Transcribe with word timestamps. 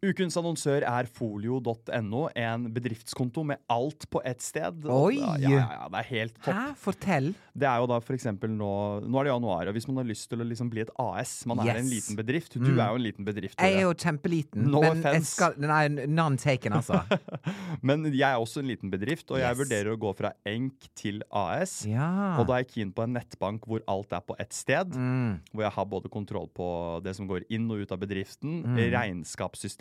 Ukens 0.00 0.32
annonsør 0.40 0.80
er 0.88 1.04
folio.no, 1.12 2.20
en 2.32 2.62
bedriftskonto 2.72 3.42
med 3.44 3.58
alt 3.68 4.06
på 4.08 4.22
ett 4.24 4.40
sted. 4.40 4.78
Oi! 4.88 5.18
Ja, 5.20 5.34
ja, 5.36 5.58
ja, 5.74 5.88
det 5.92 5.98
er 6.00 6.06
helt 6.08 6.38
topp. 6.40 6.54
Hæ? 6.56 6.62
Fortell. 6.80 7.26
Det 7.60 7.66
er 7.68 7.82
jo 7.82 7.88
da 7.90 7.98
for 8.00 8.16
eksempel 8.16 8.48
nå 8.54 8.70
Nå 9.04 9.18
er 9.20 9.26
det 9.28 9.32
januar, 9.34 9.68
og 9.68 9.76
hvis 9.76 9.84
man 9.90 9.98
har 10.00 10.06
lyst 10.08 10.30
til 10.30 10.40
å 10.40 10.46
liksom 10.48 10.70
bli 10.72 10.80
et 10.86 10.92
AS 11.02 11.34
Man 11.50 11.60
er 11.60 11.82
en 11.82 11.90
liten 11.90 12.16
bedrift. 12.16 12.54
Du 12.56 12.70
Mm. 12.70 12.78
er 12.80 12.88
jo 12.94 12.94
en 12.96 13.04
liten 13.04 13.24
bedrift. 13.28 13.58
Jeg 13.60 13.76
er 13.76 13.82
jo 13.84 13.92
kjempeliten, 13.92 14.70
No 14.72 14.80
men 14.80 15.02
offense. 15.02 15.34
skal 15.34 15.52
Nei, 15.60 15.88
none 16.08 16.38
taken, 16.40 16.72
altså. 16.80 17.02
Men 17.82 18.04
jeg 18.08 18.24
er 18.24 18.38
også 18.40 18.60
en 18.64 18.68
liten 18.72 18.90
bedrift, 18.90 19.28
og 19.30 19.36
jeg 19.42 19.50
Yes. 19.52 19.58
vurderer 19.60 19.92
å 19.92 19.98
gå 20.00 20.14
fra 20.16 20.32
enk 20.46 20.88
til 20.96 21.20
AS. 21.30 21.84
Ja. 21.84 22.38
Og 22.40 22.46
da 22.46 22.54
er 22.56 22.64
jeg 22.64 22.68
keen 22.72 22.92
på 22.96 23.02
en 23.04 23.12
nettbank 23.18 23.66
hvor 23.68 23.82
alt 23.86 24.12
er 24.16 24.20
på 24.24 24.34
ett 24.40 24.52
sted. 24.56 24.94
Mm. 24.96 25.40
Hvor 25.52 25.60
jeg 25.68 25.72
har 25.76 25.84
både 25.84 26.08
kontroll 26.08 26.48
på 26.48 27.02
det 27.04 27.14
som 27.16 27.28
går 27.28 27.44
inn 27.50 27.68
og 27.70 27.82
ut 27.84 27.92
av 27.92 27.98
bedriften, 28.00 28.62
Mm. 28.64 28.78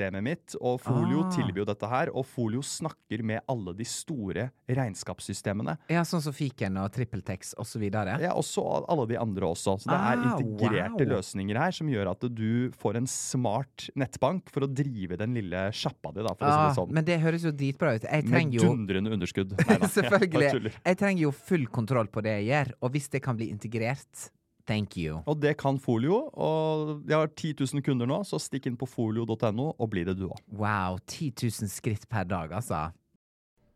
Regnskapssystemet 0.09 0.23
mitt, 0.23 0.55
og 0.62 0.80
Folio 0.81 1.24
Ah. 1.26 1.29
tilbyr 1.32 1.57
jo 1.62 1.65
dette 1.65 1.88
her. 1.90 2.10
Og 2.15 2.26
Folio 2.26 2.62
snakker 2.62 3.24
med 3.24 3.41
alle 3.48 3.74
de 3.76 3.84
store 3.85 4.52
regnskapssystemene. 4.70 5.77
Ja, 5.90 6.02
sånn 6.04 6.21
som 6.21 6.34
Fiken 6.34 6.77
og 6.82 6.91
TrippelTex 6.93 7.54
osv. 7.60 7.84
Ja, 7.91 8.34
og 8.34 8.43
så 8.43 8.85
alle 8.90 9.05
de 9.07 9.18
andre 9.20 9.46
også. 9.49 9.77
Så 9.80 9.90
det 9.90 9.98
er 9.98 10.18
Ah, 10.20 10.40
integrerte 10.40 11.05
wow. 11.07 11.18
løsninger 11.18 11.57
her 11.57 11.71
som 11.71 11.87
gjør 11.87 12.12
at 12.12 12.20
du 12.34 12.71
får 12.71 12.96
en 12.98 13.07
smart 13.07 13.90
nettbank 13.96 14.49
for 14.49 14.62
å 14.62 14.74
drive 14.74 15.18
den 15.18 15.34
lille 15.34 15.70
sjappa 15.71 16.13
di, 16.13 16.21
da, 16.24 16.34
for 16.34 16.46
å 16.46 16.49
Ah, 16.49 16.74
si 16.74 16.82
det 16.82 16.87
sånn. 16.87 16.93
men 16.93 17.05
det 17.05 17.20
høres 17.21 17.43
jo 17.43 17.52
dritbra 17.52 17.96
ut. 17.96 18.02
Jeg 18.04 18.24
Med 18.26 18.32
trenger 18.34 18.54
jo 18.62 18.70
dundrende 18.76 19.12
underskudd. 19.13 19.52
Nei, 19.68 19.77
Selvfølgelig. 19.90 20.63
Jeg, 20.63 20.74
Jeg 20.85 20.98
trenger 20.98 21.21
jo 21.21 21.32
full 21.32 21.65
kontroll 21.68 22.07
på 22.07 22.21
det 22.24 22.43
jeg 22.46 22.48
gjør, 22.49 22.74
og 22.82 22.91
hvis 22.93 23.10
det 23.10 23.21
kan 23.21 23.35
bli 23.37 23.49
integrert, 23.52 24.30
thank 24.70 24.98
you. 24.98 25.20
Og 25.25 25.41
det 25.41 25.55
kan 25.57 25.79
Folio. 25.81 26.29
Og 26.34 27.01
jeg 27.09 27.17
har 27.17 27.27
10 27.35 27.53
000 27.73 27.84
kunder 27.85 28.09
nå, 28.09 28.21
så 28.23 28.39
stikk 28.39 28.70
inn 28.70 28.77
på 28.79 28.87
folio.no 28.89 29.71
og 29.73 29.89
bli 29.89 30.05
det 30.07 30.17
du 30.20 30.27
òg. 30.29 30.39
Wow, 30.53 30.99
10 31.07 31.34
000 31.41 31.73
skritt 31.73 32.07
per 32.09 32.29
dag, 32.29 32.53
altså. 32.53 32.90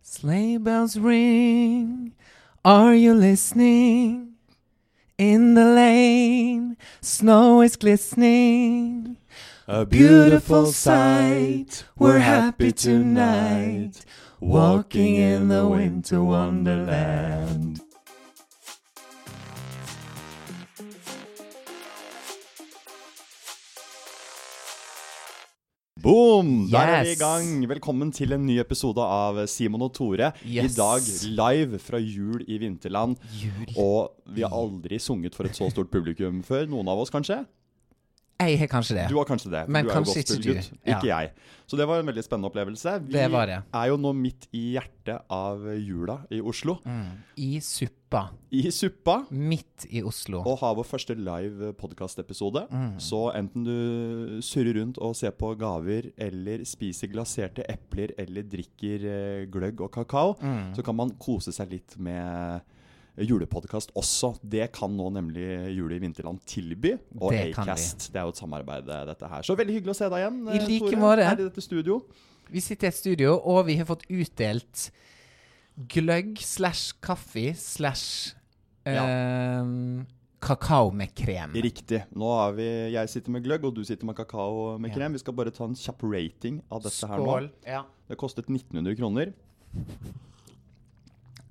Sleigh 0.04 0.60
bells 0.60 0.98
ring, 0.98 2.14
are 2.66 2.94
you 2.94 3.14
listening? 3.14 4.36
In 5.18 5.56
the 5.56 5.64
lane, 5.64 6.76
snow 7.02 7.62
is 7.62 7.78
glistening. 7.78 9.18
A 9.68 9.86
beautiful 9.86 10.66
sight, 10.66 11.86
we're 11.98 12.20
happy 12.20 12.74
tonight, 12.74 14.04
walking 14.42 15.16
in 15.16 15.48
the 15.48 15.66
winter 15.66 16.22
wonderland. 16.22 17.80
Boom! 26.04 26.68
Der 26.68 26.80
er 26.84 27.06
vi 27.08 27.14
i 27.14 27.16
gang. 27.16 27.62
Velkommen 27.72 28.10
til 28.12 28.36
en 28.36 28.42
ny 28.44 28.58
episode 28.60 29.00
av 29.00 29.38
Simon 29.48 29.86
og 29.86 29.94
Tore. 29.96 30.34
Yes. 30.44 30.74
I 30.74 30.76
dag 30.76 31.06
live 31.38 31.80
fra 31.80 32.02
jul 32.04 32.42
i 32.44 32.58
vinterland. 32.60 33.16
Jul. 33.40 33.70
Og 33.80 34.12
vi 34.36 34.44
har 34.44 34.52
aldri 34.52 35.00
sunget 35.00 35.38
for 35.38 35.48
et 35.48 35.56
så 35.56 35.70
stort 35.72 35.94
publikum 35.94 36.42
før. 36.44 36.68
Noen 36.68 36.92
av 36.92 37.00
oss, 37.00 37.14
kanskje? 37.14 37.46
Jeg 38.42 38.58
har 38.60 38.68
kanskje 38.68 38.96
det. 38.98 39.04
Du 39.10 39.16
har 39.16 39.26
kanskje 39.30 39.50
det. 39.52 39.68
Men 39.72 39.86
kanskje 39.88 40.20
ikke 40.24 40.36
du. 40.42 40.54
du. 40.54 40.78
Ja. 40.86 40.98
Ikke 40.98 41.08
jeg. 41.08 41.30
Så 41.70 41.78
det 41.80 41.86
var 41.88 42.00
en 42.02 42.06
veldig 42.10 42.24
spennende 42.26 42.50
opplevelse. 42.50 42.98
Vi 43.06 43.14
Det 43.14 43.32
var 43.32 43.46
det. 43.48 43.60
er 43.74 43.88
jo 43.88 43.96
nå 43.98 44.12
midt 44.14 44.48
i 44.52 44.74
hjertet 44.76 45.22
av 45.32 45.62
jula 45.80 46.18
i 46.30 46.42
Oslo. 46.42 46.76
Mm. 46.84 47.22
I 47.38 47.60
suppa. 47.64 48.26
I 48.52 48.70
suppa. 48.70 49.16
Midt 49.32 49.86
i 49.92 50.02
Oslo. 50.04 50.42
Og 50.44 50.60
har 50.60 50.76
vår 50.76 50.84
første 50.90 51.16
live 51.16 51.72
podkastepisode. 51.80 52.68
Mm. 52.70 53.00
Så 53.00 53.32
enten 53.38 53.64
du 53.64 54.42
surrer 54.44 54.76
rundt 54.82 54.98
og 55.00 55.16
ser 55.16 55.32
på 55.32 55.54
gaver, 55.58 56.12
eller 56.18 56.66
spiser 56.68 57.08
glaserte 57.14 57.64
epler, 57.70 58.12
eller 58.20 58.44
drikker 58.44 59.08
eh, 59.08 59.46
gløgg 59.48 59.80
og 59.82 59.92
kakao, 59.96 60.36
Mm. 60.42 60.74
så 60.76 60.84
kan 60.84 60.96
man 60.96 61.12
kose 61.18 61.54
seg 61.54 61.72
litt 61.72 61.96
med 61.98 62.62
julepodkast 63.18 63.92
også. 63.96 64.34
Det 64.42 64.72
kan 64.74 64.90
nå 64.98 65.10
nemlig 65.14 65.46
Jule 65.76 65.96
i 65.96 66.00
Vinterland 66.02 66.40
tilby. 66.50 66.96
Og 67.20 67.32
Det 67.32 67.54
Acast. 67.58 68.08
Det 68.12 68.18
er 68.20 68.24
jo 68.26 68.34
et 68.34 68.42
samarbeid, 68.42 68.90
eh, 68.90 69.06
dette 69.12 69.30
her. 69.30 69.42
Så 69.46 69.56
veldig 69.58 69.76
hyggelig 69.78 69.94
å 69.94 70.00
se 70.00 70.10
deg 70.10 70.24
igjen, 70.24 70.40
I 70.50 70.58
eh, 70.58 70.68
like 70.68 70.90
Tore, 70.90 71.02
måte. 71.04 71.28
her 71.30 71.40
i 71.40 71.48
dette 71.50 71.62
studio. 71.62 72.00
Vi 72.50 72.60
sitter 72.60 72.88
i 72.88 72.90
et 72.90 72.96
studio, 72.98 73.36
og 73.44 73.66
vi 73.68 73.76
har 73.78 73.86
fått 73.86 74.04
utdelt 74.10 74.90
gløgg 75.90 76.38
slash 76.42 76.94
kaffe 77.02 77.54
slash 77.58 78.34
ehm, 78.86 80.06
kakao 80.44 80.92
med 80.92 81.14
krem. 81.16 81.54
Riktig. 81.56 82.04
Nå 82.14 82.30
har 82.36 82.52
vi, 82.58 82.68
jeg 82.94 83.10
sitter 83.10 83.32
med 83.32 83.46
gløgg, 83.46 83.64
og 83.70 83.74
du 83.78 83.84
sitter 83.88 84.06
med 84.06 84.16
kakao 84.18 84.78
med 84.78 84.92
Ja. 84.92 84.96
krem. 84.98 85.14
Vi 85.14 85.20
skal 85.20 85.34
bare 85.34 85.52
ta 85.52 85.64
en 85.66 85.74
kjapp 85.76 86.04
rating 86.04 86.62
av 86.72 86.84
dette 86.84 87.08
her 87.08 87.18
nå. 87.18 87.24
Skål. 87.26 87.50
Ja. 87.66 87.84
Det 88.10 88.18
kostet 88.18 88.50
1900 88.50 88.96
kroner. 88.98 89.34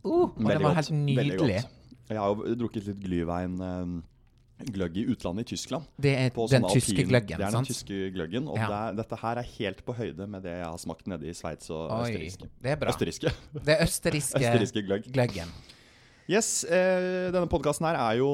Uh, 0.04 0.24
og 0.34 0.48
det 0.48 0.60
var 0.62 0.74
helt 0.74 0.90
nydelig. 0.90 1.60
Jeg 2.10 2.18
har 2.18 2.34
jo 2.34 2.54
drukket 2.58 2.86
litt 2.88 2.98
glyvein 3.00 3.54
eh, 3.62 3.92
gløgg 4.72 4.96
i 5.00 5.04
utlandet, 5.10 5.46
i 5.46 5.54
Tyskland. 5.56 5.86
Det 5.98 6.12
er 6.18 6.28
den 6.30 6.48
sånne 6.50 6.70
tyske 6.74 7.04
gløggen, 7.08 7.38
Det 7.38 7.46
er 7.46 7.50
den 7.50 7.52
sant? 7.52 7.70
tyske 7.70 8.10
gløggen. 8.14 8.48
Og 8.48 8.56
Ja. 8.58 8.66
det 8.68 8.76
er, 8.78 8.96
dette 9.02 9.16
her 9.22 9.38
er 9.38 9.46
helt 9.58 9.84
på 9.86 9.94
høyde 9.96 10.26
med 10.28 10.42
det 10.42 10.52
jeg 10.58 10.66
har 10.66 10.78
smakt 10.78 11.06
nede 11.06 11.26
i 11.26 11.32
Sveits 11.34 11.70
og 11.70 11.90
Oi, 12.02 12.28
det 12.62 12.70
er 12.70 12.76
bra. 12.76 12.90
Østerrikske. 12.92 13.32
Det 13.64 13.74
er 13.78 13.82
østerriske, 13.86 14.38
østerriske 14.42 14.82
gløgg. 14.86 15.08
gløggen. 15.12 15.48
Yes, 16.30 16.62
eh, 16.64 17.32
Denne 17.34 17.48
podkasten 17.50 17.84
er 17.90 18.14
jo 18.20 18.28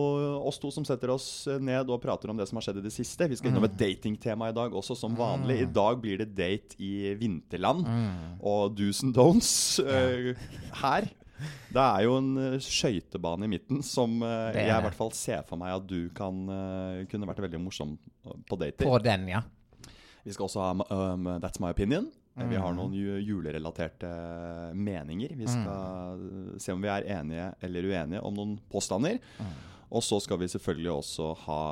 oss 0.45 0.59
to 0.61 0.69
som 0.71 0.85
setter 0.85 1.09
oss 1.15 1.47
ned 1.59 1.89
og 1.89 2.03
prater 2.03 2.29
om 2.29 2.37
det 2.37 2.47
som 2.49 2.57
har 2.61 2.67
skjedd 2.67 2.83
i 2.83 2.85
det 2.85 2.93
siste. 2.93 3.29
Vi 3.31 3.37
skal 3.41 3.51
innom 3.51 3.65
et 3.65 3.73
Mm. 3.73 3.79
datingtema 3.81 4.51
i 4.51 4.53
dag 4.53 4.71
også, 4.77 4.97
som 4.97 5.17
vanlig. 5.17 5.63
I 5.63 5.71
dag 5.73 5.97
blir 6.03 6.19
det 6.19 6.35
date 6.37 6.77
i 6.79 7.15
vinterland. 7.17 7.87
Mm. 7.87 8.41
Og 8.45 8.77
do's 8.77 9.03
and 9.03 9.15
don'ts 9.17 9.79
eh, 9.81 10.35
her. 10.83 11.09
Det 11.73 11.85
er 11.85 12.05
jo 12.07 12.17
en 12.19 12.31
eh, 12.43 12.57
skøytebane 12.63 13.47
i 13.47 13.53
midten 13.53 13.83
som 13.87 14.19
uh, 14.25 14.51
jeg 14.55 14.69
i 14.69 14.85
hvert 14.87 14.97
fall 14.99 15.13
ser 15.17 15.45
for 15.49 15.61
meg 15.61 15.77
at 15.77 15.87
du 15.89 16.09
kan 16.17 16.41
uh, 16.51 17.05
kunne 17.11 17.29
vært 17.31 17.45
veldig 17.47 17.61
morsom 17.63 17.97
på 18.25 18.59
dater. 18.61 18.87
På 18.87 18.99
den, 19.03 19.29
ja. 19.31 19.43
Vi 20.25 20.35
skal 20.35 20.49
også 20.49 20.65
ha 20.65 20.73
um, 21.15 21.29
That's 21.43 21.61
my 21.63 21.71
opinion. 21.73 22.11
Vi 22.39 22.55
har 22.55 22.71
Mm. 22.71 22.77
noen 22.79 22.93
julerelaterte 23.27 24.09
meninger. 24.79 25.33
Vi 25.35 25.47
skal 25.51 26.21
se 26.63 26.71
om 26.71 26.85
vi 26.85 26.87
er 26.93 27.09
enige 27.17 27.49
eller 27.67 27.89
uenige 27.89 28.21
om 28.23 28.37
noen 28.37 28.53
påstander. 28.71 29.19
Mm. 29.41 29.57
Og 29.91 30.05
så 30.05 30.21
skal 30.23 30.39
vi 30.39 30.51
selvfølgelig 30.53 30.93
også 30.93 31.33
ha 31.47 31.63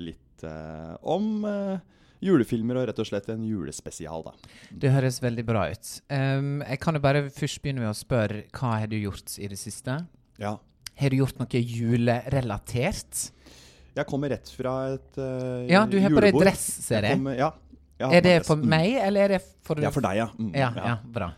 litt 0.00 0.46
uh, 0.46 0.96
om 1.06 1.44
eh, 1.44 1.78
julefilmer 2.22 2.76
og 2.80 2.86
rett 2.88 2.98
og 3.02 3.06
slett 3.08 3.28
en 3.32 3.44
julespesial, 3.44 4.22
da. 4.24 4.32
Det 4.72 4.90
høres 4.94 5.20
veldig 5.22 5.44
bra 5.46 5.66
ut. 5.70 5.90
Um, 6.10 6.62
jeg 6.62 6.80
kan 6.80 6.94
jo 6.94 7.00
bare 7.04 7.24
først 7.30 7.60
begynne 7.62 7.80
med 7.84 7.90
å 7.92 7.96
spørre 7.98 8.44
hva 8.56 8.78
har 8.80 8.86
du 8.92 8.96
gjort 8.96 9.38
i 9.38 9.48
det 9.52 9.58
siste? 9.60 9.98
Ja. 10.38 10.56
Har 10.96 11.10
du 11.12 11.16
gjort 11.20 11.38
noe 11.38 11.60
julerelatert? 11.60 13.30
Jeg 13.96 14.06
kommer 14.10 14.28
rett 14.34 14.48
fra 14.52 14.72
et 14.94 15.16
uh, 15.20 15.64
Ja, 15.70 15.86
du 15.88 15.96
har 16.00 16.10
på 16.12 16.20
deg 16.20 16.32
julebord. 16.34 16.44
dress, 16.44 16.66
ser 16.84 17.02
jeg. 17.06 17.16
kommer- 17.16 17.36
ja. 17.38 17.52
Er 17.98 18.20
det 18.20 18.44
for 18.44 18.56
Mm. 18.56 18.68
meg, 18.68 18.92
eller 19.00 19.20
er 19.24 19.28
det 19.28 19.42
for 19.64 19.80
Ja, 19.80 19.88
for 19.90 20.02
deg, 20.02 20.16
ja. 20.18 20.26
Mm, 20.38 20.52
Ja, 20.54 20.70
ja, 20.76 20.98
bra. 21.02 21.32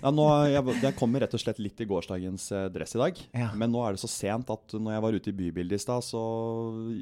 Ja, 0.00 0.10
nå, 0.12 0.26
jeg, 0.46 0.80
jeg 0.80 0.94
kommer 0.94 1.18
rett 1.20 1.34
og 1.34 1.40
slett 1.40 1.58
litt 1.58 1.80
i 1.80 1.84
gårsdagens 1.84 2.52
eh, 2.52 2.68
dress 2.68 2.94
i 2.94 2.98
dag. 2.98 3.18
Ja. 3.34 3.50
Men 3.52 3.72
nå 3.72 3.82
er 3.84 3.92
det 3.94 3.98
så 4.00 4.06
sent 4.08 4.48
at 4.48 4.68
når 4.78 4.92
jeg 4.94 5.02
var 5.02 5.12
ute 5.12 5.28
i 5.30 5.32
bybildet 5.32 5.72
i 5.72 5.78
stad, 5.82 6.02
så 6.06 6.22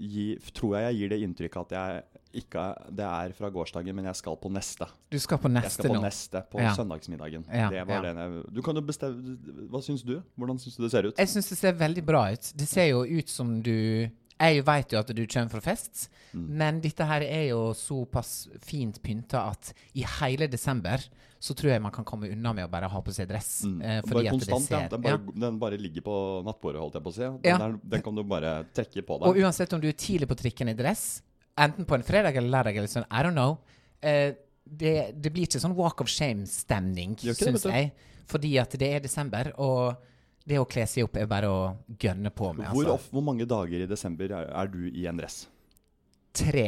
gi, 0.01 0.39
tror 0.55 0.79
jeg 0.79 0.85
jeg 0.89 0.97
gir 0.97 1.09
det 1.11 1.21
inntrykket 1.29 1.61
at 1.61 1.71
jeg 1.77 2.03
ikke 2.35 2.63
det 2.91 3.05
er 3.05 3.33
fra 3.37 3.51
gårsdagen, 3.51 3.95
men 3.95 4.05
jeg 4.09 4.17
skal 4.17 4.37
på 4.41 4.51
neste. 4.53 4.87
Du 5.11 5.19
skal 5.19 5.39
på 5.39 5.51
neste 5.53 5.61
nå? 5.61 5.63
Jeg 5.69 5.73
skal 5.77 5.91
på 5.91 5.97
nå. 5.99 6.03
neste 6.07 6.43
på 6.53 6.61
Ja. 6.63 6.73
søndagsmiddagen. 6.77 7.45
Ja, 7.53 7.69
det 7.71 7.87
var 7.87 8.05
ja. 8.05 8.13
det 8.13 8.25
jeg, 8.25 8.55
du 8.55 8.63
kan 8.63 8.75
jo 8.75 8.83
bestemme 8.83 9.37
Hva 9.71 9.83
syns 9.83 10.03
du? 10.03 10.23
Hvordan 10.39 10.59
syns 10.59 10.77
du 10.77 10.83
det 10.87 10.91
ser 10.93 11.09
ut? 11.11 11.17
Jeg 11.19 11.29
syns 11.29 11.49
det 11.49 11.59
ser 11.59 11.73
veldig 11.73 12.05
bra 12.05 12.31
ut. 12.33 12.53
Det 12.57 12.69
ser 12.69 12.89
jo 12.91 13.05
ut 13.05 13.29
som 13.29 13.61
du 13.63 14.09
Jeg 14.43 14.65
veit 14.67 14.91
jo 14.91 14.99
at 14.99 15.07
du 15.15 15.27
kommer 15.27 15.51
fra 15.51 15.61
fest, 15.61 16.09
Mm. 16.35 16.47
men 16.57 16.81
dette 16.81 17.05
her 17.05 17.21
er 17.21 17.49
jo 17.51 17.75
såpass 17.77 18.49
fint 18.65 18.97
pynta 19.03 19.51
at 19.51 19.75
i 19.95 20.03
hele 20.03 20.47
desember 20.49 20.99
så 21.39 21.55
tror 21.55 21.73
jeg 21.75 21.83
man 21.83 21.93
kan 21.93 22.05
komme 22.05 22.31
unna 22.33 22.53
med 22.55 22.65
å 22.65 22.71
bare 22.71 22.89
ha 22.89 23.01
på 23.03 23.13
seg 23.13 23.29
dress. 23.29 23.65
Mm. 23.67 23.83
eh, 23.83 24.01
Bare 24.09 24.31
konstant, 24.31 24.71
ja. 24.71 24.89
Den 24.89 25.03
bare, 25.03 25.19
den 25.37 25.59
bare 25.59 25.77
ligger 25.77 26.01
på 26.01 26.43
nattbordet, 26.47 26.81
holdt 26.81 26.95
jeg 26.95 27.03
på 27.03 27.11
å 27.11 27.13
si. 27.13 27.21
Den, 27.21 27.39
Ja. 27.45 27.59
der, 27.59 27.79
den 27.85 28.03
kan 28.03 28.15
du 28.15 28.23
bare 28.25 28.65
trekke 28.73 29.03
på 29.05 29.19
deg. 29.21 29.29
Og 29.29 29.37
uansett 29.37 29.73
om 29.75 29.81
du 29.81 29.89
er 29.89 29.93
tidlig 29.93 30.27
på 30.29 30.35
trikken 30.41 30.71
i 30.71 30.75
dress, 30.75 31.21
enten 31.59 31.85
på 31.89 31.95
en 31.99 32.07
fredag 32.07 32.37
eller 32.37 32.53
lørdag 32.53 32.79
eller 32.79 32.91
sånn, 32.91 33.09
I 33.11 33.23
don't 33.25 33.37
know. 33.37 33.59
Uh, 34.05 34.33
det, 34.65 34.95
det 35.19 35.33
blir 35.35 35.49
ikke 35.49 35.61
sånn 35.61 35.75
walk 35.77 36.01
of 36.05 36.11
shame-stemning, 36.11 37.17
syns 37.19 37.67
jeg. 37.67 37.93
Fordi 38.31 38.55
at 38.63 38.75
det 38.79 38.89
er 38.97 39.03
desember, 39.05 39.51
og 39.61 39.99
det 40.49 40.59
å 40.59 40.67
kle 40.67 40.87
seg 40.89 41.07
opp 41.07 41.19
er 41.21 41.29
bare 41.31 41.51
å 41.51 41.61
gønne 42.01 42.31
på 42.35 42.53
med. 42.57 42.71
Hvor, 42.73 42.87
Altså. 42.87 42.95
of, 42.95 43.09
hvor 43.13 43.25
mange 43.27 43.47
dager 43.47 43.83
i 43.85 43.89
desember 43.91 44.33
er, 44.33 44.49
er 44.49 44.71
du 44.71 44.87
i 44.89 45.07
en 45.11 45.19
dress? 45.21 45.45
Tre. 46.33 46.67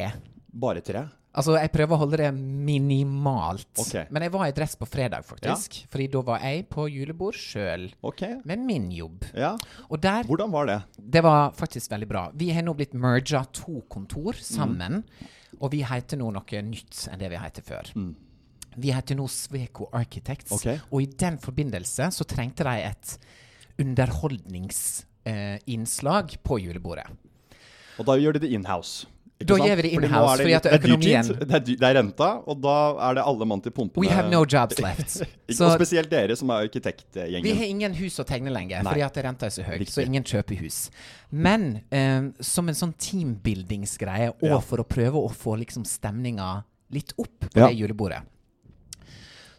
Bare 0.52 0.82
tre? 0.84 1.06
Altså, 1.34 1.56
jeg 1.58 1.70
prøver 1.74 1.96
å 1.96 1.98
holde 2.04 2.18
det 2.20 2.28
minimalt. 2.34 3.72
Okay. 3.82 4.04
Men 4.14 4.22
jeg 4.22 4.30
var 4.36 4.46
i 4.46 4.54
dress 4.54 4.76
på 4.78 4.86
fredag, 4.86 5.24
faktisk. 5.26 5.80
Fordi 5.90 6.06
da 6.12 6.20
var 6.28 6.38
jeg 6.46 6.68
på 6.70 6.84
julebord 6.86 7.34
sjøl, 7.38 7.88
okay. 8.06 8.36
med 8.46 8.58
min 8.62 8.86
jobb. 8.94 9.24
Ja. 9.34 9.56
Og 9.88 9.98
der 10.02 10.22
Hvordan 10.28 10.52
var 10.54 10.64
det? 10.70 10.78
Det 10.98 11.22
var 11.26 11.50
faktisk 11.58 11.90
veldig 11.90 12.08
bra. 12.10 12.30
Vi 12.38 12.52
har 12.54 12.62
nå 12.62 12.74
blitt 12.78 12.94
merga 12.94 13.42
to 13.50 13.82
kontor 13.90 14.38
sammen. 14.38 15.02
Og 15.58 15.72
vi 15.74 15.82
heter 15.86 16.16
nå 16.20 16.30
noe 16.34 16.62
nytt 16.66 17.08
enn 17.10 17.18
det 17.18 17.30
vi 17.32 17.38
heter 17.42 17.62
før. 17.66 17.84
Vi 18.74 18.90
heter 18.94 19.14
nå 19.18 19.26
Sveko 19.30 19.88
Architects. 19.94 20.52
okay. 20.54 20.78
Og 20.90 21.02
i 21.02 21.06
den 21.06 21.38
forbindelse 21.42 22.10
så 22.14 22.24
trengte 22.30 22.64
de 22.66 22.74
et 22.90 23.18
underholdningsinnslag 23.82 26.26
på 26.46 26.58
julebordet. 26.62 27.06
Og 27.98 28.04
da 28.06 28.12
gjør 28.18 28.32
de 28.36 28.40
det 28.46 28.52
inhouse. 28.54 29.06
Da 29.46 29.56
gjør 29.60 29.76
vi 29.76 29.82
det 29.86 29.90
Fordi 29.94 30.06
in-house, 30.08 30.36
fordi 30.42 30.54
er 30.54 30.78
økonomien- 30.78 31.28
Det 31.38 31.54
er, 31.54 31.60
det 31.60 31.82
er 31.88 31.94
renta, 31.98 32.28
og 32.46 32.60
da 32.62 32.76
er 33.10 33.14
det 33.18 33.24
alle 33.26 33.46
mann 33.46 33.60
til 33.60 33.72
pumpene. 33.72 34.00
We 34.06 34.08
have 34.12 34.30
no 34.30 34.44
jobs 34.44 34.78
left. 34.80 35.10
Så 35.50 35.66
og 35.68 35.74
spesielt 35.78 36.10
dere 36.10 36.36
som 36.36 36.50
er 36.50 36.66
arkitektgjengen. 36.68 37.42
vi 37.44 37.54
har 37.54 37.64
ingen 37.64 37.94
hus 37.94 38.18
å 38.18 38.24
tegne 38.24 38.50
lenger, 38.52 38.82
fordi 38.82 39.02
at 39.04 39.16
renta 39.24 39.46
er 39.46 39.50
så 39.50 39.62
høy. 39.66 39.78
Riktig. 39.78 39.94
Så 39.94 40.04
ingen 40.06 40.24
kjøper 40.24 40.56
hus. 40.60 40.90
Men 41.30 41.80
eh, 41.90 42.30
som 42.40 42.68
en 42.68 42.74
sånn 42.74 42.94
teambuildingsgreie, 42.98 44.30
og 44.42 44.48
Ja. 44.48 44.58
for 44.60 44.78
å 44.78 44.84
prøve 44.86 45.14
å 45.20 45.30
få 45.30 45.56
liksom 45.58 45.84
stemninga 45.84 46.64
litt 46.90 47.12
opp 47.18 47.40
på 47.50 47.58
Ja. 47.60 47.68
det 47.68 47.76
julebordet, 47.78 48.22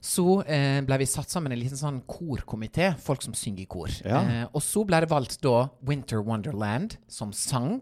så 0.06 0.26
eh, 0.46 0.82
ble 0.86 1.00
vi 1.02 1.08
satt 1.10 1.32
sammen 1.34 1.52
en 1.56 1.58
liten 1.58 1.80
sånn 1.80 2.04
korkomité, 2.06 2.92
folk 3.02 3.24
som 3.26 3.34
synger 3.34 3.64
i 3.64 3.66
kor. 3.72 3.90
Ja. 4.06 4.20
Eh, 4.22 4.44
og 4.54 4.62
så 4.62 4.84
ble 4.86 5.00
det 5.02 5.10
valgt 5.10 5.40
da 5.42 5.64
Winter 5.82 6.22
Wonderland 6.22 7.00
som 7.10 7.32
sang. 7.34 7.80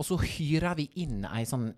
Og 0.00 0.06
så 0.08 0.16
hyra 0.22 0.72
vi 0.78 0.86
inn 1.02 1.26
ei 1.28 1.42
sånn 1.44 1.74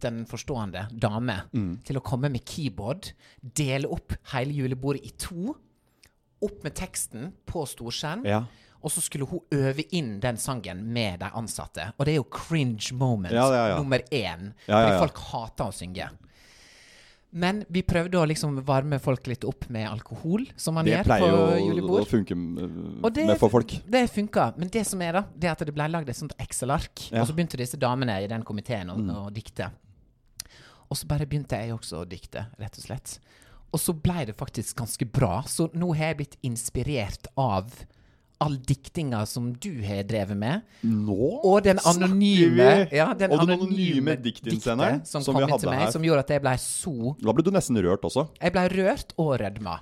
utenforstående 0.00 0.86
dame 0.98 1.42
Mm. 1.52 1.82
til 1.84 1.96
å 1.98 2.02
komme 2.02 2.30
med 2.30 2.44
keyboard, 2.48 3.12
dele 3.42 3.88
opp 3.92 4.12
hele 4.32 4.52
julebordet 4.56 5.04
i 5.04 5.12
to, 5.18 5.54
opp 6.42 6.62
med 6.64 6.74
teksten 6.74 7.32
på 7.46 7.66
storskjerm. 7.66 8.24
Ja. 8.24 8.44
Og 8.82 8.90
så 8.92 9.00
skulle 9.02 9.26
hun 9.26 9.40
øve 9.52 9.82
inn 9.92 10.20
den 10.20 10.36
sangen 10.36 10.84
med 10.92 11.18
de 11.20 11.26
ansatte. 11.34 11.92
Og 11.98 12.06
det 12.06 12.12
er 12.12 12.16
jo 12.20 12.24
cringe 12.30 12.92
moment 12.94 13.32
Ja, 13.34 13.48
ja, 13.52 13.68
ja. 13.72 13.76
nummer 13.78 13.98
én. 14.12 14.52
Fordi 14.66 14.98
folk 15.00 15.18
hater 15.18 15.64
å 15.64 15.72
synge. 15.74 16.08
Men 17.30 17.64
vi 17.68 17.82
prøvde 17.84 18.18
å 18.20 18.26
liksom 18.28 18.60
varme 18.64 18.98
folk 19.02 19.26
litt 19.28 19.44
opp 19.44 19.66
med 19.72 19.88
alkohol, 19.90 20.46
som 20.56 20.76
man 20.78 20.86
Det 20.86 20.94
gjør 20.94 21.08
pleier 21.08 21.24
på 21.26 21.56
jo 21.60 21.96
å 21.98 22.04
funke 22.08 22.36
Og 22.36 23.08
det, 23.12 23.26
med 23.28 23.40
for 23.40 23.52
folk. 23.52 23.74
det 23.84 24.04
funka. 24.12 24.46
Men 24.56 24.70
det 24.72 24.84
som 24.88 25.02
er, 25.04 25.18
da, 25.18 25.24
det 25.34 25.50
er 25.50 25.56
at 25.56 25.64
det 25.66 25.74
ble 25.76 25.88
lagd 25.90 26.08
et 26.08 26.16
sånt 26.16 26.36
Excel-ark. 26.40 27.08
Ja. 27.10 27.18
Mm. 27.18 27.20
Og 27.22 27.28
så 27.28 27.36
begynte 27.36 27.60
disse 27.60 27.80
damene 27.80 28.20
i 28.22 28.30
den 28.30 28.46
komiteen 28.46 28.92
å, 28.94 28.96
å 29.26 29.26
dikte. 29.34 29.68
Og 30.86 30.96
så 30.96 31.08
bare 31.10 31.26
begynte 31.26 31.58
jeg 31.58 31.74
også 31.74 32.04
å 32.04 32.08
dikte, 32.08 32.46
rett 32.62 32.78
og 32.78 32.86
slett. 32.86 33.18
Og 33.74 33.82
så 33.82 33.92
ble 33.92 34.28
det 34.30 34.36
faktisk 34.38 34.78
ganske 34.78 35.08
bra. 35.10 35.42
Så 35.50 35.68
nå 35.74 35.90
har 35.98 36.12
jeg 36.12 36.20
blitt 36.22 36.38
inspirert 36.46 37.28
av 37.36 37.74
all 38.40 38.56
diktinga 38.68 39.22
som 39.26 39.52
du 39.54 39.70
har 39.86 40.02
drevet 40.04 40.36
med. 40.36 40.62
Nå 40.84 41.16
Og 41.42 41.62
den 41.64 41.78
anonyme, 41.88 42.88
ja, 42.92 43.08
den 43.16 43.32
og 43.32 43.46
den 43.46 43.54
anonyme 43.56 44.16
diktinnsenderen 44.20 45.02
som, 45.08 45.22
som 45.24 45.34
kom 45.38 45.54
til 45.58 45.70
meg, 45.70 45.86
her. 45.86 45.90
som 45.94 46.04
gjorde 46.04 46.24
at 46.26 46.32
jeg 46.36 46.42
ble 46.44 46.54
så 46.60 47.14
Da 47.22 47.32
ble 47.32 47.44
du 47.46 47.50
nesten 47.54 47.80
rørt 47.80 48.04
også. 48.04 48.26
Jeg 48.42 48.52
ble 48.52 48.66
rørt 48.76 49.14
og 49.16 49.34
rødma. 49.40 49.78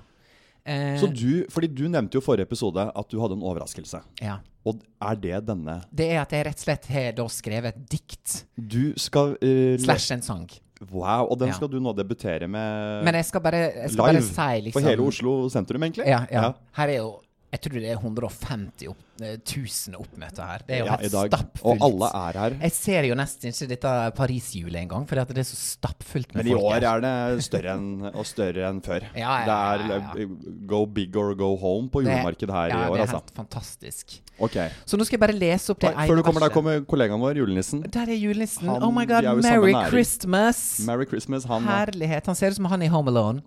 Eh, 0.65 0.95
Så 0.97 1.11
du, 1.13 1.45
fordi 1.53 1.67
du 1.69 1.83
nevnte 1.91 2.15
jo 2.17 2.23
i 2.23 2.25
forrige 2.25 2.47
episode 2.47 2.87
at 2.89 3.09
du 3.11 3.19
hadde 3.21 3.37
en 3.37 3.43
overraskelse. 3.45 4.01
ja. 4.23 4.39
Og 4.65 4.79
er 4.97 5.13
det 5.21 5.39
denne 5.45 5.75
Det 5.93 6.07
er 6.09 6.23
at 6.23 6.31
jeg 6.33 6.45
rett 6.47 6.57
og 6.57 6.63
slett 6.63 6.85
har 6.89 7.11
da 7.13 7.25
skrevet 7.29 7.75
et 7.75 7.83
dikt 7.91 8.45
Du 8.57 8.95
skal 8.97 9.35
uh, 9.37 9.75
slash 9.77 10.09
en 10.15 10.23
sang. 10.25 10.47
Wow, 10.89 11.27
og 11.29 11.37
den 11.37 11.49
Ja. 11.49 11.53
skal 11.53 11.69
du 11.69 11.77
nå 11.79 11.93
debutere 11.95 12.47
med 12.49 13.03
Men 13.05 13.13
jeg 13.13 13.25
skal 13.29 13.41
bare, 13.45 13.59
jeg 13.75 13.91
skal 13.93 14.09
live 14.09 14.23
bare 14.23 14.23
si 14.57 14.61
liksom 14.65 14.81
for 14.81 14.89
hele 14.89 15.05
Oslo 15.05 15.35
sentrum, 15.53 15.83
egentlig? 15.85 16.07
Ja, 16.09 16.25
ja. 16.31 16.49
Her 16.73 16.87
er 16.89 16.97
jo 16.97 17.11
Jeg 17.55 17.61
tror 17.63 17.75
det 17.79 17.91
er 17.93 17.99
150 18.01 18.89
opp, 18.91 19.03
eh, 19.23 19.37
1000 19.37 19.95
oppmøter 19.95 20.43
her. 20.43 20.63
Det 20.67 20.75
er 20.75 20.81
jo 20.81 20.87
Ja, 20.89 20.97
helt 20.99 21.13
stappfullt. 21.31 21.63
Og 21.63 21.85
alle 21.87 22.09
er 22.19 22.39
her. 22.41 22.55
Jeg 22.65 22.71
ser 22.75 23.07
jo 23.07 23.15
nesten 23.15 23.53
ikke 23.53 23.67
dette 23.71 23.93
Paris-hjulet 24.17 24.81
engang, 24.81 25.05
for 25.07 25.15
det 25.15 25.37
er 25.39 25.47
så 25.47 25.55
stappfullt 25.55 26.33
med 26.35 26.43
folk. 26.43 26.43
Men 26.43 26.51
i 26.51 26.55
folk 26.55 26.65
år 26.65 26.73
her. 26.75 26.87
er 26.89 27.05
det 27.05 27.45
større 27.47 27.75
enn, 27.77 27.87
og 28.11 28.25
større 28.27 28.67
enn 28.69 28.81
før. 28.83 29.07
Ja, 29.15 29.37
ja, 29.45 29.77
det 29.79 29.95
er 29.95 30.25
eh, 30.25 30.35
go 30.67 30.83
big 30.85 31.15
or 31.15 31.33
go 31.33 31.55
home 31.55 31.87
på 31.89 32.03
julemarkedet 32.03 32.51
her 32.51 32.67
i 32.67 32.75
år, 32.75 32.97
det 32.97 32.99
er 32.99 33.05
altså. 33.05 33.21
helt 33.21 33.31
fantastisk. 33.39 34.19
Okay. 34.37 34.69
Så 34.85 34.99
nå 34.99 35.07
skal 35.07 35.15
jeg 35.15 35.23
bare 35.23 35.37
lese 35.39 35.71
opp 35.71 35.79
det 35.79 35.93
Før 35.95 36.19
du 36.19 36.23
kommer 36.27 36.43
der, 36.43 36.51
kommer 36.51 36.83
kollegaen 36.83 37.23
vår, 37.23 37.39
julenissen. 37.39 37.85
Der 37.87 38.11
er 38.11 38.19
julenissen. 38.19 38.67
Han- 38.67 38.83
oh 38.83 38.91
my 38.91 39.05
god, 39.07 39.23
er 39.23 39.39
Merry. 39.39 39.71
Christmas! 39.87 40.81
Merry 40.85 41.07
Christmas. 41.07 41.45
Han 41.45 41.63
Herlighet. 41.63 42.25
Han 42.25 42.35
ser 42.35 42.51
ut 42.51 42.59
som 42.59 42.65
han 42.65 42.81
i 42.81 42.91
Home 42.91 43.07
Alone. 43.07 43.41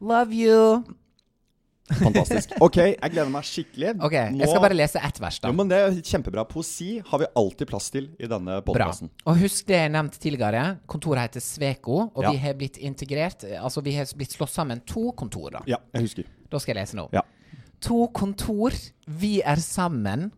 Love 0.00 0.30
you. 0.30 0.84
Fantastisk. 1.88 2.52
Ok, 2.66 2.76
jeg 2.76 3.10
gleder 3.12 3.30
meg 3.32 3.46
skikkelig. 3.48 3.94
Ok, 4.04 4.12
jeg 4.12 4.48
skal 4.50 4.62
bare 4.64 4.76
lese 4.76 5.00
ett 5.04 5.20
vers, 5.22 5.38
da. 5.40 5.48
Jo, 5.50 5.56
men 5.56 5.70
det 5.70 5.78
er 5.80 5.96
kjempebra. 6.04 6.44
Poesi 6.48 6.98
har 7.06 7.22
vi 7.22 7.28
alltid 7.40 7.70
plass 7.70 7.88
til 7.94 8.10
i 8.20 8.28
denne 8.30 8.58
podkasten. 8.66 9.10
Og 9.28 9.38
husk 9.40 9.66
det 9.70 9.78
jeg 9.78 9.92
nevnte 9.94 10.20
tidligere. 10.22 10.64
Kontoret 10.90 11.28
heter 11.28 11.44
Sveko, 11.44 11.98
og 12.14 12.22
Ja. 12.24 12.30
vi 12.34 12.42
har 12.42 12.54
blitt 12.58 12.78
integrert 12.78 13.44
Altså, 13.58 13.82
vi 13.84 13.94
har 13.96 14.06
blitt 14.16 14.32
slått 14.36 14.52
sammen 14.52 14.80
to 14.86 15.12
kontor, 15.12 15.50
da. 15.58 15.62
Ja, 15.66 15.78
jeg 15.94 16.02
husker. 16.08 16.24
Da 16.50 16.58
skal 16.58 16.74
jeg 16.76 16.82
lese 16.84 16.96
nå. 16.98 17.08
Ja. 17.12 17.22
To 17.80 18.08
kontor, 18.12 18.74
vi 19.06 19.40
er 19.42 19.56
sammen. 19.62 20.30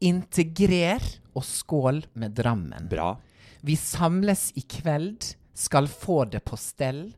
Integrer 0.00 1.02
og 1.36 1.42
skål 1.44 2.04
med 2.14 2.34
Drammen. 2.38 2.88
Bra. 2.90 3.16
Vi 3.66 3.74
samles 3.76 4.52
i 4.56 4.62
kveld, 4.62 5.34
skal 5.54 5.88
få 5.90 6.24
det 6.30 6.44
på 6.46 6.56
stell. 6.58 7.08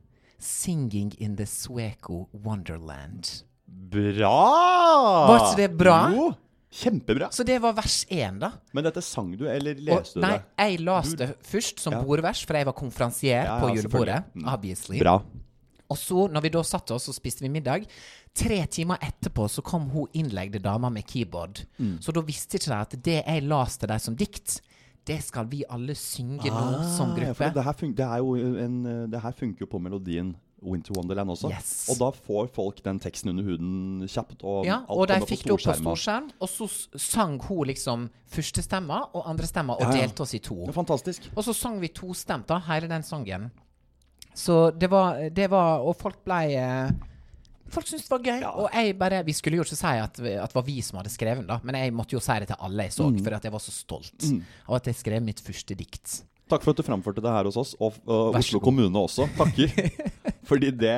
Singing 0.40 1.12
in 1.20 1.36
the 1.36 1.44
Sweco 1.46 2.26
Wonderland. 2.32 3.44
Bra! 3.70 5.26
Var 5.30 5.42
ikke 5.44 5.58
det 5.62 5.68
bra? 5.78 5.96
Jo, 6.14 6.28
kjempebra. 6.80 7.28
Så 7.34 7.44
det 7.46 7.58
var 7.62 7.74
vers 7.78 8.04
én, 8.12 8.38
da. 8.42 8.52
Men 8.76 8.86
dette 8.86 9.02
sang 9.02 9.32
du, 9.38 9.46
eller 9.50 9.78
Og, 9.96 10.06
du 10.14 10.20
nei, 10.22 10.36
det? 10.38 10.44
jeg 10.58 10.80
leste 10.86 11.16
det 11.24 11.28
først 11.50 11.80
som 11.82 11.92
Ja. 11.96 12.02
bordvers, 12.02 12.44
for 12.46 12.54
jeg 12.58 12.66
var 12.66 12.72
konferansier 12.78 13.44
Ja, 13.44 13.58
på 13.60 13.74
julebordet. 13.74 14.24
Mm. 14.34 14.48
Obviously. 14.54 14.98
Bra. 15.02 15.16
Og 15.90 15.98
så, 15.98 16.28
når 16.30 16.42
vi 16.42 16.48
da 16.54 16.62
satte 16.62 16.94
oss 16.94 17.08
og 17.10 17.14
spiste 17.16 17.42
vi 17.42 17.48
middag, 17.50 17.86
tre 18.32 18.60
timer 18.70 18.96
etterpå 19.02 19.48
så 19.50 19.62
kom 19.62 19.88
hun 19.90 20.06
innlegde 20.14 20.62
dama 20.62 20.88
med 20.88 21.02
keyboard. 21.04 21.64
Mm. 21.80 21.96
Så 22.00 22.12
da 22.14 22.20
visste 22.22 22.58
ikke 22.60 22.70
de 22.70 22.76
at 22.78 23.02
det 23.02 23.24
jeg 23.26 23.42
las 23.48 23.76
til 23.76 23.88
dem 23.88 23.98
som 23.98 24.14
dikt, 24.14 24.60
det 25.04 25.16
skal 25.24 25.46
vi 25.50 25.64
alle 25.68 25.94
synge 25.98 26.46
nå 26.46 26.84
som 26.96 27.10
Ah, 27.10 27.18
ja, 27.18 27.32
for 27.32 27.44
gruppe. 27.50 27.54
Det 27.54 27.64
her, 27.64 27.72
det, 27.96 28.06
er 28.06 28.18
jo 28.18 28.34
en, 28.36 29.10
det 29.10 29.20
her 29.20 29.32
funker 29.32 29.60
jo 29.64 29.66
på 29.66 29.80
melodien 29.82 30.36
Winter 30.62 30.92
Wonderland 30.96 31.30
også. 31.30 31.50
Yes. 31.50 31.88
Og 31.90 31.98
da 31.98 32.10
får 32.12 32.48
folk 32.54 32.82
den 32.84 32.98
teksten 33.00 33.30
under 33.32 33.42
huden 33.46 34.06
kjapt. 34.08 34.42
Og, 34.44 34.64
Ja, 34.66 34.82
og 34.88 35.06
de 35.08 35.18
fikk 35.26 35.44
det 35.46 35.52
opp 35.56 35.64
på 35.64 35.74
storskjerm, 35.80 36.30
og 36.40 36.48
så 36.48 36.68
sang 37.00 37.38
hun 37.48 37.66
liksom 37.70 38.08
førstestemma 38.30 39.02
og 39.14 39.26
andrestemma 39.30 39.74
og 39.78 39.80
Ja, 39.82 39.90
ja. 39.94 40.06
delte 40.06 40.22
oss 40.26 40.34
i 40.34 40.38
to. 40.38 40.56
Det 40.66 40.74
er 40.74 40.78
fantastisk. 40.80 41.30
Og 41.36 41.44
så 41.44 41.54
sang 41.56 41.80
vi 41.80 41.88
tostemt, 41.88 42.46
da, 42.46 42.58
hele 42.68 42.88
den 42.88 43.02
sangen. 43.02 43.50
Så 44.34 44.70
det 44.78 44.88
var, 44.90 45.18
det 45.34 45.48
var 45.50 45.80
Og 45.82 45.96
folk 45.98 46.20
ble 46.24 46.36
eh, 46.54 46.90
Folk 47.70 47.86
syntes 47.86 48.06
det 48.06 48.10
var 48.14 48.22
gøy. 48.22 48.40
Ja. 48.40 48.50
Og 48.50 48.68
jeg 48.74 48.96
bare 48.98 49.24
Vi 49.26 49.32
skulle 49.32 49.56
jo 49.58 49.64
ikke 49.64 49.76
si 49.76 49.86
at, 49.86 50.18
at 50.20 50.48
det 50.50 50.54
var 50.54 50.62
vi 50.66 50.80
som 50.82 50.98
hadde 50.98 51.10
skrevet 51.10 51.42
den, 51.42 51.46
da, 51.50 51.58
men 51.62 51.74
jeg 51.74 51.92
måtte 51.94 52.14
jo 52.16 52.20
si 52.22 52.32
det 52.38 52.48
til 52.48 52.56
alle 52.60 52.82
jeg 52.86 52.92
så, 52.92 53.10
Mm. 53.10 53.18
for 53.24 53.34
at 53.34 53.42
jeg 53.44 53.52
var 53.52 53.58
så 53.60 53.70
stolt 53.74 54.24
av 54.68 54.74
at 54.76 54.86
jeg 54.86 54.94
skrev 54.94 55.22
mitt 55.22 55.40
første 55.40 55.74
dikt. 55.78 56.22
Takk 56.50 56.64
for 56.64 56.74
at 56.74 56.80
du 56.80 56.86
framførte 56.86 57.22
det 57.22 57.30
her 57.30 57.46
hos 57.46 57.58
oss, 57.60 57.76
og, 57.78 57.98
uh, 58.08 58.34
Oslo 58.34 58.58
god. 58.58 58.66
kommune 58.66 59.04
også. 59.04 59.28
Takker. 59.38 59.70
Fordi 60.50 60.70
det 60.74 60.94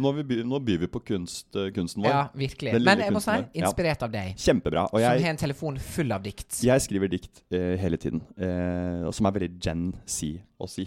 Nå, 0.00 0.12
vi 0.16 0.38
nå 0.46 0.60
byr 0.64 0.78
vi 0.84 0.88
på 0.88 1.02
kunst, 1.04 1.48
eh, 1.58 1.68
kunsten 1.74 2.04
vår. 2.04 2.12
Ja, 2.14 2.22
virkelig. 2.34 2.78
Men 2.80 3.02
jeg 3.04 3.12
må 3.12 3.20
si, 3.20 3.36
inspirert. 3.60 4.00
Ja. 4.00 4.06
av 4.06 4.14
deg, 4.14 4.38
Kjempebra. 4.40 4.86
Og 4.88 5.02
som 5.02 5.10
har 5.10 5.34
en 5.34 5.40
telefon 5.42 5.76
full 5.84 6.14
av 6.16 6.24
dikt. 6.24 6.62
jeg 6.64 6.86
skriver 6.86 7.12
dikt 7.12 7.42
uh, 7.52 7.74
hele 7.80 8.00
tiden, 8.00 8.22
uh, 8.40 9.10
som 9.12 9.28
er 9.28 9.36
veldig 9.36 9.50
Gen 9.60 9.90
Z 10.06 10.40
å 10.56 10.70
si. 10.70 10.86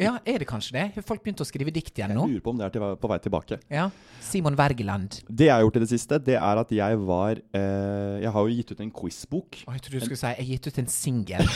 Ja, 0.00 0.14
er 0.24 0.40
det 0.40 0.46
kanskje 0.48 0.72
det? 0.78 0.84
Har 0.94 1.04
folk 1.04 1.20
begynt 1.24 1.42
å 1.44 1.46
skrive 1.48 1.72
dikt 1.74 1.98
igjen 1.98 2.14
nå? 2.16 2.24
Jeg 2.24 2.38
lurer 2.38 2.44
på 2.46 2.52
om 2.54 2.60
det 2.60 2.66
er 2.70 2.72
til, 2.72 2.84
på 3.02 3.10
vei 3.10 3.18
tilbake. 3.20 3.58
Ja. 3.68 3.88
Simon 4.24 4.56
Wergeland. 4.56 5.18
Det 5.28 5.50
jeg 5.50 5.52
har 5.52 5.64
gjort 5.66 5.76
i 5.76 5.82
det 5.84 5.90
siste, 5.90 6.18
det 6.24 6.38
er 6.40 6.60
at 6.62 6.72
jeg 6.72 7.00
var 7.04 7.36
eh, 7.36 8.16
Jeg 8.24 8.32
har 8.32 8.48
jo 8.48 8.56
gitt 8.56 8.72
ut 8.72 8.80
en 8.80 8.92
quizbok. 8.96 9.60
Å, 9.66 9.74
jeg 9.76 9.84
trodde 9.84 10.00
du 10.00 10.06
skulle 10.08 10.20
si 10.22 10.32
jeg 10.32 10.40
har 10.40 10.50
gitt 10.54 10.70
ut 10.70 10.80
en 10.84 10.90
singel. 10.94 11.44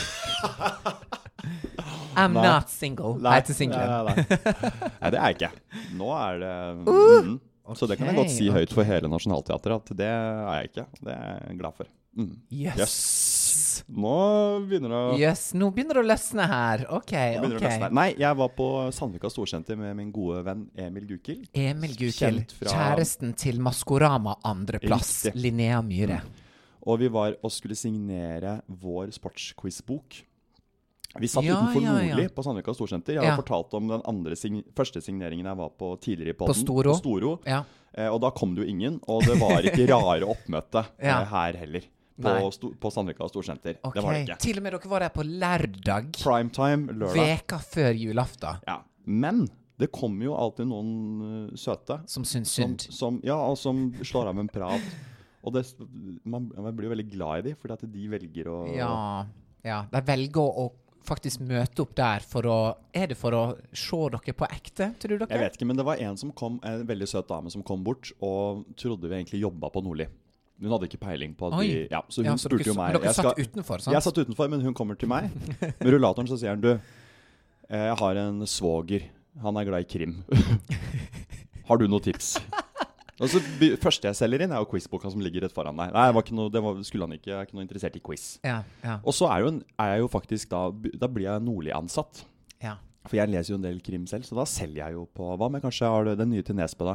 I'm 2.15 2.37
Nei. 2.37 2.45
not 2.47 2.71
single. 2.71 3.17
Nei, 3.19 3.39
Heter 3.41 3.57
singelen. 3.57 4.07
Nei, 4.07 4.27
nei, 5.01 5.11
det 5.11 5.19
er 5.19 5.25
jeg 5.25 5.39
ikke. 5.39 5.51
Nå 5.99 6.13
er 6.15 6.41
det 6.45 6.55
mm, 6.85 7.35
Så 7.75 7.89
det 7.91 7.99
kan 7.99 8.11
jeg 8.11 8.19
godt 8.21 8.35
si 8.37 8.51
høyt 8.55 8.75
for 8.77 8.87
hele 8.87 9.11
Nationaltheatret 9.11 9.81
at 9.81 9.97
det 9.99 10.11
er 10.13 10.61
jeg 10.61 10.73
ikke. 10.73 10.87
Det 11.01 11.17
er 11.17 11.41
jeg 11.49 11.61
glad 11.65 11.81
for. 11.81 11.91
Mm. 12.15 12.35
Yes. 12.53 12.79
Yes. 12.79 12.99
Nå 13.89 14.13
begynner 14.69 14.93
det 14.93 14.99
å 15.01 15.19
Jøss, 15.21 15.45
nå 15.59 15.69
begynner 15.75 15.99
det 15.99 16.03
å 16.05 16.09
løsne 16.09 16.47
her. 16.51 16.85
OK. 16.97 17.13
ok. 17.49 17.65
Nei, 17.95 18.07
jeg 18.21 18.39
var 18.41 18.53
på 18.57 18.69
Sandvika 18.95 19.31
Storsenter 19.33 19.77
med 19.81 19.97
min 19.99 20.11
gode 20.15 20.43
venn 20.47 20.67
Emil 20.77 21.07
Gukild. 21.07 21.49
Emil 21.55 21.95
Gukild, 21.99 22.53
fra- 22.59 22.73
kjæresten 22.75 23.35
til 23.37 23.61
Maskorama 23.65 24.37
andreplass. 24.45 25.27
Linnea 25.35 25.81
Myhre. 25.83 26.21
Og 26.87 26.99
vi 27.01 27.09
var 27.09 27.37
og 27.43 27.51
skulle 27.55 27.77
signere 27.79 28.59
vår 28.69 29.13
sportsquizbok. 29.17 30.23
Vi 31.21 31.29
satt 31.31 31.45
Ja, 31.47 31.61
utenfor 31.63 31.81
ja, 31.85 31.93
ja. 32.03 32.17
Nordli 32.17 32.29
på 32.35 32.43
Sandvika 32.43 32.75
Storsenter. 32.75 33.15
Jeg 33.15 33.23
Ja. 33.23 33.31
har 33.37 33.43
fortalt 33.43 33.73
om 33.79 33.87
den 33.89 34.03
andre 34.05 34.35
sign 34.37 34.65
første 34.75 35.01
signeringen 35.01 35.47
jeg 35.47 35.57
var 35.57 35.71
på 35.71 35.95
tidligere 36.01 36.35
i 36.35 36.39
podden. 36.41 36.55
Storo. 36.59 36.91
På 36.93 36.99
Storo. 36.99 37.41
Ja. 37.47 37.63
Eh, 37.97 38.09
og 38.11 38.21
da 38.21 38.31
kom 38.35 38.57
det 38.57 38.65
jo 38.67 38.71
ingen, 38.73 39.01
og 39.07 39.23
det 39.23 39.39
var 39.39 39.63
ikke 39.63 39.87
rare 39.95 40.27
oppmøte 40.27 40.85
Ja. 41.01 41.21
eh, 41.23 41.27
her 41.31 41.53
heller. 41.61 41.83
På, 42.15 42.51
sto, 42.55 42.71
på 42.79 42.91
Sandvika 42.95 43.27
Storsenter. 43.29 43.81
Okay. 43.81 43.99
Det 43.99 44.05
var 44.07 44.15
det 44.15 44.23
ikke. 44.23 44.39
Til 44.45 44.61
og 44.61 44.65
med 44.65 44.77
dere 44.77 44.91
var 44.93 45.05
der 45.05 45.15
på 45.15 45.25
lørdag. 45.27 46.13
Primetime 46.21 46.95
lørdag. 46.95 47.19
Veka 47.19 47.59
før 47.59 47.99
julaften. 47.99 48.61
Ja. 48.69 48.79
Men 49.05 49.49
det 49.81 49.91
kommer 49.95 50.29
jo 50.29 50.37
alltid 50.39 50.69
noen 50.71 50.93
uh, 51.51 51.57
søte 51.59 51.99
Som 52.11 52.27
syns 52.29 52.53
synd. 52.55 52.87
som, 52.95 53.19
ja, 53.27 53.35
og 53.35 53.59
som 53.59 53.89
slår 54.07 54.31
av 54.31 54.39
en 54.39 54.51
prat. 54.53 54.87
Og 55.45 55.53
det, 55.57 55.65
man, 56.23 56.47
man 56.55 56.71
blir 56.77 56.89
jo 56.89 56.95
veldig 56.95 57.09
glad 57.11 57.43
i 57.43 57.49
dem, 57.51 57.59
fordi 57.61 57.77
at 57.77 57.85
de 57.97 58.07
velger 58.15 58.49
å 58.49 58.63
Ja, 58.71 58.95
ja. 59.67 59.83
De 59.91 60.03
velger 60.07 60.63
å 60.63 60.71
faktisk 61.05 61.43
møte 61.45 61.83
opp 61.85 61.93
der 61.99 62.25
for 62.25 62.49
å 62.49 62.59
Er 62.97 63.11
det 63.11 63.19
for 63.21 63.37
å 63.37 63.43
se 63.77 63.99
dere 64.15 64.37
på 64.39 64.49
ekte, 64.49 64.93
tror 65.03 65.19
dere? 65.19 65.33
Jeg 65.35 65.43
vet 65.43 65.59
ikke, 65.59 65.69
men 65.69 65.81
det 65.81 65.85
var 65.85 66.01
en 66.01 66.17
som 66.21 66.31
kom, 66.33 66.61
en 66.65 66.87
veldig 66.89 67.11
søt 67.11 67.29
dame 67.29 67.53
som 67.53 67.67
kom 67.67 67.83
bort 67.85 68.15
og 68.25 68.65
trodde 68.81 69.11
vi 69.11 69.19
egentlig 69.19 69.43
jobba 69.43 69.69
på 69.75 69.83
Nordli. 69.85 70.07
Hun 70.63 70.71
hadde 70.71 70.87
ikke 70.87 71.01
peiling 71.03 71.33
på 71.37 71.49
at 71.51 71.57
Oi. 71.59 71.65
vi 71.67 71.79
Ja, 71.91 72.01
så 72.09 72.23
hun 72.23 72.31
Ja, 72.31 72.37
så 72.39 72.49
spurte 72.49 72.69
jo 72.71 72.77
meg. 72.79 72.95
Men 72.95 73.03
dere 73.03 73.15
satt 73.17 73.41
utenfor, 73.41 73.83
sant? 73.83 73.95
Jeg 73.97 74.07
satt 74.07 74.21
utenfor, 74.23 74.51
men 74.53 74.63
hun 74.63 74.77
kommer 74.77 74.99
til 74.99 75.11
meg 75.11 75.33
med 75.59 75.91
rullatoren, 75.97 76.31
så 76.31 76.39
sier 76.39 76.55
hun, 76.55 76.63
du, 76.63 76.71
eh, 77.69 77.87
jeg 77.91 77.97
har 78.01 78.21
en 78.23 78.47
svoger. 78.47 79.09
Han 79.43 79.59
er 79.59 79.67
glad 79.67 79.83
i 79.83 79.91
krim. 79.91 80.21
har 81.69 81.81
du 81.81 81.89
noen 81.89 82.05
tips? 82.05 82.37
Og 83.23 83.31
så 83.31 83.41
første 83.83 84.09
jeg 84.11 84.19
selger 84.19 84.43
inn, 84.43 84.53
er 84.55 84.63
jo 84.63 84.69
quizboka 84.71 85.11
som 85.11 85.23
ligger 85.23 85.45
rett 85.47 85.55
foran 85.55 85.77
deg. 85.79 85.93
Nei, 85.95 86.07
det, 86.09 86.15
var 86.17 86.25
ikke 86.27 86.39
noe, 86.39 86.51
det 86.51 86.63
var, 86.65 86.81
skulle 86.87 87.07
han 87.07 87.15
ikke. 87.15 87.31
Jeg 87.31 87.37
er 87.39 87.49
ikke 87.49 87.59
noe 87.59 87.67
interessert 87.67 87.99
i 87.99 88.03
quiz. 88.03 88.25
Ja, 88.47 88.57
ja, 88.83 88.97
Og 89.03 89.15
så 89.15 89.29
er, 89.31 89.45
jo 89.45 89.53
en, 89.53 89.61
er 89.79 89.93
jeg 89.95 90.03
jo 90.03 90.09
faktisk 90.11 90.51
da 90.51 90.65
Da 90.99 91.11
blir 91.11 91.29
jeg 91.29 91.47
Nordli-ansatt. 91.47 92.25
ja. 92.63 92.79
For 93.05 93.19
jeg 93.19 93.29
leser 93.29 93.53
jo 93.53 93.59
en 93.59 93.67
del 93.67 93.83
krim 93.85 94.07
selv, 94.09 94.25
så 94.25 94.33
da 94.39 94.47
selger 94.49 94.81
jeg 94.81 94.95
jo 94.97 95.03
på 95.13 95.27
Hva 95.37 95.51
med 95.53 95.61
kanskje 95.61 95.91
har 95.93 96.07
du 96.07 96.15
den 96.17 96.31
nye 96.33 96.45
til 96.47 96.57
Nesbø, 96.57 96.95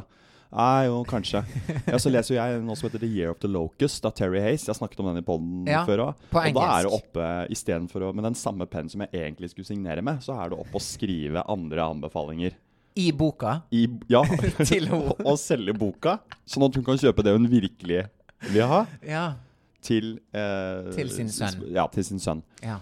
Nei, 0.50 0.86
jo, 0.88 1.04
kanskje. 1.06 1.44
Ja, 1.86 1.98
så 2.02 2.10
leser 2.10 2.34
jo 2.34 2.38
jeg 2.40 2.62
noe 2.66 2.74
som 2.78 2.88
heter 2.88 2.98
The 3.04 3.06
Year 3.10 3.30
of 3.30 3.38
the 3.38 3.46
Locust 3.50 4.04
av 4.08 4.16
Terry 4.18 4.40
Hayes. 4.42 4.64
Jeg 4.66 4.72
har 4.72 4.78
snakket 4.80 4.98
om 5.02 5.06
den 5.12 5.20
i 5.20 5.26
poden 5.26 5.68
Ja, 5.70 5.84
før 5.86 6.02
òg. 6.08 6.24
Og 6.34 6.56
da 6.56 6.64
er 6.74 6.88
det 6.88 6.90
oppe 6.96 7.28
istedenfor 7.54 8.08
å 8.08 8.14
Med 8.16 8.26
den 8.26 8.34
samme 8.38 8.66
pennen 8.66 8.90
som 8.90 9.04
jeg 9.04 9.12
egentlig 9.14 9.52
skulle 9.52 9.68
signere 9.68 10.02
med, 10.02 10.18
så 10.26 10.34
er 10.42 10.50
det 10.50 10.58
oppe 10.58 10.74
å 10.80 10.82
skrive 10.82 11.44
andre 11.46 11.84
anbefalinger. 11.92 12.56
I 12.98 13.12
boka. 13.14 13.60
I, 13.70 13.84
ja, 14.10 14.24
Til 14.72 14.88
henne. 14.90 15.14
og 15.22 15.38
selge 15.38 15.76
boka, 15.78 16.16
sånn 16.50 16.66
at 16.66 16.74
hun 16.80 16.84
kan 16.90 16.98
kjøpe 16.98 17.22
det 17.22 17.36
hun 17.38 17.46
virkelig 17.52 18.02
vil 18.50 18.66
ha, 18.66 18.82
Ja. 19.06 19.24
til 19.86 20.16
eh, 20.34 20.90
Til 20.98 21.14
sin 21.14 21.30
sønn. 21.30 21.62
Ja, 21.70 21.86
til 21.94 22.04
sin 22.10 22.18
sønn. 22.18 22.42
ja. 22.66 22.80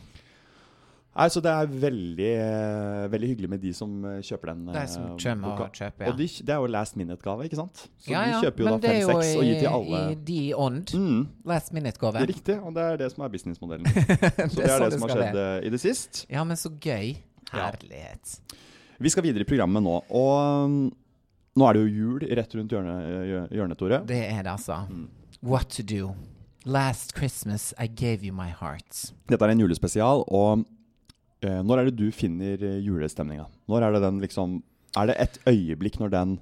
Nei, 1.18 1.26
så 1.34 1.40
Det 1.42 1.50
er 1.50 1.70
veldig, 1.82 2.28
eh, 2.38 3.04
veldig 3.10 3.28
hyggelig 3.32 3.48
med 3.50 3.62
de 3.62 3.72
som 3.74 4.04
eh, 4.06 4.20
kjøper 4.22 4.52
den 4.52 4.68
De 4.70 4.82
som 4.86 5.06
kjøper 5.08 5.24
kommer 5.24 5.48
boka. 5.48 5.64
og 5.64 5.80
kjøper, 5.80 6.04
ja. 6.04 6.12
Og 6.12 6.20
de, 6.20 6.28
det 6.46 6.54
er 6.54 6.60
jo 6.62 6.68
last 6.70 6.98
minute-gave, 7.00 7.48
ikke 7.48 7.58
sant? 7.58 7.82
Så 7.98 8.12
ja, 8.12 8.20
ja. 8.22 8.36
de 8.36 8.46
kjøper 8.46 8.62
jo 8.62 8.68
Men 8.68 8.76
da 8.76 8.78
det 8.84 8.92
er 8.92 9.00
jo 9.00 9.08
fem-seks 9.08 9.40
og 9.40 9.48
gir 9.48 9.58
til 9.58 9.70
alle. 9.72 9.98
i, 9.98 10.12
i 10.12 10.20
de 10.28 10.38
ånd. 10.54 10.94
Mm, 10.94 11.26
Last 11.50 11.74
minute-gave. 11.74 12.22
er 12.22 12.30
riktig, 12.30 12.58
og 12.62 12.78
det 12.78 12.86
er 12.86 13.02
det 13.02 13.10
som 13.14 13.26
er 13.26 13.34
businessmodellen. 13.34 13.90
Så 14.52 14.62
det 14.62 14.70
er 14.70 14.86
det, 14.86 14.92
som 14.94 15.08
har 15.08 15.14
skjedd 15.16 15.42
eh, 15.42 15.66
i 15.66 15.74
det 15.74 15.82
sist. 15.82 16.22
Ja, 16.30 16.46
men 16.46 16.60
så 16.60 16.70
gøy. 16.70 17.16
Ja. 17.48 17.66
Herlighet. 17.66 18.38
Vi 19.00 19.10
skal 19.10 19.24
videre 19.26 19.42
i 19.42 19.48
programmet 19.48 19.82
nå, 19.82 19.98
og 20.06 20.70
mm, 20.70 20.80
nå 21.58 21.66
er 21.66 21.74
det 21.74 21.86
jo 21.86 21.92
jul 21.98 22.30
rett 22.38 22.58
rundt 22.58 22.72
hjørnet, 22.74 23.52
hjørnet 23.54 23.78
Tore. 23.80 24.02
Det 24.06 24.22
er 24.28 24.42
det, 24.42 24.54
altså. 24.54 24.84
Mm. 24.86 25.08
What 25.42 25.70
to 25.74 25.82
do. 25.82 26.14
Last 26.64 27.16
Christmas 27.16 27.72
I 27.78 27.86
gave 27.86 28.22
you 28.22 28.34
my 28.34 28.50
heart. 28.50 29.14
Dette 29.30 29.46
er 29.46 29.54
en 29.54 29.62
julespesial, 29.62 30.24
og 30.28 30.58
eh, 30.58 30.66
når 31.42 31.78
er 31.78 31.90
det 31.90 31.96
du 31.98 32.08
finner 32.14 32.62
eh, 32.64 32.80
julestemninga? 32.82 33.46
Når 33.70 33.86
er 33.86 33.96
det 33.96 34.02
den 34.08 34.20
liksom 34.24 34.60
Er 34.96 35.10
det 35.10 35.16
et 35.22 35.40
øyeblikk 35.46 35.98
når 36.00 36.10
den 36.10 36.38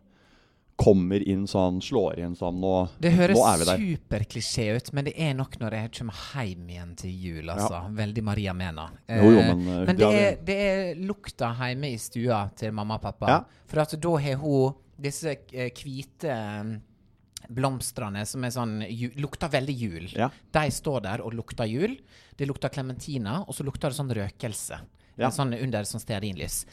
kommer 0.76 1.22
inn 1.24 1.46
sånn, 1.48 1.80
slår 1.80 2.20
inn 2.20 2.34
sånn 2.36 2.58
Nå, 2.60 2.72
Det 3.00 3.12
høres 3.16 3.40
er 3.40 3.80
superklisjé 3.80 4.66
ut, 4.76 4.90
men 4.96 5.08
det 5.08 5.14
er 5.16 5.32
nok 5.36 5.56
når 5.60 5.76
jeg 5.78 5.92
kommer 5.98 6.18
hjem 6.44 6.66
igjen 6.74 6.90
til 7.00 7.14
jul, 7.26 7.48
altså. 7.48 7.80
Veldig 7.96 8.24
Maria 8.24 8.52
Mena. 8.56 8.90
Jo, 9.08 9.30
jo, 9.32 9.40
Eh, 9.40 9.54
men, 9.54 9.62
eh, 9.72 9.84
men 9.88 9.96
det 10.00 10.10
er, 10.20 10.36
det 10.44 10.56
er 10.66 11.00
lukta 11.00 11.54
hjemme 11.62 11.92
i 11.94 12.00
stua 12.00 12.42
til 12.56 12.74
mamma 12.76 13.00
og 13.00 13.06
pappa. 13.06 13.30
Ja. 13.32 13.38
For 13.70 13.82
at 13.86 13.96
da 14.04 14.12
har 14.26 14.36
hun 14.42 14.76
disse 15.00 15.32
eh, 15.52 15.72
hvite 15.76 16.32
eh, 16.32 16.76
blomstene 17.48 18.24
som 18.26 18.44
er 18.44 18.54
sånn 18.54 18.80
ju, 18.88 19.10
lukter 19.20 19.50
veldig 19.52 19.76
jul. 19.76 20.08
Ja. 20.16 20.30
De 20.52 20.64
står 20.72 21.04
der 21.06 21.24
og 21.24 21.36
lukter 21.36 21.68
jul. 21.70 21.98
Det 22.36 22.48
lukter 22.48 22.72
klementina, 22.72 23.40
og 23.46 23.56
så 23.56 23.66
lukter 23.66 23.92
det 23.92 23.98
sånn 23.98 24.12
røkelse. 24.16 24.80
Ja. 25.16 25.30
Sånn 25.32 25.54
under 25.56 25.86
sånn 25.88 26.02
stearinlys. 26.02 26.64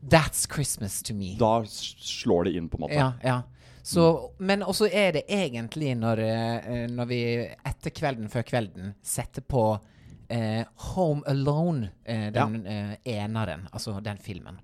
That's 0.00 0.46
Christmas 0.48 1.02
to 1.02 1.14
me. 1.14 1.34
Da 1.40 1.64
slår 1.66 2.48
det 2.48 2.56
inn, 2.56 2.68
på 2.68 2.78
en 2.78 2.86
måte. 2.86 2.94
Ja, 2.94 3.12
ja. 3.24 3.42
Så, 3.82 4.32
Men 4.38 4.62
også 4.62 4.88
er 4.92 5.12
det 5.16 5.24
egentlig 5.32 5.94
når, 5.96 6.20
eh, 6.20 6.86
når 6.92 7.06
vi 7.08 7.20
etter 7.64 7.90
kvelden 7.96 8.28
før 8.28 8.44
kvelden 8.46 8.94
setter 9.02 9.42
på 9.42 9.64
eh, 10.28 10.64
Home 10.94 11.24
Alone, 11.26 11.90
eh, 12.04 12.28
den 12.32 12.66
eh, 12.66 12.96
eneren, 13.04 13.68
altså 13.72 13.96
den 14.04 14.20
filmen. 14.20 14.60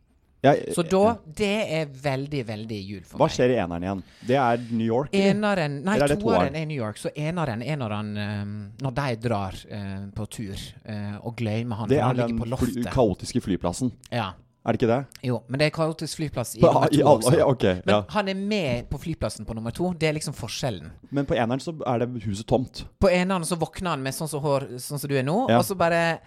Jeg- 0.46 0.74
Så 0.76 0.82
da 0.88 1.16
Det 1.26 1.50
er 1.80 1.86
veldig, 1.86 2.44
veldig 2.46 2.78
jul 2.86 3.02
for 3.04 3.18
Hva 3.18 3.26
meg. 3.26 3.34
skjer 3.36 3.50
i 3.50 3.58
eneren 3.64 3.82
igjen? 3.82 4.02
Det 4.26 4.36
er 4.36 4.56
New 4.70 4.86
York? 4.86 5.10
eller? 5.12 5.34
Eneren 5.34 5.82
Nei, 5.84 5.94
Eller 5.96 6.12
er 6.12 6.16
toeren 6.22 6.54
er 6.56 6.66
New 6.66 6.76
York. 6.78 6.96
Så 6.96 7.10
eneren 7.16 7.62
er 7.62 7.76
når 7.76 7.90
han 7.96 8.16
eh, 8.16 8.44
Når 8.82 8.94
de 8.94 9.28
drar 9.28 9.54
uh, 9.72 10.06
på 10.14 10.26
tur 10.30 10.56
uh, 10.88 11.18
og 11.26 11.36
glemmer 11.36 11.76
han. 11.76 11.88
Det 11.88 11.98
er 11.98 12.02
han 12.02 12.16
den 12.16 12.38
på 12.38 12.56
fly, 12.58 12.82
kaotiske 12.84 13.40
flyplassen. 13.42 13.92
Ja. 14.12 14.32
Er 14.66 14.72
det 14.72 14.80
ikke 14.82 14.88
det? 14.90 15.06
Jo, 15.22 15.42
men 15.48 15.60
det 15.60 15.66
er 15.66 15.70
kaotisk 15.70 16.16
flyplass 16.18 16.56
i 16.56 16.60
På- 16.60 16.72
nummer 16.72 16.88
i 16.90 16.96
to 16.96 17.06
alle- 17.06 17.22
også. 17.22 17.36
ja, 17.38 17.44
ok, 17.46 17.62
men 17.86 17.94
ja. 17.94 18.00
han 18.08 18.28
er 18.28 18.34
med 18.34 18.88
på 18.90 18.98
flyplassen 18.98 19.46
på 19.46 19.54
nummer 19.54 19.70
to. 19.70 19.92
Det 19.92 20.08
er 20.08 20.12
liksom 20.14 20.34
forskjellen. 20.34 20.90
Men 21.12 21.24
på 21.24 21.36
eneren 21.36 21.60
så 21.62 21.70
er 21.86 21.98
det 22.02 22.22
huset 22.24 22.46
tomt. 22.48 22.84
På 23.00 23.06
eneren 23.08 23.44
så 23.46 23.56
våkner 23.56 23.90
han 23.90 24.02
med 24.02 24.12
sånn 24.12 24.28
som 24.28 24.42
hår, 24.42 24.66
sånn 24.82 24.98
som 24.98 25.08
du 25.08 25.14
er 25.16 25.22
nå, 25.22 25.48
Ja. 25.48 25.58
og 25.58 25.64
så 25.64 25.76
bare 25.78 26.18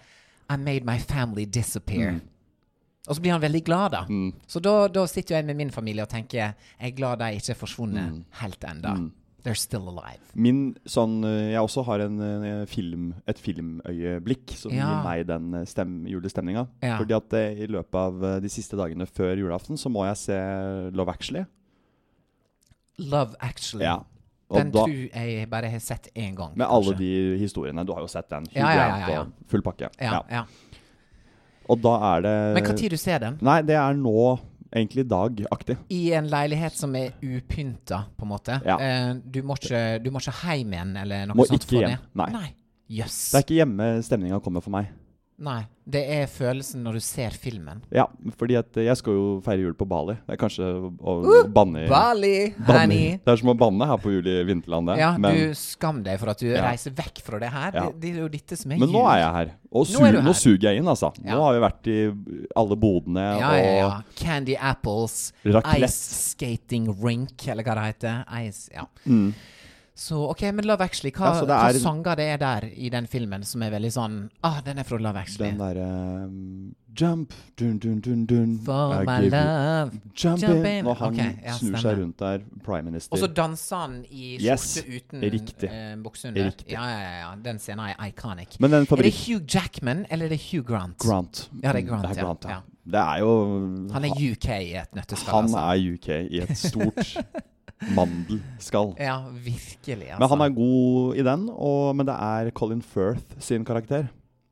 I 0.48 0.56
made 0.56 0.84
my 0.86 0.96
family 0.98 1.44
disappear. 1.44 2.12
Mm. 2.12 2.20
Og 3.10 3.16
så 3.18 3.22
blir 3.24 3.32
han 3.34 3.42
veldig 3.42 3.64
glad, 3.66 3.90
da. 3.96 4.04
Så 4.46 4.60
da, 4.62 4.74
da 4.88 5.02
sitter 5.10 5.40
jeg 5.40 5.46
med 5.48 5.56
min 5.58 5.72
familie 5.74 6.04
og 6.06 6.12
tenker 6.12 6.38
jeg 6.38 6.54
er 6.78 6.92
glad 6.94 7.18
de 7.18 7.32
ikke 7.40 7.50
er 7.56 7.58
forsvunnet 7.58 8.12
Mm. 8.12 8.20
helt 8.38 8.64
enda. 8.70 8.92
They're 9.42 9.56
still 9.56 9.88
alive. 9.88 10.20
Min 10.36 10.76
sånn 10.84 11.24
eh, 11.24 11.52
Jeg 11.54 11.62
også 11.64 11.82
har 11.86 12.02
en, 12.04 12.18
en 12.20 12.66
film, 12.68 13.14
et 13.26 13.38
filmøyeblikk 13.40 14.52
som 14.54 14.70
Ja. 14.70 14.84
gir 14.90 15.02
meg 15.06 15.26
den 15.26 15.54
eh, 15.54 15.64
stem, 15.64 16.04
julestemninga. 16.06 16.66
Ja. 16.84 16.98
Fordi 17.00 17.16
at 17.16 17.32
eh, 17.38 17.62
i 17.64 17.66
løpet 17.66 17.94
av 17.94 18.20
de 18.44 18.48
siste 18.52 18.76
dagene 18.76 19.06
før 19.08 19.34
julaften 19.40 19.80
så 19.80 19.88
må 19.90 20.04
jeg 20.10 20.16
se 20.20 20.36
Love 20.92 21.08
Actually. 21.08 21.46
Love 22.98 23.34
Actually. 23.40 23.84
Ja. 23.88 23.98
Den 24.52 24.72
da, 24.74 24.82
tror 24.84 25.08
jeg 25.14 25.48
bare 25.50 25.70
har 25.70 25.78
sett 25.80 26.08
én 26.14 26.34
gang. 26.36 26.56
med 26.58 26.66
alle 26.66 26.92
de 26.98 27.10
historiene. 27.38 27.84
Du 27.86 27.92
har 27.94 28.02
jo 28.02 28.08
sett 28.10 28.28
den. 28.28 28.44
Hugh 28.50 28.58
Ja, 28.60 28.72
ja, 28.74 29.08
ja, 29.14 29.24
full 29.48 29.62
pakke. 29.62 29.88
Ja, 30.00 30.22
ja. 30.28 30.44
Og 31.70 31.82
da 31.82 31.96
er 32.14 32.24
det 32.26 32.36
Men 32.56 32.66
når 32.66 32.94
du 32.94 32.96
ser 33.00 33.20
den? 33.22 33.36
Nei, 33.46 33.60
det 33.66 33.76
er 33.78 33.98
nå 33.98 34.14
egentlig 34.70 35.04
dagaktig. 35.10 35.76
I 35.90 36.12
en 36.18 36.30
leilighet 36.30 36.76
som 36.78 36.94
er 36.98 37.12
upynta, 37.22 38.04
på 38.16 38.26
en 38.26 38.30
måte. 38.30 38.60
Ja. 38.66 38.78
Eh, 38.78 39.12
du, 39.24 39.42
må 39.46 39.56
ikke, 39.58 39.82
du 40.02 40.10
må 40.14 40.22
ikke 40.22 40.36
hjem 40.44 40.74
igjen, 40.76 40.96
eller 41.02 41.30
noe 41.30 41.40
Må 41.40 41.46
sånt? 41.48 41.66
ikke 41.66 41.84
hjem. 41.84 42.08
Nei. 42.18 42.30
Nei. 42.34 42.48
Yes. 42.90 43.30
Det 43.30 43.38
er 43.38 43.46
ikke 43.46 43.58
hjemme 43.60 43.90
stemninga 44.02 44.40
kommer 44.42 44.64
for 44.64 44.74
meg. 44.74 44.90
Nei. 45.40 45.60
Det 45.90 46.00
er 46.12 46.26
følelsen 46.30 46.82
når 46.84 46.98
du 46.98 47.02
ser 47.02 47.34
filmen. 47.40 47.80
Ja, 47.94 48.04
fordi 48.38 48.58
at 48.60 48.76
jeg 48.78 48.94
skal 49.00 49.16
jo 49.16 49.24
feire 49.42 49.64
jul 49.64 49.72
på 49.74 49.86
Bali. 49.88 50.14
Det 50.26 50.36
er 50.36 50.38
kanskje 50.38 50.66
å, 50.68 51.14
uh, 51.24 51.48
banne 51.50 51.86
i 51.86 51.88
Bali, 51.90 52.34
banne! 52.68 52.98
Det 53.24 53.32
er 53.32 53.40
som 53.40 53.50
å 53.50 53.56
banne 53.58 53.88
her 53.88 53.98
på 54.02 54.12
jul 54.12 54.28
i 54.28 54.36
vinterlandet. 54.46 55.00
Ja, 55.00 55.10
men, 55.18 55.34
du 55.34 55.56
skam 55.58 56.02
deg 56.06 56.20
for 56.20 56.30
at 56.34 56.44
du 56.44 56.50
Ja. 56.50 56.66
reiser 56.68 56.94
vekk 56.94 57.22
fra 57.24 57.40
det 57.42 57.50
her. 57.50 57.72
Ja. 57.74 57.86
Det, 57.88 57.98
det 58.04 58.12
er 58.12 58.20
jo 58.20 58.28
dette 58.36 58.58
som 58.60 58.74
er 58.76 58.82
men 58.84 58.92
nå 58.92 59.02
er 59.08 59.22
jeg 59.22 59.32
her. 59.38 59.54
Og 59.72 59.86
su 59.88 59.96
nå, 59.96 60.04
her. 60.04 60.20
nå 60.22 60.34
suger 60.36 60.68
jeg 60.68 60.82
inn, 60.82 60.90
altså. 60.92 61.10
Ja. 61.24 61.34
Nå 61.34 61.46
har 61.46 61.56
vi 61.56 61.62
vært 61.64 61.90
i 61.90 61.98
alle 62.60 62.78
bodene 62.84 63.24
Ja, 63.40 63.54
ja, 63.56 63.72
ja. 63.80 63.90
Candy 64.20 64.58
Apples, 64.60 65.32
Raclette. 65.46 65.88
Ice 65.88 66.20
Skating 66.34 66.92
Rink, 67.00 67.48
eller 67.48 67.64
hva 67.64 67.80
det 67.80 67.88
heter. 67.94 68.22
Ice, 68.44 68.68
ja. 68.76 68.84
mm. 69.06 69.32
Så 70.00 70.16
ok, 70.30 70.42
men 70.56 70.64
Love 70.64 70.80
Actually, 70.86 71.10
hva, 71.12 71.34
Ja, 71.34 71.40
det 71.44 71.48
hva 71.52 71.68
er- 71.74 71.78
sanger 71.82 72.16
det 72.16 72.26
er 72.32 72.38
der 72.40 72.64
i 72.72 72.88
den 72.88 73.06
filmen 73.06 73.42
som 73.44 73.62
er 73.62 73.70
veldig 73.74 73.90
sånn 73.92 74.14
Ah, 74.42 74.60
den 74.64 74.78
er 74.80 74.86
fra 74.88 74.96
Love 74.96 75.20
Actually. 75.20 75.50
Den 75.50 75.58
derre 75.60 75.88
um, 76.24 76.74
Jump, 77.00 77.34
dun, 77.56 77.78
dun, 77.78 78.00
dun, 78.00 78.24
dun. 78.26 78.58
For 78.64 78.94
I 79.02 79.04
my 79.06 79.28
love. 79.28 79.92
Jump, 80.16 80.40
Jump 80.42 80.64
in. 80.66 80.84
Når 80.84 80.96
han 80.98 81.14
okay, 81.14 81.36
ja, 81.44 81.52
snur 81.54 81.76
seg 81.78 82.00
rundt 82.00 82.18
der, 82.18 82.40
prime 82.64 82.82
minister. 82.90 83.14
Og 83.14 83.20
så 83.22 83.28
danser 83.30 83.76
han 83.84 83.94
i 84.10 84.32
skjorte 84.40 84.48
Yes, 84.48 84.64
uten 84.88 85.20
riktig. 85.36 85.68
eh, 85.70 85.94
bukse 86.02 86.28
under. 86.28 86.48
Riktig. 86.48 86.72
Ja, 86.72 86.82
ja, 86.90 87.12
ja. 87.20 87.30
Den 87.44 87.58
scenen 87.62 87.92
er 87.92 88.08
iconic. 88.08 88.56
Men 88.58 88.70
den 88.74 88.88
Er 88.90 89.02
det. 89.04 89.14
Hugh 89.14 89.44
Jackman, 89.46 90.06
eller 90.10 90.26
er 90.26 90.28
det 90.34 90.40
Hugh 90.50 90.64
Grant? 90.66 90.98
Grant. 90.98 91.48
Ja, 91.62 91.72
det 91.72 91.84
er 91.84 91.88
Grant, 91.88 92.08
det 92.08 92.18
er. 92.18 92.22
Grant, 92.24 92.44
ja. 92.44 92.50
Ja. 92.50 92.60
Det 92.90 93.00
er 93.00 93.18
jo 93.20 93.30
Han 93.92 94.04
er 94.04 94.16
UK 94.32 94.48
i 94.48 94.74
et 94.80 94.94
nøtteskall, 94.96 95.34
Han 95.34 95.44
altså. 95.44 95.58
er 95.58 95.94
UK 95.94 96.08
i 96.32 96.40
et 96.40 96.56
stort 96.58 97.16
mandelskall. 97.96 98.94
Ja, 99.00 99.18
virkelig, 99.32 100.10
altså. 100.10 100.20
Men 100.20 100.32
han 100.32 100.44
er 100.44 100.56
god 100.56 101.20
i 101.20 101.26
den, 101.26 101.46
og, 101.50 101.96
men 101.96 102.08
det 102.08 102.16
er 102.16 102.50
Colin 102.56 102.82
Firth 102.84 103.38
sin 103.42 103.64
karakter. 103.64 104.08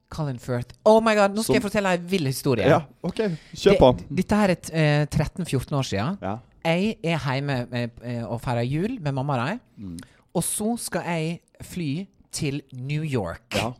Colin 0.09 0.39
Firth. 0.41 0.75
Oh 0.89 1.03
my 1.05 1.15
god, 1.17 1.35
nå 1.37 1.43
skal 1.43 1.53
Som- 1.53 1.59
jeg 1.59 1.65
fortelle 1.67 1.95
en 1.99 2.07
vill 2.09 2.27
historie. 2.27 2.69
Ja, 2.69 2.83
OK. 3.05 3.21
Kjør 3.53 3.79
på. 3.79 3.91
Det, 3.99 4.07
dette 4.23 4.39
her 4.41 4.55
er 4.55 5.03
uh, 5.05 5.19
13-14 5.45 5.77
år 5.77 5.89
siden. 5.91 6.17
Ja. 6.23 6.37
Jeg 6.65 6.97
er 7.05 7.19
hjemme 7.35 7.59
uh, 7.69 7.83
eh, 8.03 8.23
og 8.25 8.41
feirer 8.45 8.67
jul 8.67 8.99
med 9.01 9.13
mamma 9.13 9.37
og 9.37 9.45
de. 9.47 9.59
Mm. 9.85 9.99
Og 10.35 10.45
så 10.45 10.77
skal 10.81 11.05
jeg 11.07 11.39
fly 11.65 12.07
til 12.33 12.63
New 12.73 13.05
York 13.05 13.57
Ja. 13.57 13.73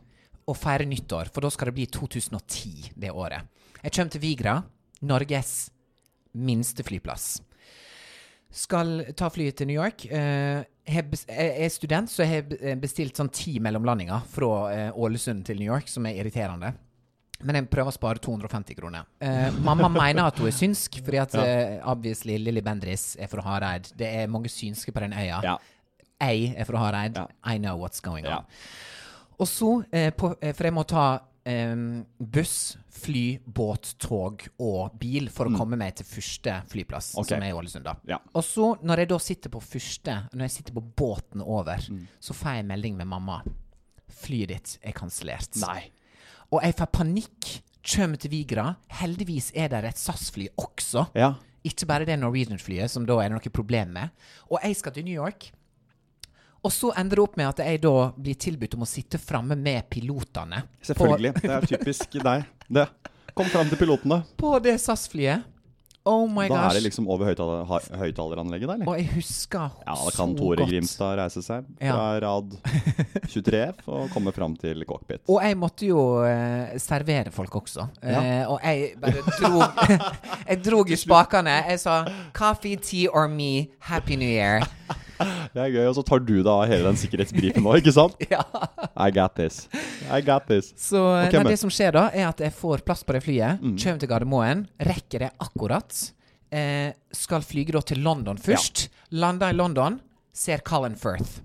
og 0.47 0.57
feire 0.57 0.85
nyttår, 0.85 1.29
for 1.33 1.41
da 1.41 1.49
skal 1.53 1.69
det 1.69 1.75
bli 1.77 1.85
2010 1.85 2.93
det 2.97 3.11
året. 3.11 3.45
Jeg 3.83 3.91
kommer 3.91 4.11
til 4.11 4.21
Vigra, 4.21 4.61
Norges 5.01 5.69
minste 6.33 6.83
flyplass. 6.83 7.39
Skal 8.51 9.03
ta 9.15 9.29
flyet 9.29 9.55
til 9.59 9.67
New 9.69 9.77
York. 9.77 10.05
Eh, 10.09 10.63
jeg 10.89 11.05
er 11.37 11.69
student, 11.69 12.09
så 12.09 12.25
jeg 12.25 12.31
har 12.49 12.75
bestilt 12.81 13.17
sånn 13.19 13.29
ti 13.29 13.59
mellomlandinger 13.61 14.23
fra 14.31 14.53
eh, 14.73 14.91
Ålesund 14.97 15.43
til 15.45 15.59
New 15.61 15.69
York, 15.69 15.87
som 15.91 16.07
er 16.09 16.17
irriterende. 16.17 16.71
Men 17.45 17.55
jeg 17.55 17.69
prøver 17.71 17.93
å 17.93 17.95
spare 17.95 18.19
250 18.19 18.75
kroner. 18.75 19.05
Eh, 19.23 19.51
mamma 19.63 19.87
mener 19.93 20.25
at 20.27 20.39
hun 20.41 20.49
er 20.49 20.55
synsk, 20.57 20.97
fordi 21.05 21.21
at 21.21 21.37
Ja. 21.37 21.43
eh, 21.45 21.77
obviously 21.87 22.37
Lilly 22.41 22.61
Bendriss 22.65 23.13
er 23.21 23.27
fra 23.31 23.41
Hareid. 23.45 23.93
Det 23.95 24.09
er 24.23 24.27
mange 24.27 24.49
synske 24.51 24.91
på 24.91 24.99
den 25.05 25.13
øya. 25.13 25.39
Ja. 25.45 25.55
Jeg 26.19 26.55
er 26.57 26.65
fra 26.67 26.77
Hareid. 26.87 27.15
Ja. 27.15 27.27
I 27.45 27.57
know 27.61 27.77
what's 27.79 28.01
going 28.01 28.25
on. 28.27 28.43
Og 29.39 29.47
så, 29.47 29.85
eh, 29.93 30.09
på, 30.11 30.33
eh, 30.41 30.51
for 30.53 30.63
jeg 30.67 30.73
må 30.73 30.83
ta 30.85 31.19
eh, 31.45 31.75
buss, 32.19 32.77
fly, 32.89 33.39
båt, 33.45 33.93
tog 33.99 34.47
og 34.59 34.97
bil 34.99 35.29
for 35.29 35.45
å 35.49 35.55
komme 35.57 35.77
meg 35.79 35.95
til 35.95 36.05
første 36.05 36.57
flyplass, 36.67 37.13
okay. 37.17 37.35
Som 37.35 37.43
er 37.43 37.49
i 37.53 37.53
Ålesund. 37.57 37.83
da. 37.83 37.95
Ja. 38.07 38.17
Og 38.33 38.43
så, 38.43 38.73
når 38.83 38.97
jeg 39.03 39.09
da 39.09 39.17
sitter 39.19 39.49
på 39.49 39.61
første, 39.63 40.17
når 40.33 40.47
jeg 40.47 40.51
sitter 40.51 40.73
på 40.73 40.83
båten 40.95 41.41
over, 41.45 41.77
Mm. 41.89 42.07
så 42.19 42.33
får 42.33 42.55
jeg 42.59 42.65
melding 42.65 42.97
med 42.97 43.07
mamma. 43.07 43.41
Flyet 44.09 44.47
ditt 44.47 44.77
er 44.83 44.91
kansellert. 44.91 45.55
Og 46.51 46.61
jeg 46.63 46.75
får 46.75 46.87
panikk. 46.91 47.61
Kommer 47.95 48.17
til 48.19 48.29
Vigra. 48.31 48.75
Heldigvis 48.89 49.51
er 49.55 49.69
det 49.69 49.83
et 49.85 49.95
SAS-fly 49.97 50.49
også. 50.59 51.07
Ja. 51.15 51.35
Ikke 51.63 51.85
bare 51.87 52.05
det 52.05 52.19
Norwegian-flyet, 52.19 52.89
som 52.89 53.05
da 53.05 53.17
er 53.19 53.29
det 53.29 53.37
noe 53.37 53.51
problem 53.51 53.93
med. 53.93 54.09
Og 54.51 54.59
jeg 54.63 54.75
skal 54.75 54.91
til 54.91 55.05
New 55.05 55.13
York. 55.15 55.51
Og 56.63 56.71
så 56.75 56.89
ender 56.99 57.15
det 57.15 57.23
opp 57.23 57.37
med 57.39 57.47
at 57.47 57.61
jeg 57.63 57.79
da 57.85 57.93
blir 58.17 58.35
tilbudt 58.35 58.73
om 58.75 58.83
å 58.83 58.89
sitte 58.89 59.17
framme 59.21 59.55
med 59.55 59.85
pilotene. 59.89 60.63
Selvfølgelig. 60.83 61.33
Det 61.41 61.53
er 61.55 61.69
typisk 61.71 62.17
deg. 62.19 62.43
Det. 62.67 62.87
Kom 63.37 63.47
fram 63.47 63.69
til 63.71 63.79
pilotene. 63.79 64.23
På, 64.35 64.55
på 64.57 64.59
det 64.65 64.75
SAS-flyet. 64.83 65.45
Oh 66.09 66.23
my 66.31 66.47
Da 66.47 66.55
gosh. 66.55 66.65
er 66.71 66.77
det 66.79 66.83
liksom 66.87 67.07
over 67.11 67.27
høyttaler- 67.27 67.97
høyttaleranlegget, 67.99 68.67
da, 68.67 68.73
eller? 68.79 68.87
Og 68.89 68.97
jeg 68.97 69.09
husker 69.17 69.65
Ja, 69.85 69.93
da 69.99 70.11
kan 70.15 70.31
Tore 70.35 70.57
godt. 70.63 70.69
Grimstad 70.71 71.17
reise 71.19 71.43
seg 71.45 71.65
Ja. 71.83 71.91
fra 71.93 72.05
rad 72.23 72.55
23F 73.29 73.83
og 73.91 74.09
komme 74.15 74.31
fram 74.33 74.55
til 74.57 74.83
cockpit. 74.89 75.21
Og 75.29 75.41
jeg 75.43 75.57
måtte 75.59 75.85
jo 75.89 75.99
uh, 76.23 76.71
servere 76.81 77.31
folk 77.35 77.59
også. 77.61 77.85
Ja. 78.01 78.23
Uh, 78.47 78.55
og 78.55 78.63
jeg 78.63 78.95
bare 79.03 79.23
dro 79.27 79.61
Jeg 80.49 80.63
dro 80.65 80.81
i 80.87 80.97
spakene. 80.97 81.57
Jeg 81.69 81.79
sa 81.83 81.99
'Coffee, 82.33 82.79
tea 82.81 83.07
or 83.11 83.27
me, 83.27 83.67
happy 83.79 84.15
new 84.15 84.27
year'. 84.29 84.65
Det 85.53 85.63
er 85.63 85.71
gøy, 85.73 85.85
og 85.89 85.95
så 85.97 86.03
tar 86.05 86.21
du 86.23 86.35
da 86.45 86.55
hele 86.69 86.85
den 86.85 86.99
sikkerhetsbrifen 86.99 87.65
nå, 87.65 87.75
ikke 87.81 87.93
sant? 87.95 88.15
Ja. 88.33 88.43
I 88.99 89.09
got 89.15 89.35
this. 89.39 89.65
I 90.11 90.21
got 90.25 90.47
this. 90.49 90.71
Så 90.77 91.01
okay, 91.01 91.39
nei, 91.41 91.55
det 91.55 91.59
som 91.61 91.71
skjer 91.73 91.95
da, 91.95 92.05
er 92.13 92.29
at 92.29 92.43
jeg 92.43 92.53
får 92.55 92.83
plass 92.87 93.03
på 93.07 93.15
det 93.15 93.23
flyet. 93.25 93.61
Mm. 93.63 93.75
Kommer 93.81 94.03
til 94.03 94.11
Gardermoen. 94.11 94.63
Rekker 94.89 95.25
det 95.25 95.31
akkurat. 95.41 95.99
Eh, 96.51 96.91
skal 97.15 97.45
flyge 97.45 97.75
da 97.75 97.83
til 97.85 98.01
London 98.05 98.39
først. 98.41 98.87
Lander 99.15 99.53
i 99.53 99.57
London. 99.57 99.99
Ser 100.33 100.63
Colin 100.65 100.95
Firth. 100.99 101.41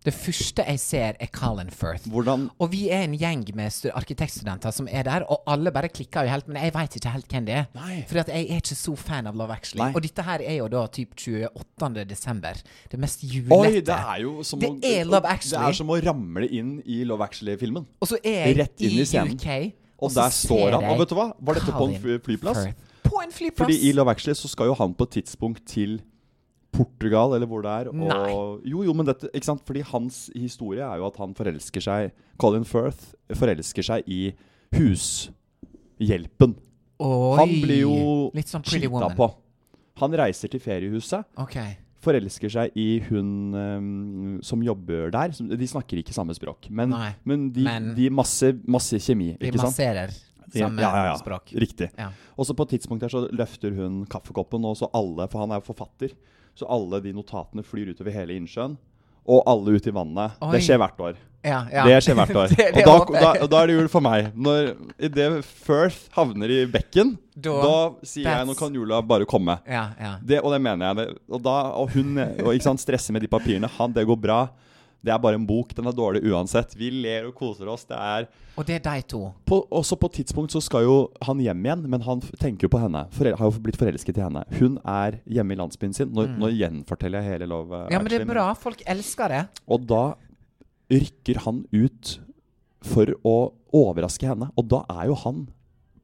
Det 0.00 0.14
første 0.16 0.64
jeg 0.64 0.80
ser, 0.80 1.16
er 1.20 1.28
Colin 1.28 1.68
Firth. 1.68 2.06
Hvordan 2.08 2.46
Og 2.56 2.70
vi 2.72 2.86
er 2.88 3.02
en 3.04 3.12
gjeng 3.20 3.42
med 3.52 3.90
arkitektstudenter 3.92 4.72
som 4.72 4.86
er 4.88 5.04
der, 5.04 5.26
og 5.28 5.42
alle 5.52 5.68
bare 5.76 5.90
klikker 5.92 6.24
jo 6.24 6.32
helt, 6.32 6.46
men 6.48 6.56
jeg 6.56 6.72
veit 6.72 6.96
ikke 6.96 7.12
helt 7.12 7.28
hvem 7.28 7.44
det 7.44 7.56
er. 7.58 7.66
At 8.22 8.30
jeg 8.32 8.46
er 8.46 8.62
ikke 8.62 8.78
så 8.80 8.94
fan 8.96 9.28
av 9.28 9.36
Love 9.36 9.52
Actually. 9.52 9.82
Nei. 9.82 9.90
Og 9.92 10.00
dette 10.06 10.24
her 10.24 10.40
er 10.40 10.56
jo 10.56 10.70
da 10.72 10.86
typ 10.88 11.12
28. 11.20 12.06
desember. 12.08 12.62
Det 12.88 13.00
mest 13.02 13.26
julete. 13.28 13.58
Oi, 13.58 13.84
det 13.84 13.98
er 13.98 14.22
jo 14.24 14.32
som 14.42 14.62
Det 14.62 14.70
å 14.72 14.80
er 14.88 15.04
Love 15.04 15.28
Actually. 15.28 15.66
Det 15.66 15.74
er 15.74 15.80
som 15.82 15.92
å 15.92 16.00
ramle 16.08 16.48
inn 16.48 16.78
i 16.88 17.02
Love 17.04 17.28
Actually-filmen. 17.28 17.84
Og 18.00 18.08
så 18.08 18.16
er 18.24 18.46
jeg 18.46 18.58
Rett 18.62 18.86
inn 18.88 18.96
i 19.04 19.04
scenen. 19.04 19.36
UK, 19.36 19.74
Og 20.00 20.08
og 20.08 20.16
der 20.16 20.32
står 20.32 20.78
han. 20.78 20.86
Og 20.94 21.02
vet 21.04 21.12
du 21.12 21.18
hva? 21.20 21.28
Var 21.36 21.60
dette 21.60 21.76
på 21.76 21.90
en 21.90 22.22
flyplass? 22.24 22.62
Firth. 22.70 22.86
På 23.04 23.20
en 23.20 23.36
flyplass! 23.36 23.66
Fordi 23.66 23.76
i 23.84 23.92
Love 23.92 24.16
Actually 24.16 24.40
så 24.40 24.48
skal 24.48 24.72
jo 24.72 24.80
han 24.80 24.96
på 24.96 25.04
et 25.10 25.18
tidspunkt 25.20 25.66
til 25.68 26.00
Portugal, 26.72 27.34
eller 27.34 27.46
hvor 27.50 27.62
det 27.64 27.70
er. 27.70 27.88
Og, 27.90 27.96
Nei. 27.96 28.30
Jo, 28.70 28.84
jo, 28.86 28.92
men 28.94 29.06
dette 29.08 29.28
Ikke 29.34 29.48
sant? 29.48 29.62
Fordi 29.66 29.82
hans 29.90 30.30
historie 30.38 30.84
er 30.86 31.00
jo 31.02 31.06
at 31.08 31.16
han 31.18 31.34
forelsker 31.34 31.82
seg 31.82 32.12
Colin 32.40 32.64
Firth 32.68 33.10
forelsker 33.36 33.82
seg 33.86 34.06
i 34.10 34.32
hushjelpen. 34.76 36.56
Oi, 37.00 37.36
Han 37.40 37.52
blir 37.64 37.80
jo 37.86 37.94
Litt 38.36 38.50
sånn 38.50 38.62
Pretty 38.66 38.86
cheata 38.86 38.92
Woman. 38.92 39.16
på. 39.16 39.30
Han 40.00 40.14
reiser 40.16 40.48
til 40.52 40.60
feriehuset, 40.60 41.24
Okay. 41.36 41.76
forelsker 42.00 42.48
seg 42.52 42.76
i 42.80 43.00
hun 43.10 43.54
um, 43.54 44.40
som 44.42 44.62
jobber 44.64 45.10
der. 45.12 45.28
De 45.30 45.66
snakker 45.68 46.00
ikke 46.00 46.14
samme 46.16 46.32
språk, 46.36 46.70
men, 46.70 46.94
men 47.24 47.50
de, 47.52 47.64
men- 47.66 47.94
de 47.96 48.08
masse, 48.10 48.54
masse 48.66 48.96
kjemi. 48.96 49.34
De 49.38 49.48
ikke 49.50 49.58
sant? 49.60 49.74
masserer 49.74 50.14
samme 50.50 50.80
ja, 50.82 50.90
ja, 50.90 51.04
ja. 51.12 51.16
språk. 51.20 51.52
Riktig. 51.54 51.90
Og 52.36 52.46
så 52.48 52.56
på 52.56 52.64
et 52.66 52.72
tidspunkt 52.78 53.02
her 53.04 53.12
så 53.12 53.26
løfter 53.30 53.74
hun 53.76 54.04
kaffekoppen, 54.10 54.64
og 54.64 54.76
så 54.80 54.88
alle, 54.96 55.28
for 55.30 55.40
han 55.44 55.52
er 55.52 55.60
jo 55.60 55.68
forfatter, 55.72 56.14
så 56.60 56.68
alle 56.70 57.00
de 57.04 57.14
notatene 57.16 57.64
flyr 57.66 57.90
utover 57.94 58.14
hele 58.14 58.36
innsjøen. 58.38 58.76
Og 59.30 59.42
alle 59.48 59.76
ut 59.76 59.86
i 59.86 59.92
vannet. 59.94 60.38
Oi. 60.42 60.52
Det 60.56 60.62
skjer 60.64 60.80
hvert 60.80 61.02
år. 61.04 61.18
Ja, 61.44 61.62
ja. 61.72 61.84
Det 61.88 61.98
skjer 62.04 62.16
hvert 62.18 62.36
år. 62.36 62.52
Og 62.80 63.12
da, 63.12 63.20
da, 63.20 63.46
da 63.48 63.60
er 63.62 63.70
det 63.70 63.76
jul 63.78 63.88
for 63.92 64.04
meg. 64.04 64.30
Når 64.36 64.72
idet 65.08 65.28
Firth 65.46 66.08
havner 66.16 66.52
i 66.52 66.58
bekken, 66.68 67.14
Da- 67.40 67.60
da, 67.64 67.76
sier 68.04 68.28
jeg 68.28 68.48
nå 68.48 68.56
kan 68.58 68.74
jula 68.76 68.98
bare 69.00 69.28
komme. 69.28 69.56
Ja, 69.68 69.86
ja. 70.00 70.10
Det, 70.20 70.40
og 70.44 70.52
det 70.52 70.60
mener 70.64 70.90
jeg. 70.90 70.98
Det. 70.98 71.06
Og, 71.30 71.40
da, 71.46 71.54
og 71.80 71.94
hun 71.94 72.18
og, 72.20 72.50
ikke 72.52 72.66
sant, 72.66 72.82
stresser 72.82 73.16
med 73.16 73.24
de 73.24 73.30
papirene. 73.32 73.70
Han, 73.78 73.94
det 73.96 74.04
går 74.08 74.20
bra. 74.20 74.40
Det 75.02 75.12
er 75.14 75.18
bare 75.22 75.38
en 75.38 75.46
bok. 75.48 75.70
Den 75.74 75.86
er 75.88 75.94
dårlig 75.96 76.20
uansett. 76.28 76.74
Vi 76.76 76.90
ler 76.92 77.28
og 77.30 77.34
koser 77.38 77.68
oss. 77.72 77.86
Det 77.88 77.96
er 77.96 78.26
Og 78.58 78.66
det 78.68 78.74
er 78.76 78.82
de 78.84 79.02
to. 79.08 79.32
på, 79.48 79.60
Også 79.72 79.96
på 79.96 80.10
et 80.10 80.18
tidspunkt 80.20 80.52
så 80.52 80.60
skal 80.60 80.84
jo 80.84 80.96
han 81.24 81.40
hjem 81.40 81.62
igjen, 81.64 81.84
men 81.88 82.02
han 82.04 82.20
tenker 82.20 82.68
jo 82.68 82.72
på 82.74 82.80
henne. 82.82 83.06
Forel 83.16 83.36
har 83.38 83.50
jo 83.50 83.62
blitt 83.64 83.78
forelsket 83.80 84.18
i 84.18 84.24
henne. 84.26 84.44
Hun 84.58 84.76
er 84.84 85.20
hjemme 85.24 85.56
i 85.56 85.56
landsbyen 85.56 85.94
sin. 85.96 86.12
Nå, 86.12 86.26
nå 86.36 86.50
gjenforteller 86.52 87.22
jeg 87.22 87.32
hele 87.38 87.48
Love 87.48 87.72
Actually. 87.86 87.94
Ja, 87.96 88.02
men 88.02 88.12
det 88.12 88.20
er 88.20 88.28
bra. 88.34 88.48
Folk 88.54 88.82
elsker 88.86 89.28
det. 89.32 89.44
Og 89.66 89.86
da 89.88 90.02
rykker 90.90 91.40
han 91.46 91.64
ut 91.72 92.18
for 92.84 93.06
å 93.24 93.36
overraske 93.76 94.28
henne. 94.28 94.50
Og 94.58 94.68
da 94.68 94.84
er 94.90 95.08
jo 95.10 95.16
han 95.24 95.46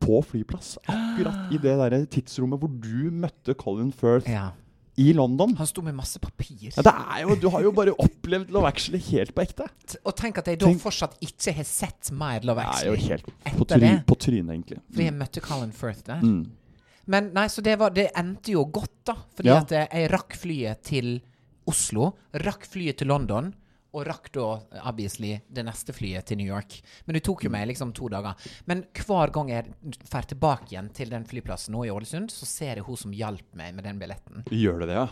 på 0.00 0.20
flyplass. 0.24 0.76
Akkurat 0.92 1.52
i 1.52 1.58
det 1.60 1.76
der 1.80 1.96
tidsrommet 2.12 2.60
hvor 2.62 2.70
du 2.70 3.10
møtte 3.10 3.56
Colin 3.58 3.92
Firth 3.92 4.28
Ja. 4.30 4.50
I 4.96 5.12
London. 5.12 5.54
Han 5.58 5.66
sto 5.68 5.82
med 5.84 5.94
masse 5.94 6.18
papir. 6.22 6.70
Ja, 6.72 6.82
det 6.82 6.92
er 6.92 7.22
jo, 7.26 7.34
du 7.36 7.48
har 7.52 7.62
jo 7.66 7.72
bare 7.76 7.92
opplevd 8.00 8.50
Love 8.54 8.68
Actually 8.70 9.00
helt 9.10 9.34
på 9.36 9.42
ekte. 9.44 9.66
Og 10.08 10.14
tenk 10.16 10.38
at 10.40 10.46
jeg 10.48 10.58
da 10.62 10.66
Tenk- 10.70 10.80
fortsatt 10.80 11.18
ikke 11.20 11.52
har 11.58 11.64
sett 11.68 12.10
mer 12.16 12.40
Love 12.48 12.64
Det 12.64 12.86
er 12.86 12.86
jo 12.88 12.94
helt 13.08 13.26
på, 13.58 13.66
try, 13.68 13.90
på 14.08 14.16
trynet, 14.24 14.54
egentlig. 14.54 14.80
Fordi 14.92 15.04
jeg 15.10 15.16
møtte 15.18 15.42
Colin 15.44 15.72
Firth 15.76 16.02
der. 16.08 16.22
Mm. 16.24 16.46
Men 17.06 17.28
nei, 17.36 17.46
så 17.52 17.62
det, 17.62 17.76
var, 17.78 17.90
det 17.94 18.08
endte 18.18 18.52
jo 18.56 18.64
godt, 18.64 18.94
da. 19.06 19.14
Fordi 19.36 19.52
Ja. 19.52 19.58
at 19.60 19.72
eh, 19.72 19.86
jeg 20.00 20.10
rakk 20.10 20.34
flyet 20.40 20.82
til 20.88 21.20
Oslo, 21.68 22.12
rakk 22.46 22.64
flyet 22.66 22.98
til 22.98 23.08
London, 23.12 23.52
og 23.96 24.06
rakk 24.06 24.28
da 24.36 24.46
obviously 24.90 25.32
det 25.48 25.64
neste 25.66 25.94
flyet 25.96 26.26
til 26.28 26.38
New 26.40 26.46
York. 26.50 26.78
Men 27.06 27.16
det 27.18 27.22
tok 27.26 27.46
jo 27.46 27.50
meg 27.54 27.66
liksom 27.70 27.94
to 27.96 28.10
dager. 28.12 28.34
Men 28.68 28.84
hver 28.92 29.32
gang 29.34 29.50
jeg 29.54 29.70
drar 30.10 30.28
tilbake 30.28 30.70
igjen 30.74 30.90
til 30.96 31.10
den 31.12 31.24
flyplassen 31.28 31.72
nå 31.76 31.84
i 31.88 31.92
Ålesund, 31.94 32.30
så 32.34 32.46
ser 32.48 32.76
jeg 32.80 32.84
hun 32.86 32.96
som 33.00 33.14
hjalp 33.16 33.54
meg 33.56 33.74
med 33.78 33.84
den 33.88 33.98
billetten. 34.02 34.44
Gjør 34.52 34.84
det 34.84 34.88
det, 34.92 34.98
ja? 35.00 35.06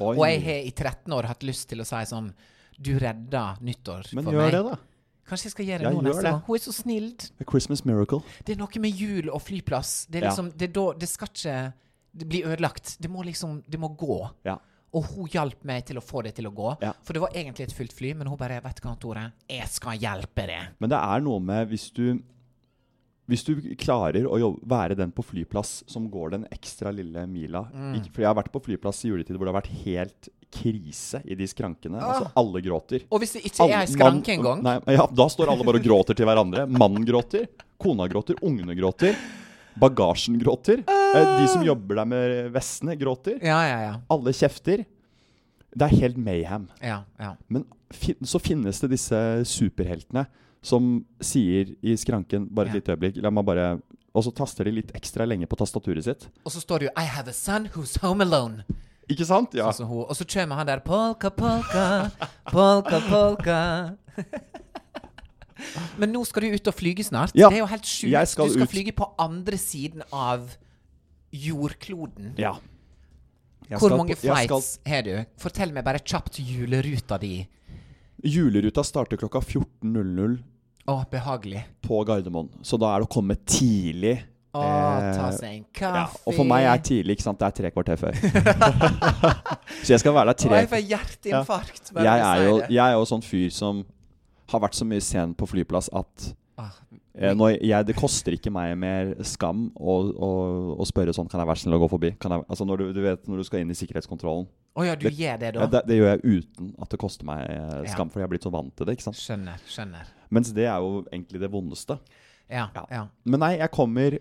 Oi. 0.00 0.14
Og 0.16 0.24
jeg 0.24 0.40
har 0.46 0.62
i 0.64 0.70
13 0.72 1.12
år 1.12 1.28
hatt 1.28 1.42
lyst 1.44 1.68
til 1.68 1.82
å 1.82 1.84
si 1.84 1.98
sånn 2.08 2.30
Du 2.80 2.94
redda 2.98 3.58
nyttår 3.60 4.06
for 4.08 4.16
meg. 4.16 4.24
Men 4.24 4.34
gjør 4.38 4.50
det, 4.56 4.62
da. 4.70 4.76
Kanskje 5.28 5.44
jeg 5.50 5.52
skal 5.52 5.66
gjøre 5.68 5.78
det 5.84 5.90
Ja, 5.90 5.90
nå 5.92 6.00
neste 6.06 6.22
det. 6.24 6.30
gang. 6.32 6.40
Hun 6.46 6.54
er 6.56 6.62
så 6.64 6.72
snill. 6.72 7.10
A 7.38 7.44
Christmas 7.50 7.84
Miracle. 7.84 8.22
Det 8.46 8.54
er 8.56 8.58
noe 8.62 8.80
med 8.80 8.96
jul 8.98 9.28
og 9.30 9.42
flyplass. 9.44 10.06
Det 10.10 10.22
er 10.22 10.24
Ja. 10.24 10.30
liksom 10.32 10.48
Det, 10.56 10.72
da, 10.72 10.92
det 10.96 11.08
skal 11.08 11.28
ikke 11.28 11.72
det 12.16 12.28
bli 12.32 12.40
ødelagt. 12.42 12.96
Det 12.98 13.10
må 13.10 13.22
liksom 13.22 13.62
Det 13.68 13.78
må 13.78 13.92
gå. 13.96 14.16
Ja. 14.48 14.56
Og 14.96 15.04
hun 15.12 15.28
hjalp 15.30 15.60
meg 15.68 15.84
til 15.86 16.00
å 16.00 16.02
få 16.02 16.22
det 16.26 16.32
til 16.34 16.48
å 16.48 16.54
gå. 16.54 16.72
Ja. 16.82 16.92
For 17.06 17.14
det 17.14 17.22
var 17.22 17.30
egentlig 17.36 17.68
et 17.68 17.76
fullt 17.76 17.92
fly, 17.94 18.14
men 18.18 18.26
hun 18.26 18.38
bare 18.40 18.58
Vet 18.64 18.80
du 18.80 18.88
hva, 18.88 18.96
Tore, 18.98 19.28
jeg 19.48 19.68
skal 19.70 20.00
hjelpe 20.02 20.48
deg. 20.50 20.72
Men 20.82 20.90
det 20.90 20.98
er 20.98 21.22
noe 21.22 21.38
med 21.40 21.68
hvis 21.70 21.90
du 21.94 22.18
hvis 23.30 23.44
du 23.46 23.52
klarer 23.78 24.24
å 24.26 24.40
jobbe, 24.42 24.64
være 24.66 24.96
den 24.98 25.12
på 25.14 25.22
flyplass 25.22 25.84
som 25.86 26.08
går 26.10 26.32
den 26.32 26.46
ekstra 26.50 26.90
lille 26.90 27.22
mila 27.30 27.60
Mm. 27.70 27.92
ikke, 28.00 28.10
For 28.10 28.22
jeg 28.24 28.26
har 28.26 28.34
vært 28.34 28.50
på 28.50 28.62
flyplass 28.64 29.04
i 29.04 29.08
juletid 29.12 29.36
hvor 29.38 29.46
det 29.46 29.52
har 29.54 29.60
vært 29.60 29.84
helt 29.84 30.28
krise 30.50 31.20
i 31.24 31.36
de 31.38 31.46
skrankene. 31.46 32.00
Ah. 32.00 32.08
Altså 32.10 32.32
Alle 32.34 32.60
gråter. 32.60 33.04
Og 33.08 33.20
hvis 33.22 33.36
det 33.36 33.44
ikke 33.46 33.68
er 33.70 33.76
ei 33.84 33.86
skranke 33.86 34.34
engang 34.34 34.64
ja, 34.90 35.06
Da 35.06 35.28
står 35.30 35.52
alle 35.52 35.62
bare 35.62 35.78
og 35.78 35.86
gråter 35.86 36.18
til 36.18 36.26
hverandre. 36.26 36.66
Mannen 36.66 37.06
gråter, 37.06 37.46
kona 37.78 38.08
gråter, 38.10 38.34
ungene 38.42 38.74
gråter. 38.74 39.14
Bagasjen 39.78 40.38
gråter. 40.40 40.82
Uh. 40.88 41.40
De 41.40 41.46
som 41.48 41.62
jobber 41.64 42.00
der 42.00 42.04
med 42.04 42.50
vestene, 42.52 42.96
gråter. 42.98 43.38
Ja, 43.42 43.60
ja, 43.68 43.78
ja. 43.84 43.94
Alle 44.10 44.32
kjefter. 44.32 44.84
Det 45.70 45.86
er 45.86 45.96
helt 46.00 46.16
mayhem. 46.18 46.68
ja, 46.82 47.04
ja. 47.18 47.36
Men 47.48 47.64
så 48.26 48.38
finnes 48.42 48.80
det 48.80 48.90
disse 48.90 49.44
superheltene 49.46 50.26
som 50.62 51.04
sier 51.22 51.70
i 51.82 51.94
skranken 51.96 52.48
Bare 52.50 52.68
et 52.68 52.74
Ja. 52.74 52.80
lite 52.80 52.92
øyeblikk. 52.96 53.22
La 53.22 53.30
meg 53.30 53.44
bare 53.46 53.80
Og 54.14 54.24
så 54.24 54.32
taster 54.34 54.64
de 54.64 54.72
litt 54.72 54.90
ekstra 54.92 55.24
lenge 55.26 55.46
på 55.46 55.56
tastaturet 55.56 56.02
sitt. 56.04 56.28
Og 56.44 56.50
så 56.50 56.60
står 56.60 56.78
det 56.78 56.86
jo 56.86 56.92
'I 56.96 57.04
have 57.06 57.28
a 57.28 57.32
son 57.32 57.68
who's 57.68 57.96
home 58.02 58.24
alone'. 58.24 58.64
Ikke 59.08 59.24
sant? 59.24 59.54
Ja. 59.54 59.70
Sånn. 59.70 59.86
Og 59.86 60.10
så 60.16 60.24
kommer 60.24 60.56
han 60.56 60.66
der 60.66 60.80
polka, 60.80 61.30
polka, 61.30 62.10
polka, 62.50 63.00
polka. 63.08 63.96
Men 65.98 66.12
nå 66.12 66.24
skal 66.26 66.42
du 66.42 66.54
ut 66.56 66.66
og 66.68 66.74
flyge 66.74 67.04
snart. 67.06 67.32
Ja, 67.34 67.48
Det 67.48 67.56
er 67.58 67.64
jo 67.64 67.66
helt 67.70 67.84
sjukt. 67.86 68.10
du 68.12 68.26
skal 68.26 68.62
ut. 68.62 68.70
flyge 68.70 68.92
på 68.96 69.10
andre 69.18 69.56
siden 69.58 70.02
av 70.12 70.48
jordkloden. 71.32 72.34
ja. 72.38 72.56
Jeg 73.70 73.78
Hvor 73.78 73.96
mange 73.96 74.16
på- 74.16 74.26
flights 74.26 74.78
har 74.84 75.02
du? 75.06 75.24
Fortell 75.38 75.70
meg 75.72 75.84
bare 75.84 76.00
kjapt 76.02 76.40
juleruta 76.42 77.20
di. 77.20 77.46
Juleruta 78.24 78.82
starter 78.82 79.16
klokka 79.16 79.38
14.00 79.40 80.40
Å, 80.88 81.04
behagelig. 81.08 81.62
på 81.80 82.04
Gardermoen. 82.04 82.48
Så 82.64 82.76
da 82.80 82.96
er 82.96 83.00
det 83.00 83.06
å 83.08 83.12
komme 83.14 83.36
tidlig. 83.46 84.24
Å, 84.52 84.58
Eh, 84.64 85.16
ta 85.16 85.30
seg 85.30 85.54
en 85.54 85.64
kaffe. 85.72 85.94
Ja, 85.94 86.08
og 86.26 86.34
for 86.34 86.42
meg 86.44 86.64
er 86.66 86.78
tidlig, 86.82 87.14
ikke 87.18 87.22
sant. 87.22 87.38
Det 87.38 87.46
er 87.46 87.50
tre 87.62 87.70
kvarter 87.70 87.96
før. 87.96 88.12
så 89.84 89.88
jeg 89.94 90.00
skal 90.00 90.12
være 90.14 90.26
der 90.26 90.34
Å, 90.34 90.38
tre 90.42 90.58
jeg 90.58 90.68
får 90.72 90.82
hjerteinfarkt. 90.90 91.92
Ja. 91.94 92.02
jeg 92.02 92.20
er, 92.26 92.48
jo, 92.48 92.58
jeg 92.68 92.82
er 92.88 92.92
jo 92.98 93.04
sånn 93.06 93.22
fyr 93.22 93.50
som 93.54 93.84
har 94.50 94.60
vært 94.66 94.76
så 94.78 94.86
mye 94.88 95.02
sen 95.04 95.34
på 95.38 95.48
flyplass 95.50 95.90
at 95.96 96.30
Ah, 96.60 96.74
eh, 97.16 97.32
jeg, 97.64 97.86
Det 97.88 97.94
koster 97.96 98.34
ikke 98.36 98.50
meg 98.52 98.74
mer 98.76 99.14
skam 99.24 99.70
å, 99.80 99.94
å, 100.12 100.28
å 100.76 100.84
spørre 100.84 101.14
sånn 101.16 101.30
Kan 101.32 101.40
jeg 101.40 101.48
være 101.48 101.60
snill 101.62 101.76
å 101.78 101.80
gå 101.80 101.88
forbi? 101.88 102.10
Kan 102.20 102.34
jeg, 102.34 102.44
altså 102.52 102.66
når 102.68 102.82
du, 102.82 102.84
du 102.98 103.00
vet 103.00 103.22
når 103.30 103.40
du 103.40 103.44
skal 103.48 103.62
inn 103.62 103.70
i 103.72 103.76
sikkerhetskontrollen. 103.78 104.44
oh, 104.76 104.84
ja, 104.84 104.92
du 104.94 105.06
Det- 105.08 105.14
gjør 105.16 105.38
det, 105.40 105.54
da? 105.56 105.60
Ja, 105.64 105.66
det, 105.72 105.82
det 105.88 105.96
gjør 105.96 106.10
jeg 106.10 106.20
uten 106.42 106.74
at 106.84 106.90
det 106.92 106.98
koster 107.00 107.24
meg 107.30 107.46
eh, 107.48 107.78
Ja. 107.86 107.94
skam, 107.94 108.10
for 108.12 108.20
jeg 108.20 108.26
har 108.28 108.32
blitt 108.34 108.44
så 108.44 108.52
vant 108.52 108.74
til 108.76 108.84
det. 108.90 108.98
ikke 108.98 109.06
sant? 109.08 109.16
Skjønner. 109.16 109.62
Skjønner. 109.72 110.12
Mens 110.30 110.52
det 110.52 110.66
er 110.68 110.76
jo 110.84 111.00
egentlig 111.08 111.40
det 111.40 111.50
vondeste. 111.50 111.96
Ja. 112.50 112.66
Ja. 112.76 112.84
ja. 112.90 113.02
Men 113.24 113.40
nei, 113.40 113.52
jeg 113.62 113.70
kommer 113.72 114.18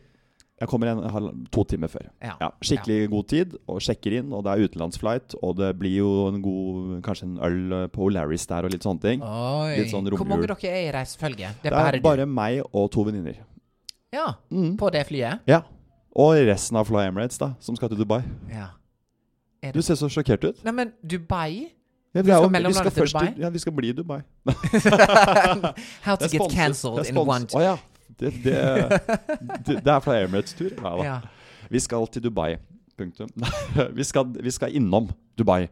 Jeg 0.59 0.67
kommer 0.67 0.91
en, 0.91 1.45
to 1.53 1.63
timer 1.63 1.87
før. 1.87 2.09
Ja. 2.19 2.33
Ja, 2.41 2.49
skikkelig 2.65 3.09
god 3.13 3.27
tid, 3.31 3.53
og 3.71 3.79
sjekker 3.83 4.17
inn, 4.19 4.33
og 4.35 4.43
det 4.43 4.51
er 4.51 4.67
utenlandsflight, 4.67 5.37
og 5.39 5.55
det 5.59 5.69
blir 5.79 6.01
jo 6.01 6.09
en 6.27 6.41
god 6.43 6.97
Kanskje 7.05 7.29
en 7.29 7.37
øl 7.47 7.75
eh, 7.77 7.85
på 7.93 8.09
Olaris 8.09 8.43
der, 8.49 8.67
og 8.67 8.73
litt 8.73 8.83
sånne 8.83 9.03
ting. 9.03 9.23
Oi. 9.23 9.77
Litt 9.79 9.93
sånn 9.93 10.09
Hvor 10.11 10.27
mange 10.27 10.49
dere 10.49 10.73
er 10.73 10.89
i 10.89 10.91
reisefølge? 10.95 11.53
Det 11.63 11.71
Det 11.71 11.79
er 11.79 12.01
bare 12.03 12.27
du. 12.27 12.33
meg 12.33 12.59
og 12.73 12.89
to 12.91 13.07
venninner. 13.07 13.39
Ja. 14.11 14.33
Mm. 14.51 14.75
På 14.77 14.89
det 14.91 15.05
flyet? 15.07 15.45
Ja. 15.47 15.63
Og 16.19 16.35
resten 16.49 16.77
av 16.79 16.89
Fly 16.89 17.07
Emirates, 17.07 17.39
da, 17.39 17.53
som 17.63 17.77
skal 17.77 17.91
til 17.93 18.01
Dubai. 18.01 18.21
Ja. 18.51 18.73
Er 19.63 19.71
Du 19.75 19.81
ser 19.81 19.95
så 19.95 20.09
sjokkert 20.11 20.43
ut. 20.43 20.63
Nei, 20.65 20.73
men 20.75 20.91
Dubai? 21.03 21.69
Ja, 22.15 22.23
vi, 22.25 22.31
skal 22.33 22.49
vi 22.49 22.73
skal 22.73 22.91
til 22.91 23.01
først 23.03 23.13
Dubai? 23.13 23.33
ja, 23.37 23.49
vi 23.49 23.59
skal 23.59 23.73
bli 23.73 23.89
i 23.89 23.93
Dubai. 23.93 24.21
How 26.07 26.15
to 26.15 26.27
get 26.27 26.51
cancelled 26.51 27.05
in 27.05 27.17
one 27.17 27.47
oh, 27.53 27.61
ja. 27.61 27.77
Det, 28.19 28.33
det, 28.43 28.55
det, 29.65 29.79
det 29.85 29.93
er 29.93 29.99
fra 30.03 30.17
Emirates-tur. 30.21 30.73
Ja. 30.77 30.95
Ja. 31.05 31.19
Vi 31.69 31.79
skal 31.79 32.07
til 32.11 32.23
Dubai. 32.23 32.57
Punktum. 32.99 33.29
vi, 33.97 34.03
skal, 34.03 34.33
vi 34.43 34.51
skal 34.51 34.75
innom 34.75 35.09
Dubai. 35.39 35.67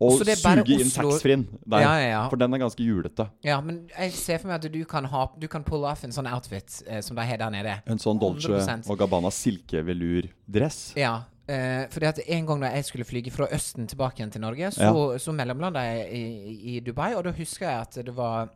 Og 0.00 0.22
suge 0.22 0.78
inn 0.78 0.88
taxfree-en 0.88 1.42
der. 1.68 1.82
Ja, 1.82 1.90
ja, 2.00 2.06
ja. 2.08 2.20
For 2.32 2.40
den 2.40 2.56
er 2.56 2.62
ganske 2.62 2.84
julete. 2.84 3.26
ja, 3.44 3.58
men 3.60 3.82
jeg 3.92 4.14
ser 4.16 4.38
for 4.40 4.48
meg 4.48 4.62
at 4.62 4.72
du 4.72 4.78
kan 4.88 5.04
ha 5.12 5.26
Du 5.36 5.44
kan 5.52 5.64
pulle 5.66 5.90
off 5.90 6.06
en 6.06 6.14
sånn 6.14 6.28
outfit 6.30 6.78
eh, 6.86 7.02
som 7.04 7.18
de 7.18 7.26
har 7.28 7.42
der 7.42 7.52
nede. 7.52 7.74
En 7.90 8.00
sånn 8.00 8.20
Dolce 8.20 8.48
100%. 8.48 8.88
og 8.88 8.96
Gabbana 9.02 9.32
silkevelurdress. 9.34 10.80
Ja. 10.96 11.18
Eh, 11.50 11.84
fordi 11.92 12.08
at 12.08 12.22
en 12.24 12.48
gang 12.48 12.64
da 12.64 12.70
jeg 12.78 12.86
skulle 12.88 13.04
flyge 13.04 13.34
fra 13.34 13.50
Østen 13.52 13.90
tilbake 13.90 14.22
igjen 14.22 14.32
til 14.32 14.44
Norge, 14.44 14.70
så, 14.72 15.18
så 15.20 15.34
mellomlanda 15.36 15.82
jeg 15.84 16.08
i, 16.16 16.56
i 16.76 16.80
Dubai, 16.86 17.12
og 17.18 17.26
da 17.26 17.34
husker 17.36 17.68
jeg 17.68 17.84
at 17.84 18.00
det 18.06 18.16
var 18.16 18.48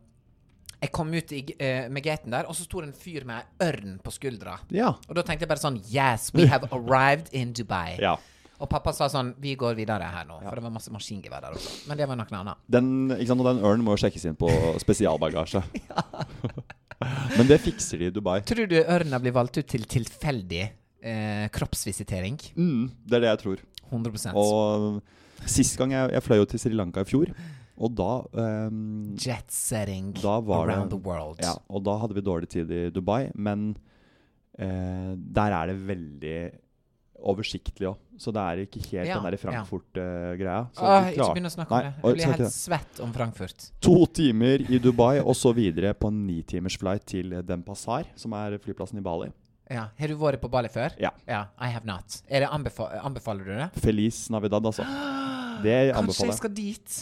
Jeg 0.85 0.92
kom 0.92 1.09
ut 1.14 1.33
i, 1.33 1.40
eh, 1.57 1.88
med 1.88 2.05
gaten 2.05 2.35
der, 2.35 2.44
og 2.44 2.57
så 2.57 2.66
sto 2.66 2.83
det 2.83 2.90
en 2.90 2.99
fyr 2.99 3.25
med 3.25 3.40
ei 3.40 3.70
ørn 3.70 3.97
på 4.05 4.12
skuldra. 4.12 4.59
Ja. 4.75 4.92
Og 5.09 5.16
da 5.16 5.25
tenkte 5.25 5.47
jeg 5.47 5.53
bare 5.55 5.62
sånn 5.62 5.81
Yes, 5.88 6.29
we 6.37 6.44
have 6.51 6.68
arrived 6.73 7.33
in 7.33 7.57
Dubai. 7.57 7.97
ja. 8.03 8.16
Og 8.62 8.68
pappa 8.70 8.92
sa 8.94 9.09
sånn 9.11 9.33
Vi 9.42 9.57
går 9.59 9.75
videre 9.75 10.07
her 10.09 10.25
nå. 10.29 10.38
For 10.44 10.55
det 10.55 10.62
var 10.62 10.70
masse 10.70 10.92
maskingevær 10.94 11.42
der 11.42 11.57
også. 11.57 11.73
Men 11.88 11.99
det 11.99 12.07
var 12.09 12.16
noe 12.20 12.38
annet. 12.38 12.61
Den, 12.70 12.87
ikke 13.11 13.33
sant, 13.33 13.42
og 13.42 13.49
den 13.51 13.64
ørnen 13.66 13.85
må 13.85 13.97
jo 13.97 14.05
sjekkes 14.05 14.29
inn 14.31 14.38
på 14.38 14.51
spesialbagasje. 14.81 15.64
Men 17.38 17.51
det 17.51 17.59
fikser 17.64 18.01
de 18.01 18.09
i 18.09 18.14
Dubai. 18.14 18.38
Tror 18.47 18.68
du 18.70 18.79
ørna 18.81 19.20
blir 19.23 19.35
valgt 19.35 19.59
ut 19.59 19.68
til 19.68 19.85
tilfeldig 19.90 20.62
eh, 20.64 21.49
kroppsvisitering? 21.55 22.38
Mm, 22.55 22.87
det 23.05 23.18
er 23.18 23.27
det 23.27 23.33
jeg 23.33 23.42
tror. 23.42 23.64
100% 23.90 24.38
Og 24.38 25.03
sist 25.51 25.77
gang 25.81 25.92
jeg, 25.92 26.14
jeg 26.14 26.25
fløy 26.25 26.40
jo 26.40 26.49
til 26.49 26.62
Sri 26.62 26.75
Lanka 26.79 27.05
i 27.05 27.09
fjor, 27.09 27.35
og 27.76 27.94
da 27.98 28.10
um, 28.68 29.14
Jet 29.18 29.50
setting 29.50 30.12
Da 30.20 30.38
var 30.40 30.66
det- 30.68 30.74
around 30.76 30.90
the 30.94 30.98
world. 31.00 31.40
Ja, 31.42 31.54
og 31.68 31.82
da 31.84 31.96
hadde 31.98 32.14
vi 32.14 32.22
dårlig 32.22 32.48
tid 32.48 32.70
i 32.70 32.90
Dubai, 32.94 33.30
men 33.34 33.72
uh, 34.60 35.14
der 35.16 35.56
er 35.60 35.66
det 35.72 35.78
veldig 35.88 36.37
oversiktlig 37.24 37.87
òg. 37.88 37.96
Så 38.20 38.30
det 38.34 38.42
er 38.42 38.60
ikke 38.66 38.80
helt 38.90 39.08
Ja, 39.08 39.14
den 39.18 39.24
der. 39.30 39.37
Frankfurt-greia. 39.40 40.58
Ja. 40.76 40.96
Uh, 41.00 41.06
ikke 41.14 41.28
begynn 41.34 41.48
å 41.48 41.52
snakke 41.54 41.72
om 41.72 41.87
det. 41.87 41.92
Jeg 42.04 42.18
blir 42.18 42.34
helt 42.34 42.52
svett 42.54 43.00
om 43.04 43.14
Frankfurt. 43.14 43.68
To 43.87 43.94
timer 44.06 44.66
i 44.68 44.78
Dubai, 44.82 45.20
og 45.22 45.34
så 45.38 45.54
videre 45.56 45.94
på 45.96 46.10
en 46.12 46.20
nitimers 46.26 46.76
flight 46.78 47.06
til 47.10 47.32
Denpasar, 47.46 48.10
som 48.18 48.34
er 48.38 48.58
flyplassen 48.62 49.00
i 49.00 49.04
Bali. 49.06 49.30
Ja. 49.72 49.87
Har 49.96 50.12
du 50.12 50.18
vært 50.20 50.42
på 50.42 50.50
Bali 50.52 50.68
før? 50.68 50.92
Ja. 51.00 51.14
I 51.26 51.70
have 51.72 51.87
not. 51.88 52.20
Det 52.28 52.44
anbefa 52.44 52.90
anbefaler 53.00 53.44
du 53.48 53.54
det? 53.56 53.70
Feliz 53.80 54.26
Navidad, 54.30 54.66
altså. 54.68 54.84
Det 55.64 55.72
Kanskje 55.94 55.98
anbefaler 56.02 56.28
jeg 56.28 56.34
jeg. 56.34 56.40
skal 56.42 56.54
dit? 56.58 57.00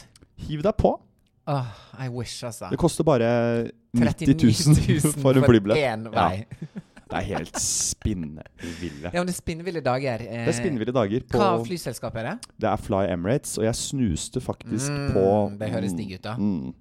Hiv 0.49 0.63
deg 0.67 0.77
på. 0.79 0.95
Åh, 1.53 1.67
I 2.05 2.09
wish, 2.13 2.45
altså. 2.47 2.69
Det 2.71 2.79
koster 2.79 3.05
bare 3.07 3.29
90 3.99 4.37
000 4.39 5.15
for 5.23 5.37
en 5.37 5.45
flybillett. 5.49 6.09
Ja. 6.15 6.31
Det 7.13 7.19
er 7.21 7.27
helt 7.37 7.59
spinnville. 7.61 9.11
Ja, 9.13 9.19
men 9.21 9.27
det 9.29 9.35
er 9.35 9.37
spinnville 9.37 9.81
dager. 9.85 10.23
Eh, 10.25 10.47
Det 10.47 10.53
er 10.55 10.57
spinnville 10.57 10.95
dager 10.97 11.21
på 11.29 11.37
Hva 11.43 11.59
flyselskap 11.67 12.15
er 12.17 12.29
det? 12.31 12.33
Det 12.65 12.71
er 12.71 12.81
Fly 12.81 13.03
Emirates, 13.13 13.59
og 13.61 13.67
jeg 13.67 13.77
snuste 13.77 14.41
faktisk 14.41 14.89
Mm, 14.89 15.11
på 15.13 15.25
det 15.61 15.69
høres 15.75 15.93
digg 15.99 16.15
ut, 16.15 16.23
da. 16.25 16.33
Mm. 16.41 16.73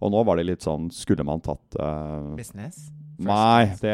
Og 0.00 0.12
nå 0.14 0.22
var 0.24 0.40
det 0.40 0.46
litt 0.48 0.64
sånn 0.64 0.88
Skulle 0.96 1.24
man 1.28 1.44
tatt 1.44 1.76
uh, 1.76 2.32
Business? 2.38 2.86
Nei, 3.16 3.72
det, 3.80 3.92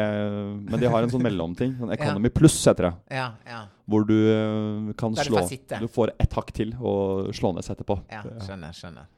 men 0.67 0.79
de 0.81 0.89
har 0.91 1.05
en 1.05 1.11
sånn 1.11 1.23
mellomting. 1.23 1.75
Sånn 1.79 1.93
Economy 1.97 2.31
pluss 2.33 2.57
heter 2.67 2.89
det. 2.89 2.93
Ja, 3.19 3.27
ja. 3.47 3.59
Hvor 3.89 4.05
du 4.07 4.15
eh, 4.15 4.93
kan 4.99 5.15
slå. 5.15 5.43
Du 5.79 5.87
får 5.91 6.13
ett 6.19 6.33
hakk 6.37 6.53
til 6.55 6.73
og 6.79 7.33
slå 7.35 7.53
ned 7.55 7.67
etterpå. 7.73 7.99
ja 8.11 8.23
skjønner, 8.23 8.75
skjønner. 8.75 9.11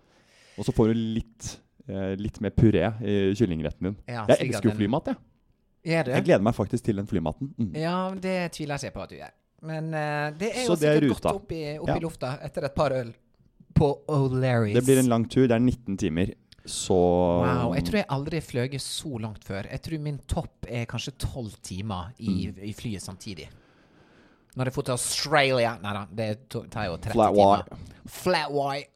Og 0.55 0.67
så 0.67 0.73
får 0.75 0.91
du 0.91 0.99
litt, 1.17 1.55
eh, 1.89 2.13
litt 2.19 2.39
mer 2.43 2.53
puré 2.55 2.85
i 3.03 3.15
kyllingretten 3.37 3.89
din. 3.89 3.97
Ja, 4.07 4.27
Jeg 4.31 4.49
elsker 4.49 4.71
jo 4.71 4.77
flymat, 4.77 5.13
jeg. 5.13 5.21
Jeg 5.85 6.25
gleder 6.25 6.41
meg 6.41 6.55
faktisk 6.57 6.87
til 6.87 6.97
den 6.97 7.09
flymaten. 7.09 7.51
Mm. 7.61 7.73
Ja, 7.77 7.97
det 8.17 8.37
tviler 8.55 8.79
jeg 8.81 8.89
ikke 8.89 8.99
på 8.99 9.03
at 9.05 9.11
du 9.11 9.19
gjør. 9.19 9.35
Men 9.65 9.91
uh, 9.93 10.29
det 10.37 10.49
er 10.51 10.65
jo 10.65 10.73
Så 10.73 10.77
er 10.81 10.97
sikkert 10.99 11.21
godt 11.21 11.29
opp 11.31 11.53
i, 11.53 11.61
opp 11.77 11.89
Ja. 11.89 11.97
i 11.97 12.03
lufta 12.03 12.31
etter 12.45 12.67
et 12.67 12.75
par 12.75 12.93
øl 12.93 13.13
på 13.75 13.89
O'Larrys. 14.07 14.73
Det 14.73 14.83
blir 14.87 15.01
en 15.01 15.11
lang 15.11 15.25
tur. 15.29 15.47
Det 15.47 15.55
er 15.55 15.61
19 15.61 15.97
timer. 15.99 16.33
Så 16.65 16.95
Wow. 16.95 17.73
Jeg 17.75 17.85
tror 17.85 17.99
jeg 17.99 18.05
aldri 18.09 18.39
har 18.39 18.45
fløyet 18.45 18.81
så 18.81 19.19
langt 19.21 19.43
før. 19.45 19.67
Jeg 19.71 19.81
tror 19.85 19.99
min 20.01 20.17
topp 20.27 20.65
er 20.67 20.85
kanskje 20.85 21.11
tolv 21.21 21.53
timer 21.61 22.11
i, 22.19 22.47
Mm. 22.47 22.63
i 22.63 22.73
flyet 22.73 23.01
samtidig. 23.01 23.47
Når 24.55 24.65
jeg 24.65 24.73
får 24.73 24.83
til 24.85 24.91
Australia 24.95 25.77
Nei 25.83 25.93
da, 25.93 26.05
det 26.15 26.49
tar 26.49 26.85
jo 26.87 26.97
30 26.97 27.11
Flat 27.13 27.33
timer. 27.33 27.57
white. 27.57 27.77
Flat 28.07 28.51
white. 28.51 28.89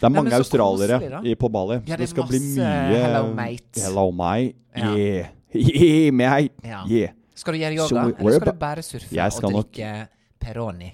Det 0.00 0.04
er 0.04 0.08
mange 0.10 0.30
Nei, 0.30 0.38
så 0.38 0.42
australiere 0.42 0.98
koselig, 1.00 1.30
i, 1.30 1.34
på 1.34 1.48
Bali. 1.52 1.74
Ja, 1.86 1.96
det 1.96 1.98
det 1.98 2.08
skal 2.08 2.26
bli 2.28 2.38
mye 2.40 3.02
hello, 3.04 3.34
mate. 3.34 3.80
Hello, 3.80 4.10
mate. 4.10 4.54
Yeah. 4.76 5.28
Yeah. 5.54 5.82
yeah, 5.82 6.10
mate. 6.12 6.50
Ja. 6.64 6.80
Yeah. 6.90 7.12
Skal 7.34 7.54
du 7.54 7.58
gjøre 7.60 7.76
yoga, 7.76 7.88
so 7.88 7.96
eller 8.18 8.32
skal 8.40 8.52
du 8.52 8.58
bare 8.58 8.82
surfe 8.82 9.44
og 9.44 9.52
drikke 9.52 10.08
Peroni? 10.40 10.90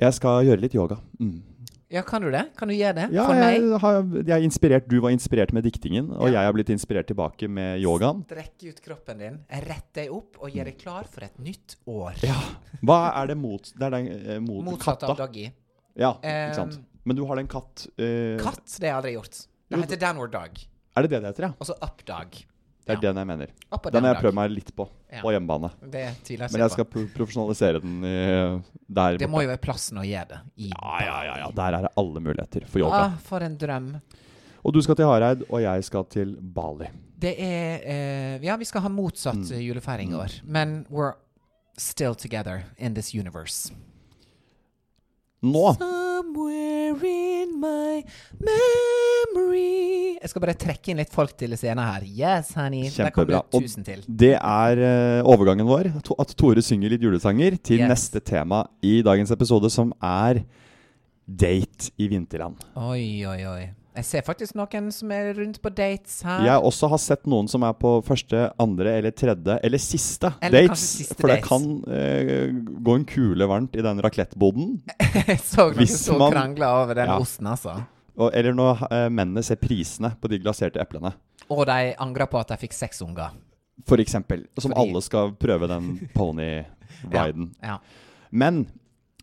Jeg 0.00 0.14
skal 0.14 0.44
gjøre 0.46 0.60
litt 0.60 0.74
yoga. 0.74 0.96
Mm. 1.20 1.42
Ja, 1.90 2.02
kan 2.04 2.20
du 2.20 2.28
det? 2.30 2.42
Kan 2.58 2.68
du 2.68 2.74
gjøre 2.76 2.94
det? 2.98 3.04
Ja, 3.16 3.22
For 3.24 3.32
meg? 3.38 3.54
jeg, 3.62 3.78
har, 3.80 4.02
jeg 4.28 4.34
er 4.36 4.42
inspirert. 4.44 4.88
Du 4.92 4.98
var 5.00 5.10
inspirert 5.14 5.54
med 5.56 5.64
diktingen, 5.64 6.10
og 6.12 6.28
Ja. 6.28 6.34
jeg 6.42 6.44
har 6.50 6.52
blitt 6.52 6.68
inspirert 6.74 7.06
tilbake 7.08 7.48
med 7.48 7.80
yogaen. 7.80 8.20
Strekk 8.28 8.66
ut 8.68 8.82
kroppen 8.84 9.18
din, 9.22 9.38
rett 9.64 9.88
deg 9.96 10.12
opp 10.12 10.36
og 10.42 10.50
gjør 10.52 10.68
deg 10.68 10.76
klar 10.82 11.08
for 11.08 11.24
et 11.24 11.38
nytt 11.40 11.76
år. 11.88 12.12
Ja. 12.22 12.36
Hva 12.84 12.98
er 13.22 13.26
det 13.32 13.38
mot 13.40 13.62
Det 13.72 13.82
er 13.86 13.90
den 13.96 14.08
eh, 14.12 14.38
mot 14.44 14.64
Motsatt 14.66 15.00
katta. 15.00 15.14
av 15.14 15.16
doggy. 15.22 15.46
Ja, 15.96 16.12
Eh, 16.22 16.50
ikke 16.50 16.60
sant. 16.60 16.78
Men 17.04 17.16
du 17.16 17.24
har 17.24 17.36
den 17.40 17.48
katt 17.48 17.86
eh, 17.96 18.36
Katt, 18.36 18.66
det 18.78 18.90
har 18.90 18.92
jeg 18.92 18.96
aldri 19.00 19.14
gjort. 19.16 19.46
Det 19.70 19.78
heter 19.80 19.96
Downward 20.04 20.30
Dog. 20.32 20.60
Er 20.96 21.02
det 21.02 21.10
det 21.10 21.22
det 21.22 21.28
heter, 21.32 21.42
ja? 21.48 21.52
Og 21.58 21.66
så 21.66 21.74
Up 21.82 22.04
Dog. 22.04 22.36
Det 22.88 22.96
er 22.96 23.00
Ja. 23.02 23.12
den 23.12 23.16
jeg 23.20 23.26
mener. 23.28 23.48
Up 23.72 23.84
Den 23.92 24.04
har 24.04 24.14
jeg 24.14 24.22
prøvd 24.24 24.34
meg 24.34 24.50
litt 24.50 24.70
på 24.76 24.88
Ja. 25.12 25.20
på 25.22 25.30
hjemmebane. 25.34 25.70
Det 25.90 26.04
tviler 26.24 26.48
Men 26.50 26.60
jeg 26.60 26.64
jeg 26.64 26.70
skal 26.70 26.84
ikke 26.84 26.92
på. 26.92 27.04
pro 27.14 27.24
profesjonalisere 27.24 27.80
den 27.82 28.04
i, 28.04 28.62
der 28.88 29.18
Det 29.18 29.28
må 29.30 29.42
jo 29.44 29.48
være 29.52 29.60
plassen 29.60 29.98
å 29.98 30.04
gjøre 30.04 30.28
det 30.28 30.40
i. 30.56 30.68
Ja, 30.72 30.98
ja, 31.04 31.22
ja, 31.28 31.36
ja. 31.44 31.50
Der 31.50 31.74
er 31.78 31.82
det 31.82 31.90
alle 31.96 32.20
muligheter 32.20 32.66
for 32.66 32.78
yoga. 32.80 32.94
Ah, 33.04 33.16
for 33.18 33.40
en 33.44 33.56
drøm. 33.58 34.00
Og 34.64 34.72
du 34.74 34.80
skal 34.82 34.96
til 34.96 35.04
Hareid, 35.06 35.44
og 35.50 35.60
jeg 35.62 35.84
skal 35.84 36.04
til 36.04 36.34
Bali. 36.40 36.88
Det 37.18 37.36
er 37.38 37.80
eh, 37.84 38.38
Ja, 38.42 38.56
vi 38.56 38.64
skal 38.64 38.80
ha 38.82 38.88
motsatt 38.88 39.34
Mm. 39.36 39.60
julefeiring 39.60 40.10
i 40.10 40.14
år, 40.14 40.40
men 40.44 40.84
we're 40.90 41.14
still 41.76 42.14
together 42.14 42.64
in 42.78 42.94
this 42.94 43.12
universe. 43.14 43.70
Nå 45.46 45.72
Somewhere 45.78 46.98
in 47.06 47.52
my 47.62 48.00
memory 48.42 50.16
Jeg 50.18 50.32
skal 50.32 50.42
bare 50.42 50.56
trekke 50.58 50.90
inn 50.90 50.98
litt 50.98 51.12
folk 51.14 51.36
til 51.38 51.54
scenen 51.54 51.78
her. 51.84 52.02
Yes, 52.08 52.50
honey. 52.58 52.88
Kjempebra. 52.90 53.44
Og 53.54 53.62
det 54.18 54.32
er 54.34 54.80
uh, 54.82 55.28
overgangen 55.30 55.68
vår. 55.68 55.92
At 56.18 56.34
Tore 56.38 56.64
synger 56.64 56.90
litt 56.90 57.04
julesanger 57.06 57.54
til 57.62 57.84
Yes. 57.84 57.92
neste 57.92 58.20
tema 58.26 58.64
i 58.82 58.98
dagens 59.06 59.30
episode, 59.30 59.70
som 59.70 59.92
er 60.02 60.42
date 61.28 61.92
i 62.02 62.08
vinterland. 62.10 62.58
Oi, 62.74 63.22
oi, 63.30 63.40
oi. 63.46 63.62
Jeg 63.98 64.06
ser 64.06 64.22
faktisk 64.22 64.54
noen 64.54 64.92
som 64.94 65.10
er 65.10 65.32
rundt 65.34 65.56
på 65.62 65.70
dates 65.74 66.20
her. 66.22 66.44
Jeg 66.46 66.62
også 66.70 66.86
har 66.92 67.00
sett 67.02 67.24
noen 67.26 67.48
som 67.50 67.64
er 67.66 67.72
på 67.74 67.96
første, 68.06 68.44
andre 68.62 68.92
eller 69.00 69.10
tredje 69.10 69.56
eller 69.66 69.82
siste 69.82 70.30
Eller 70.40 70.68
dates. 70.68 70.84
siste 71.00 71.16
for 71.18 71.26
det 71.32 71.40
dates. 71.40 71.48
kan 71.48 71.64
eh, 71.90 72.52
gå 72.86 72.94
en 72.94 73.06
kule 73.10 73.48
varmt 73.50 73.74
i 73.74 73.82
den 73.82 73.98
racletteboden. 74.04 74.76
Jeg 75.26 75.40
så 75.50 75.66
noen 75.74 75.90
som 75.90 76.18
man- 76.22 76.32
krangla 76.36 76.70
over 76.84 76.94
den 77.00 77.10
Ja. 77.10 77.18
osten, 77.18 77.50
altså. 77.50 77.74
Og, 78.18 78.30
eller 78.34 78.54
når 78.54 78.86
eh, 78.90 79.08
mennene 79.10 79.42
ser 79.46 79.58
prisene 79.62 80.12
på 80.20 80.30
de 80.30 80.38
glaserte 80.42 80.78
eplene. 80.82 81.12
Og 81.50 81.64
de 81.66 81.94
angrer 81.98 82.26
på 82.30 82.38
at 82.38 82.48
de 82.54 82.56
fikk 82.62 82.74
seks 82.78 83.02
unger. 83.02 83.34
For 83.86 83.98
eksempel. 83.98 84.46
Som 84.58 84.72
Fordi- 84.72 84.86
alle 84.88 85.02
skal 85.02 85.32
prøve 85.38 85.66
den 85.70 85.90
pony-riden. 86.14 87.50
Ja. 87.62 87.78
Men 88.30 88.66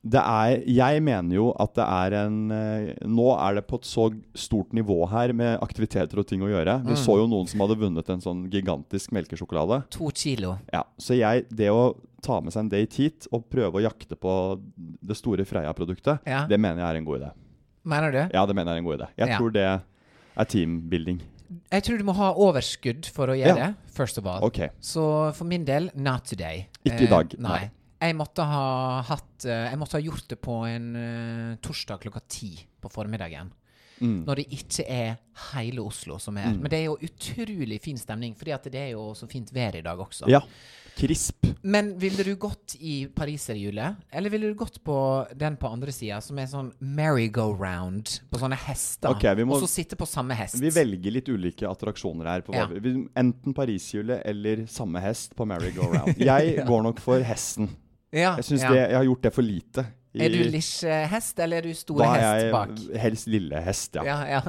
det 0.08 0.22
er 0.22 0.64
Jeg 0.70 1.02
mener 1.02 1.34
jo 1.36 1.48
at 1.60 1.74
det 1.74 1.84
er 1.86 2.14
en 2.26 2.52
eh, 2.52 2.94
Nå 3.10 3.26
er 3.42 3.56
det 3.56 3.64
på 3.68 3.80
et 3.80 3.88
så 3.90 4.10
stort 4.38 4.72
nivå 4.78 5.08
her 5.10 5.34
med 5.34 5.60
aktiviteter 5.66 6.20
og 6.22 6.28
ting 6.28 6.42
å 6.46 6.50
gjøre. 6.52 6.76
Vi 6.86 6.94
Mm. 6.94 7.02
så 7.02 7.18
jo 7.18 7.28
noen 7.28 7.48
som 7.50 7.60
hadde 7.62 7.78
vunnet 7.80 8.10
en 8.14 8.22
sånn 8.22 8.44
gigantisk 8.52 9.12
melkesjokolade. 9.12 9.84
To 9.90 10.12
kilo. 10.14 10.60
Ja, 10.72 10.84
Så 11.00 11.18
jeg 11.18 11.48
Det 11.50 11.70
å 11.72 11.96
ta 12.22 12.40
med 12.42 12.54
seg 12.54 12.60
en 12.62 12.70
date 12.70 12.94
hit 12.96 13.28
og 13.32 13.50
prøve 13.50 13.74
å 13.82 13.82
jakte 13.84 14.16
på 14.16 14.60
det 15.04 15.16
store 15.18 15.44
Freia-produktet, 15.46 16.20
Ja. 16.26 16.46
det 16.48 16.60
mener 16.60 16.78
jeg 16.82 16.90
er 16.90 16.98
en 16.98 17.06
god 17.06 17.22
idé. 17.22 17.32
Mener 17.86 18.12
du? 18.12 18.30
Ja, 18.34 18.46
det 18.46 18.56
mener 18.56 18.74
jeg 18.74 18.76
er 18.76 18.78
en 18.78 18.84
god 18.86 19.00
idé. 19.00 19.08
Jeg 19.18 19.30
Ja. 19.30 19.38
tror 19.38 19.52
det 19.54 19.82
er 20.38 20.46
teambuilding. 20.46 21.22
Jeg 21.72 21.84
tror 21.84 21.98
du 21.98 22.04
må 22.04 22.14
ha 22.16 22.34
overskudd 22.34 23.06
for 23.06 23.28
å 23.28 23.36
gjøre 23.38 23.58
Ja. 23.58 23.68
det, 23.68 23.76
first 23.88 24.18
of 24.18 24.26
all. 24.26 24.44
Okay. 24.44 24.70
Så 24.82 25.34
for 25.36 25.46
min 25.46 25.64
del, 25.66 25.92
not 25.96 26.26
today. 26.26 26.68
Ikke 26.86 27.02
i 27.04 27.06
dag, 27.08 27.36
nei. 27.40 27.50
nei. 27.60 27.72
Jeg 28.06 28.16
måtte 28.18 28.46
ha 28.46 28.66
hatt 29.08 29.46
eh, 29.50 29.68
Jeg 29.72 29.80
måtte 29.82 29.98
ha 29.98 30.04
gjort 30.06 30.28
det 30.32 30.40
på 30.44 30.62
en 30.70 30.90
eh, 31.00 31.54
torsdag 31.66 32.04
klokka 32.06 32.22
ti 32.30 32.54
på 32.82 32.92
formiddagen. 32.94 33.52
Mm. 34.00 34.24
Når 34.28 34.42
det 34.42 34.48
ikke 34.58 34.84
er 34.92 35.14
hele 35.54 35.84
Oslo 35.86 36.18
som 36.20 36.38
er 36.38 36.50
her. 36.50 36.58
Men 36.60 36.72
det 36.72 36.82
er 36.82 36.90
jo 36.90 36.98
utrolig 37.08 37.80
fin 37.84 38.00
stemning, 38.00 38.36
fordi 38.38 38.56
at 38.56 38.66
det 38.72 38.82
er 38.82 38.90
jo 38.96 39.14
så 39.18 39.28
fint 39.32 39.54
vær 39.56 39.78
i 39.80 39.84
dag 39.86 40.02
også. 40.04 40.28
Ja. 40.32 40.42
Krisp. 40.96 41.44
Men 41.62 41.98
ville 42.00 42.24
du 42.24 42.36
gått 42.40 42.78
i 42.80 43.08
pariserhjulet, 43.12 43.98
eller 44.16 44.32
ville 44.32 44.48
du 44.48 44.56
gått 44.56 44.78
på 44.84 44.96
den 45.36 45.58
på 45.60 45.68
andre 45.68 45.92
sida, 45.92 46.22
som 46.24 46.40
er 46.40 46.48
sånn 46.48 46.70
merry-go-round, 46.80 48.14
på 48.32 48.40
sånne 48.40 48.56
hester, 48.64 49.12
okay, 49.12 49.44
må- 49.44 49.58
og 49.58 49.66
så 49.66 49.72
sitte 49.74 50.00
på 50.00 50.08
samme 50.08 50.38
hest? 50.40 50.56
Vi 50.62 50.72
velger 50.72 51.18
litt 51.18 51.28
ulike 51.28 51.68
attraksjoner 51.68 52.30
her. 52.32 52.46
Ja. 52.56 52.68
vi, 52.72 52.96
enten 53.12 53.56
Pariserhjulet 53.58 54.24
eller 54.26 54.64
samme 54.72 55.04
hest 55.04 55.36
på 55.36 55.48
merry-go-round. 55.50 56.16
Jeg 56.32 56.64
går 56.68 56.88
nok 56.88 57.04
for 57.04 57.20
hesten. 57.28 57.74
Ja, 58.16 58.32
Jeg 58.40 58.48
synes 58.48 58.64
ja. 58.66 58.72
det, 58.74 58.82
jeg 58.90 58.98
har 59.02 59.08
gjort 59.10 59.22
det 59.28 59.34
for 59.36 59.42
lite. 59.46 59.86
i- 60.16 60.24
Er 60.26 60.30
du 60.32 60.38
lille 60.48 61.00
hest, 61.12 61.40
eller 61.44 61.58
er 61.58 61.62
du 61.68 61.74
store 61.76 62.06
Da 62.06 62.16
er 62.16 62.40
jeg 62.46 62.52
bak? 62.56 62.70
helst 63.04 63.28
lille 63.28 63.62
hest, 63.62 63.96
ja. 64.00 64.04
Ja, 64.08 64.18
ja. 64.40 64.42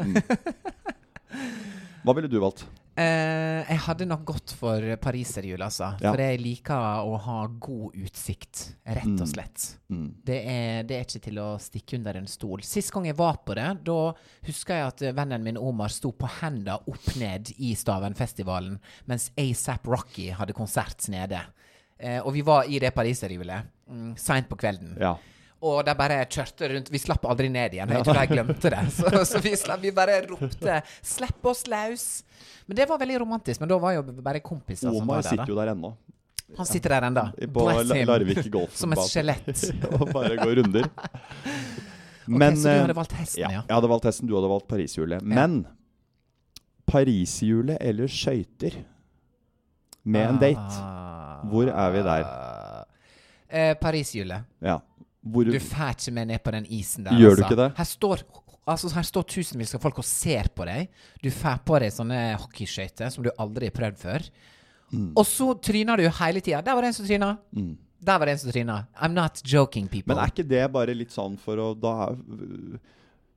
Hva 2.06 2.14
ville 2.14 2.28
du 2.30 2.40
valgt? 2.42 2.66
Eh, 2.96 3.58
jeg 3.68 3.76
hadde 3.84 4.06
nok 4.08 4.22
gått 4.24 4.54
for 4.56 4.80
pariserhjul, 5.04 5.60
altså. 5.60 5.90
For 6.00 6.16
jeg 6.16 6.38
liker 6.40 7.02
å 7.04 7.18
ha 7.20 7.34
god 7.60 7.92
utsikt, 8.00 8.62
rett 8.88 9.04
og 9.20 9.26
Mm. 9.26 9.28
slett. 9.34 9.64
Mm. 9.92 10.06
Det 10.24 10.38
er, 10.48 10.82
det 10.88 10.96
er 10.96 11.04
ikke 11.04 11.20
til 11.26 11.36
å 11.42 11.58
stikke 11.60 11.98
under 11.98 12.16
en 12.16 12.26
stol. 12.26 12.62
Sist 12.64 12.90
gang 12.94 13.04
jeg 13.04 13.18
var 13.18 13.36
på 13.44 13.52
det, 13.54 13.84
da 13.84 14.14
husker 14.48 14.78
jeg 14.80 14.86
at 14.86 15.04
vennen 15.14 15.44
min 15.44 15.58
Omar 15.60 15.92
sto 15.92 16.10
på 16.16 16.26
henda 16.40 16.78
opp 16.88 17.12
ned 17.20 17.52
i 17.58 17.74
Stavenfestivalen 17.76 18.78
mens 19.06 19.28
ASAP 19.36 19.84
Rocky 19.92 20.30
hadde 20.30 20.54
konsert 20.56 21.04
nede. 21.12 21.42
Eh, 21.98 22.20
og 22.20 22.32
vi 22.34 22.42
var 22.44 22.68
i 22.68 22.78
det 22.82 22.90
pariserhjulet 22.94 23.70
mm, 23.88 24.12
seint 24.20 24.48
på 24.48 24.58
kvelden. 24.60 24.96
Ja. 25.00 25.14
Og 25.66 25.80
de 25.86 25.94
bare 25.96 26.18
kjørte 26.28 26.68
rundt. 26.68 26.90
Vi 26.92 27.00
slapp 27.00 27.24
aldri 27.28 27.48
ned 27.52 27.74
igjen. 27.74 27.92
Jeg 27.96 28.04
tror 28.04 28.18
de 28.18 28.26
glemte 28.34 28.72
det. 28.74 28.82
Så, 28.96 29.22
så 29.24 29.40
vi, 29.42 29.54
slapp, 29.56 29.80
vi 29.82 29.92
bare 29.96 30.18
ropte 30.28 30.82
'slipp 31.00 31.48
oss 31.48 31.64
løs'. 31.70 32.08
Men 32.66 32.76
det 32.76 32.88
var 32.90 33.00
veldig 33.00 33.22
romantisk. 33.24 33.62
Men 33.62 33.70
da 33.70 33.78
var 33.80 33.96
jo 33.96 34.02
bare 34.20 34.42
kompiser 34.44 34.90
som 34.90 34.98
Omar 35.00 35.22
var 35.22 35.22
der. 35.22 35.30
sitter 35.30 35.52
jo 35.54 35.56
der 35.56 35.72
ennå. 35.72 35.94
Han 36.56 36.66
sitter 36.66 36.94
der 36.94 37.06
ennå. 37.08 37.24
På 37.54 37.64
Bless 37.66 37.92
him. 37.92 38.06
Larvik. 38.08 38.42
Som 38.76 38.92
et 38.92 39.02
skjelett. 39.08 39.64
og 39.98 40.12
bare 40.12 40.36
går 40.36 40.60
runder. 40.60 40.90
ok, 42.26 42.44
så 42.58 42.68
du 42.68 42.68
eh, 42.68 42.82
hadde 42.82 42.98
valgt 42.98 43.16
hesten, 43.16 43.40
ja. 43.40 43.50
ja? 43.56 43.64
Jeg 43.64 43.74
hadde 43.78 43.90
valgt 43.94 44.10
hesten, 44.10 44.28
du 44.28 44.36
hadde 44.36 44.52
valgt 44.52 44.68
Pariserhjulet. 44.70 45.24
Men 45.24 45.64
Pariserhjulet 46.86 47.80
eller 47.80 48.12
skøyter 48.12 48.82
med 50.06 50.28
en 50.28 50.38
date? 50.42 50.84
Hvor 51.50 51.70
er 51.72 51.94
vi 51.94 52.02
der? 52.06 52.26
Eh, 53.48 53.74
Pariserhjulet. 53.80 54.44
Ja. 54.64 54.80
Hvor 55.26 55.44
Du 55.50 55.58
får 55.58 55.94
ikke 55.96 56.12
meg 56.14 56.28
ned 56.30 56.42
på 56.44 56.52
den 56.54 56.66
isen 56.70 57.06
der. 57.06 57.16
Gjør 57.18 57.34
du 57.36 57.42
altså. 57.42 57.46
ikke 57.48 57.60
det? 57.62 57.70
Her 57.78 57.88
står, 57.90 58.22
altså, 58.66 58.90
her 58.94 59.06
står 59.08 59.24
tusenvis 59.32 59.74
av 59.74 59.82
folk 59.82 59.98
og 60.02 60.06
ser 60.06 60.50
på 60.54 60.66
deg. 60.68 60.92
Du 61.22 61.30
får 61.34 61.62
på 61.66 61.80
deg 61.82 61.94
sånne 61.94 62.20
hockeyskøyter 62.42 63.10
som 63.14 63.26
du 63.26 63.32
aldri 63.38 63.70
har 63.70 63.74
prøvd 63.74 63.98
før. 64.02 64.28
Og 65.18 65.24
så 65.26 65.50
tryner 65.58 65.98
du 65.98 66.06
hele 66.20 66.40
tida. 66.40 66.60
Der 66.62 66.76
var 66.78 66.82
det 66.86 66.92
en 66.92 66.98
som 67.00 67.06
tryna. 67.08 67.32
Mm. 67.56 67.72
Der 68.06 68.18
var 68.20 68.28
det 68.28 68.36
en 68.36 68.38
som 68.44 68.52
tryna. 68.54 68.76
I'm 69.02 69.16
not 69.16 69.40
joking, 69.42 69.88
people. 69.88 70.14
Men 70.14 70.22
er 70.22 70.30
ikke 70.30 70.46
det 70.46 70.62
bare 70.72 70.94
litt 70.94 71.10
sånn 71.14 71.34
for 71.42 71.58
å 71.58 71.72
Da, 71.74 72.12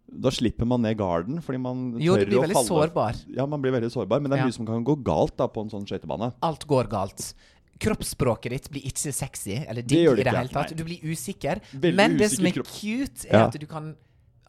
da 0.10 0.32
slipper 0.34 0.66
man 0.70 0.82
ned 0.86 0.98
garden, 1.00 1.40
fordi 1.46 1.62
man 1.62 1.88
jo, 2.02 2.16
du 2.18 2.26
tør 2.26 2.30
blir 2.30 2.40
å 2.52 2.54
falle 2.60 2.70
sårbar. 2.70 3.20
Ja, 3.34 3.46
man 3.50 3.62
blir 3.64 3.74
veldig 3.74 3.90
sårbar, 3.94 4.22
men 4.22 4.30
det 4.30 4.38
er 4.40 4.44
Ja. 4.44 4.50
mye 4.50 4.58
som 4.58 4.66
kan 4.66 4.84
gå 4.86 4.96
galt 5.04 5.38
da 5.38 5.48
på 5.48 5.62
en 5.66 5.70
sånn 5.74 5.86
skøytebane. 5.90 6.34
Alt 6.42 6.68
går 6.68 6.90
galt. 6.90 7.34
Kroppsspråket 7.80 8.52
ditt 8.52 8.70
blir 8.74 8.86
ikke 8.90 9.14
sexy 9.16 9.56
eller 9.66 9.82
digg 9.82 10.04
det 10.10 10.16
det 10.16 10.22
i 10.22 10.28
det 10.28 10.36
hele 10.36 10.52
tatt. 10.54 10.76
Du 10.76 10.84
blir 10.84 11.00
usikker. 11.04 11.62
Veldig 11.72 11.96
Men 11.96 12.18
det 12.20 12.32
som 12.34 12.46
er 12.46 12.52
kropp. 12.58 12.68
cute, 12.68 13.28
er 13.30 13.38
Ja. 13.40 13.48
at 13.48 13.60
du 13.60 13.66
kan 13.66 13.96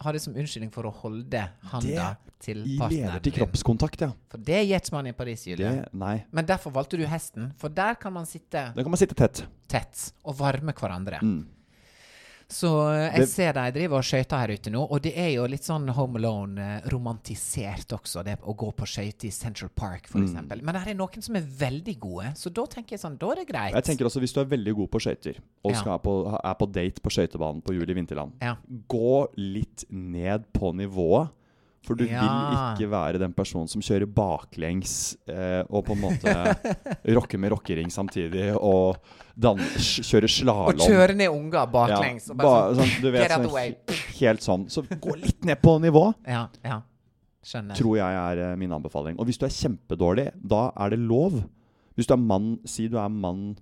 ha 0.01 0.13
det 0.13 0.23
som 0.23 0.35
unnskyldning 0.35 0.73
for 0.73 0.85
å 0.89 0.93
holde 0.93 1.51
handa 1.71 2.17
til 2.41 2.63
I 2.65 2.79
leder 2.79 3.21
til 3.21 3.33
kroppskontakt, 3.37 4.01
ja. 4.01 4.13
For 4.33 4.39
det 4.39 4.63
gjør 4.67 4.81
ikke 4.81 4.93
man 4.93 5.07
i 5.07 5.13
Paris, 5.13 5.45
Det, 5.45 5.89
nei. 5.93 6.25
Men 6.33 6.47
derfor 6.47 6.73
valgte 6.73 6.97
du 6.97 7.05
hesten, 7.07 7.53
for 7.59 7.69
der 7.69 7.95
kan 8.01 8.13
man 8.13 8.25
sitte 8.25 8.73
kan 8.75 8.91
man 8.91 8.97
sitte 8.97 9.15
tett. 9.15 9.45
tett 9.69 10.13
og 10.25 10.37
varme 10.39 10.73
hverandre. 10.73 11.21
Mm. 11.21 11.47
Så 12.51 12.67
eh, 12.91 13.13
jeg 13.13 13.21
Det- 13.21 13.29
ser 13.31 13.53
de 13.55 13.71
driver 13.73 13.97
og 14.01 14.03
skøyter 14.03 14.39
her 14.41 14.49
ute 14.57 14.71
nå, 14.75 14.81
og 14.91 15.01
det 15.03 15.13
er 15.17 15.29
jo 15.37 15.45
litt 15.47 15.63
sånn 15.63 15.89
Home 15.95 16.19
Alone-romantisert 16.19 17.93
også, 17.95 18.25
det 18.27 18.39
å 18.43 18.55
gå 18.59 18.71
på 18.75 18.87
skøyter 18.91 19.29
i 19.29 19.31
Central 19.31 19.71
Park 19.75 20.09
Mm. 20.11 20.25
f.eks. 20.25 20.31
eksempel 20.33 20.63
Men 20.63 20.75
det 20.75 20.89
er 20.89 20.95
noen 20.99 21.23
som 21.23 21.37
er 21.37 21.43
veldig 21.43 21.99
gode, 22.01 22.33
så 22.35 22.53
da 22.53 22.65
tenker 22.67 22.91
jeg 22.97 23.01
sånn, 23.01 23.19
da 23.19 23.31
er 23.31 23.35
det 23.37 23.49
greit. 23.49 23.75
Jeg 23.75 23.85
tenker 23.85 24.05
også 24.07 24.21
Hvis 24.21 24.33
du 24.35 24.41
er 24.41 24.45
veldig 24.51 24.75
god 24.77 24.91
på 24.91 25.01
skøyter, 25.01 25.37
og 25.65 25.73
Ja. 25.73 25.99
på, 25.99 26.41
er 26.45 26.55
på 26.55 26.73
date 26.73 27.01
på 27.01 27.11
skøytebanen 27.11 27.63
på 27.63 27.73
Jul 27.75 27.89
i 27.91 27.95
Vinterland, 27.95 28.33
Ja. 28.43 28.57
gå 28.89 29.29
litt 29.37 29.85
ned 29.91 30.45
på 30.53 30.75
nivået. 30.75 31.31
For 31.91 31.99
du 31.99 32.05
Ja. 32.07 32.21
vil 32.23 32.87
ikke 32.87 32.91
være 32.93 33.19
den 33.19 33.33
personen 33.35 33.67
som 33.69 33.83
kjører 33.83 34.07
baklengs 34.15 35.17
eh, 35.27 35.65
og 35.69 35.83
på 35.89 35.97
en 35.97 36.03
måte 36.05 36.35
rocker 37.17 37.41
med 37.43 37.51
rockering 37.51 37.91
samtidig 37.91 38.53
og 38.55 39.01
dan 39.35 39.59
kjører 39.59 40.31
slalåm. 40.31 40.69
Og 40.79 40.85
kjører 40.87 41.17
ned 41.19 41.33
unger 41.35 41.67
baklengs. 41.73 42.29
Ja, 42.29 42.33
og 42.33 42.39
bare 42.39 42.77
sånn, 42.79 42.85
sånn, 42.93 43.03
du 43.03 43.11
vet, 43.11 43.35
sånn. 43.35 43.99
Helt 44.21 44.47
sånn. 44.47 44.69
Så 44.71 44.85
gå 44.87 45.17
litt 45.19 45.43
ned 45.51 45.59
på 45.65 45.75
nivå, 45.83 46.05
Ja, 46.29 46.45
ja. 46.63 46.79
Skjønner. 47.43 47.75
tror 47.75 47.97
jeg 47.97 48.21
er 48.21 48.39
eh, 48.53 48.57
min 48.61 48.71
anbefaling. 48.77 49.19
Og 49.19 49.27
hvis 49.27 49.39
du 49.41 49.47
er 49.49 49.55
kjempedårlig, 49.57 50.29
da 50.47 50.69
er 50.77 50.91
det 50.95 50.99
lov. 51.01 51.41
Hvis 51.97 52.07
du 52.07 52.13
er 52.15 52.21
mann, 52.23 52.53
si 52.69 52.87
du 52.93 52.99
er 53.01 53.09
mann 53.11 53.57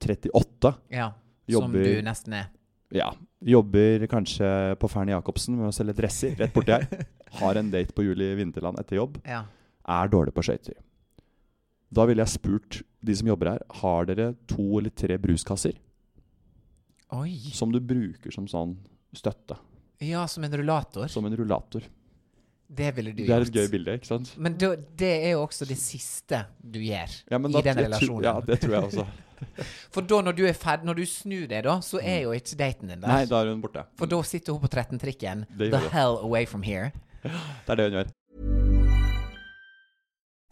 38, 0.00 0.74
Ja, 0.94 1.10
som 1.50 1.72
jobber- 1.74 1.84
du 1.84 2.02
nesten 2.06 2.32
er. 2.40 2.46
ja, 2.94 3.10
jobber 3.42 4.06
kanskje 4.06 4.76
på 4.78 4.88
Fernie 4.90 5.14
Jacobsen 5.14 5.56
med 5.56 5.68
å 5.70 5.72
selge 5.74 5.94
dresser 5.96 6.34
rett 6.36 6.52
borti 6.52 6.74
her, 6.74 7.06
har 7.40 7.54
en 7.56 7.70
date 7.70 7.92
på 7.96 8.04
Juli 8.04 8.34
Vinterland 8.36 8.78
etter 8.78 8.96
jobb, 9.00 9.20
Ja. 9.26 9.44
er 9.88 10.08
dårlig 10.12 10.34
på 10.36 10.42
skøyter. 10.44 10.74
Da 11.92 12.04
ville 12.06 12.22
jeg 12.22 12.28
spurt 12.38 12.82
de 13.02 13.14
som 13.16 13.26
jobber 13.26 13.50
her, 13.54 13.62
har 13.80 14.04
dere 14.06 14.34
to 14.46 14.78
eller 14.78 14.90
tre 14.90 15.16
bruskasser 15.18 15.74
Oi. 17.16 17.32
som 17.52 17.72
du 17.74 17.80
bruker 17.80 18.30
som 18.34 18.46
sånn 18.46 18.76
støtte? 19.16 19.56
Ja, 20.00 20.26
som 20.30 20.44
en 20.44 20.52
rullator. 20.56 21.08
som 21.08 21.24
en 21.26 21.34
rullator. 21.36 21.82
Det 22.72 22.92
ville 22.94 23.10
du 23.12 23.24
Det 23.26 23.30
er 23.34 23.40
gjort. 23.40 23.48
et 23.48 23.54
gøy 23.54 23.68
bilde, 23.72 23.94
ikke 23.98 24.06
sant? 24.06 24.30
Men 24.38 24.54
da- 24.56 24.76
det 24.76 25.24
er 25.26 25.30
jo 25.32 25.40
også 25.46 25.66
det 25.66 25.76
siste 25.76 26.46
du 26.62 26.78
gjør 26.78 27.10
Ja, 27.30 27.38
i 27.38 27.62
den 27.62 27.76
relasjonen. 27.76 28.22
tror-. 28.22 28.22
Ja, 28.22 28.40
det 28.40 28.60
tror 28.60 28.70
jeg 28.70 28.82
også. 28.84 29.06
For 29.94 30.00
da, 30.06 30.20
når 30.26 30.36
du 30.38 30.44
er 30.46 30.56
ferdig, 30.56 30.86
når 30.88 31.00
du 31.00 31.04
snur 31.08 31.46
deg, 31.50 31.64
da, 31.66 31.80
så 31.84 32.00
er 32.02 32.22
jo 32.26 32.36
ikke 32.36 32.56
daten 32.60 32.88
din 32.92 33.00
der. 33.00 33.08
Nei, 33.08 33.24
da 33.30 33.42
er 33.42 33.52
hun 33.54 33.64
borte. 33.64 33.86
For 33.98 34.10
da 34.10 34.22
sitter 34.26 34.56
hun 34.56 34.64
på 34.64 34.72
13-trikken. 34.76 35.44
The 35.58 35.84
hell 35.92 36.18
away 36.22 36.46
from 36.46 36.62
here. 36.62 36.92
Det 37.66 37.74
er 37.74 37.74
det 37.74 37.90
hun 37.90 38.00
gjør. 38.00 38.16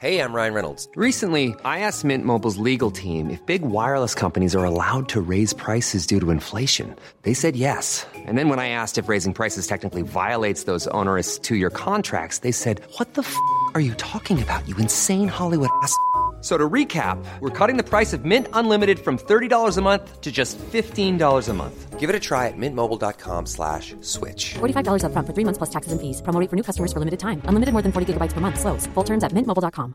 Hey, 0.01 0.21
I'm 0.23 0.33
Ryan 0.33 0.55
Reynolds. 0.55 0.89
Recently, 0.95 1.57
I 1.65 1.81
asked 1.81 2.05
Mint 2.05 2.25
Mobile's 2.25 2.57
legal 2.57 2.93
team 2.93 3.31
if 3.31 3.45
big 3.47 3.63
wireless 3.63 4.15
companies 4.15 4.55
are 4.55 4.65
allowed 4.65 5.09
to 5.09 5.21
raise 5.21 5.53
prices 5.53 6.07
due 6.07 6.21
to 6.21 6.31
inflation. 6.31 6.95
They 7.23 7.35
said 7.35 7.57
yes. 7.57 8.07
And 8.15 8.39
then 8.39 8.49
when 8.49 8.61
I 8.61 8.69
asked 8.69 8.97
if 8.99 9.09
raising 9.09 9.35
prices 9.35 9.67
technically 9.67 10.03
violates 10.03 10.67
those 10.71 10.87
onerous 10.95 11.37
two 11.37 11.57
year 11.57 11.71
contracts, 11.71 12.39
they 12.47 12.53
said, 12.53 12.81
What 12.99 13.15
the 13.15 13.23
f 13.23 13.35
are 13.75 13.81
you 13.81 13.95
talking 13.95 14.41
about, 14.41 14.69
you 14.69 14.77
insane 14.77 15.27
Hollywood 15.27 15.71
ass? 15.83 15.93
F- 16.39 16.45
So 16.45 16.57
to 16.57 16.69
recap, 16.71 17.19
we're 17.41 17.51
cutting 17.51 17.77
the 17.77 17.83
price 17.83 18.13
of 18.17 18.25
Mint 18.25 18.47
Unlimited 18.53 18.99
from 19.01 19.19
$30 19.19 19.77
a 19.77 19.83
month 19.83 20.21
to 20.21 20.31
just 20.31 20.57
$15 20.73 21.49
a 21.49 21.53
month. 21.55 21.99
Give 21.99 22.09
it 22.11 22.15
a 22.15 22.21
try 22.21 22.47
at 22.47 22.57
mintmobile.com 22.57 23.47
slash 23.47 23.97
switch. 24.03 24.55
$45 24.61 25.03
upfront 25.03 25.27
for 25.27 25.33
three 25.35 25.45
months 25.45 25.59
plus 25.59 25.71
taxes 25.71 25.91
and 25.91 26.01
fees. 26.01 26.23
Promo 26.23 26.39
rate 26.41 26.49
for 26.49 26.55
new 26.57 26.63
customers 26.63 26.93
for 26.93 27.01
limited 27.01 27.19
time. 27.19 27.43
Unlimited 27.51 27.73
more 27.75 27.83
than 27.83 27.91
40 27.91 28.07
gigabytes 28.15 28.35
per 28.35 28.41
month. 28.41 28.61
Slows. 28.61 28.87
Full 28.95 29.05
terms 29.05 29.25
at 29.25 29.33
mintmobile.com. 29.35 29.95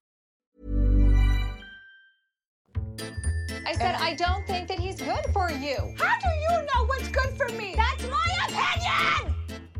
I 3.66 3.74
said, 3.74 3.96
I 3.96 4.14
don't 4.16 4.46
think 4.46 4.68
that 4.68 4.80
he's 4.80 5.00
good 5.00 5.26
for 5.34 5.48
you. 5.52 5.78
How 5.98 6.16
do 6.20 6.30
you 6.46 6.54
know 6.68 6.82
what's 6.92 7.08
good 7.08 7.32
for 7.38 7.48
me? 7.56 7.74
That's 7.76 8.04
my 8.04 8.28
opinion! 8.48 9.34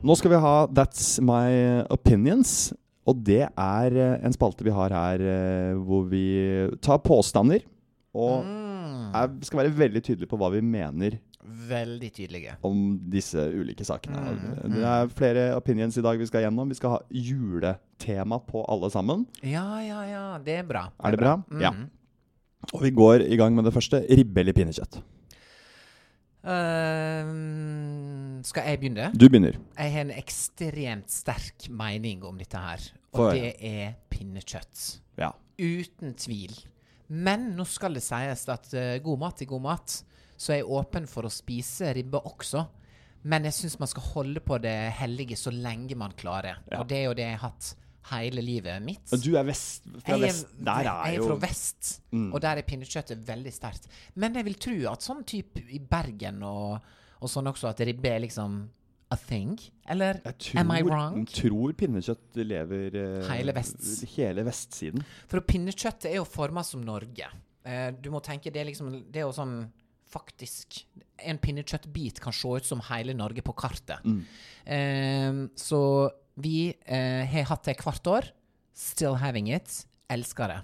Nå 0.04 0.16
skal 0.16 0.30
vi 0.32 0.40
ha 0.40 0.68
That's 0.68 1.20
My 1.22 1.84
Opinions. 1.90 2.74
Og 3.10 3.20
det 3.28 3.42
er 3.50 3.98
eh, 4.00 4.16
en 4.24 4.36
spalte 4.36 4.64
vi 4.64 4.72
har 4.76 4.94
her 4.96 5.24
eh, 5.28 5.74
hvor 5.84 6.06
vi 6.12 6.24
tar 6.86 7.02
påstander. 7.04 7.66
Og 8.14 8.46
er, 9.18 9.32
skal 9.44 9.64
være 9.64 9.74
veldig 9.78 10.02
tydelige 10.06 10.30
på 10.30 10.38
hva 10.38 10.52
vi 10.54 10.62
mener 10.62 11.18
Veldig 11.44 12.12
tydelige. 12.16 12.54
om 12.64 12.78
disse 13.12 13.42
ulike 13.58 13.84
sakene. 13.84 14.22
Det 14.70 14.84
er 14.88 15.10
flere 15.12 15.48
opinions 15.58 15.98
i 16.00 16.04
dag 16.06 16.22
vi 16.22 16.28
skal 16.30 16.46
gjennom. 16.46 16.70
Vi 16.72 16.78
skal 16.78 16.94
ha 16.94 17.00
juletema 17.10 18.38
på 18.48 18.62
alle 18.72 18.90
sammen. 18.94 19.26
Ja, 19.44 19.66
ja, 19.84 20.04
ja. 20.08 20.24
Det 20.46 20.60
er 20.62 20.70
bra. 20.70 20.86
Er 21.04 21.18
det 21.18 21.20
bra? 21.20 21.34
Mm. 21.52 21.62
Ja. 21.66 21.74
Og 22.72 22.86
vi 22.86 22.94
går 22.96 23.26
i 23.28 23.36
gang 23.42 23.58
med 23.58 23.68
det 23.68 23.74
første. 23.76 24.06
Ribbe 24.08 24.40
eller 24.46 24.56
pinnekjøtt? 24.56 25.02
Ehm, 26.44 28.03
skal 28.44 28.68
jeg 28.70 28.82
begynne? 28.82 29.10
Du 29.16 29.28
begynner. 29.30 29.58
Jeg 29.78 29.94
har 29.94 30.06
en 30.06 30.14
ekstremt 30.16 31.12
sterk 31.14 31.70
mening 31.72 32.24
om 32.28 32.38
dette 32.40 32.60
her. 32.60 32.86
Og 33.14 33.34
det 33.36 33.54
er 33.64 33.96
pinnekjøtt. 34.12 34.86
Ja. 35.22 35.32
Uten 35.60 36.16
tvil. 36.18 36.56
Men 37.14 37.52
nå 37.58 37.66
skal 37.70 37.98
det 37.98 38.04
sies 38.06 38.48
at 38.50 38.72
uh, 38.74 38.96
god 39.06 39.22
mat 39.22 39.44
er 39.44 39.50
god 39.50 39.64
mat, 39.68 40.00
så 40.34 40.56
jeg 40.56 40.64
er 40.64 40.72
åpen 40.80 41.06
for 41.10 41.28
å 41.28 41.32
spise 41.32 41.92
ribbe 41.96 42.20
også. 42.26 42.64
Men 43.30 43.46
jeg 43.48 43.56
syns 43.56 43.78
man 43.80 43.92
skal 43.92 44.10
holde 44.16 44.42
på 44.44 44.58
det 44.64 44.76
hellige 44.98 45.38
så 45.40 45.54
lenge 45.54 45.96
man 46.00 46.16
klarer. 46.18 46.60
Ja. 46.72 46.82
Og 46.82 46.90
det 46.90 47.00
er 47.00 47.06
jo 47.08 47.16
det 47.20 47.28
jeg 47.30 47.40
har 47.40 47.52
hatt 47.52 47.70
hele 48.12 48.44
livet 48.44 48.84
mitt. 48.84 49.06
Og 49.16 49.22
du 49.24 49.38
er 49.40 49.46
vest, 49.48 49.86
fra 50.04 50.18
Jeg 50.18 50.18
er, 50.18 50.26
vest. 50.26 50.50
Der 50.58 50.82
er 50.82 50.90
jeg 50.90 51.14
er 51.14 51.22
jo 51.22 51.30
fra 51.30 51.38
vest, 51.46 51.94
og 52.26 52.42
der 52.44 52.60
er 52.60 52.68
pinnekjøttet 52.68 53.24
veldig 53.28 53.54
sterkt. 53.56 53.88
Men 54.20 54.36
jeg 54.36 54.50
vil 54.50 54.60
tro 54.66 54.76
at 54.92 55.06
sånn 55.06 55.24
type 55.30 55.64
i 55.72 55.80
Bergen 55.80 56.44
og, 56.48 56.92
og 57.24 57.32
sånn 57.32 57.50
også, 57.52 57.72
at 57.72 57.84
ribbe 57.88 58.10
er 58.12 58.24
liksom 58.26 58.64
a 59.14 59.18
thing? 59.20 59.56
Eller 59.90 60.20
tror, 60.24 60.60
am 60.62 60.74
I 60.74 60.82
wrong? 60.86 61.22
Jeg 61.24 61.46
tror 61.46 61.76
pinnekjøtt 61.78 62.42
lever 62.44 62.98
eh, 63.00 63.30
Hele 63.30 63.56
vest. 63.56 63.86
Hele 64.16 64.46
vestsiden. 64.48 65.06
For 65.32 65.44
pinnekjøttet 65.46 66.12
er 66.12 66.20
jo 66.20 66.28
forma 66.28 66.64
som 66.68 66.84
Norge. 66.86 67.30
Eh, 67.64 67.90
du 67.96 68.10
må 68.14 68.22
tenke, 68.24 68.52
det 68.52 68.60
er 68.60 68.68
liksom 68.68 68.92
Det 69.08 69.22
er 69.22 69.28
jo 69.30 69.36
sånn 69.36 69.54
Faktisk 70.14 70.82
En 71.24 71.38
pinnekjøttbit 71.40 72.20
kan 72.22 72.36
se 72.36 72.50
ut 72.60 72.68
som 72.68 72.82
hele 72.90 73.16
Norge 73.18 73.42
på 73.46 73.56
kartet. 73.58 74.04
Eh, 74.66 75.40
så 75.58 75.80
vi 76.36 76.74
eh, 76.86 77.24
har 77.30 77.48
hatt 77.50 77.70
det 77.70 77.78
hvert 77.80 78.10
år. 78.10 78.28
Still 78.74 79.18
having 79.22 79.50
it. 79.54 79.84
Elsker 80.12 80.50
det. 80.52 80.60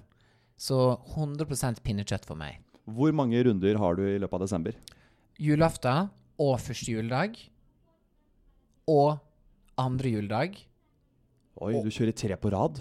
Så 0.59 0.77
100% 1.15 1.81
pinnekjøtt 1.85 2.27
for 2.27 2.37
meg. 2.37 2.59
Hvor 2.89 3.13
mange 3.15 3.41
runder 3.45 3.77
har 3.79 3.97
du 3.97 4.03
i 4.05 4.17
løpet 4.19 4.37
av 4.37 4.43
desember? 4.43 4.77
Julaften 5.39 6.09
og 6.39 6.55
første 6.63 6.91
juledag. 6.93 7.35
Og 8.89 9.17
andre 9.79 10.13
juledag. 10.15 10.55
Oi, 11.59 11.73
du 11.83 11.89
kjører 11.91 12.15
tre 12.15 12.37
på 12.39 12.51
rad. 12.53 12.79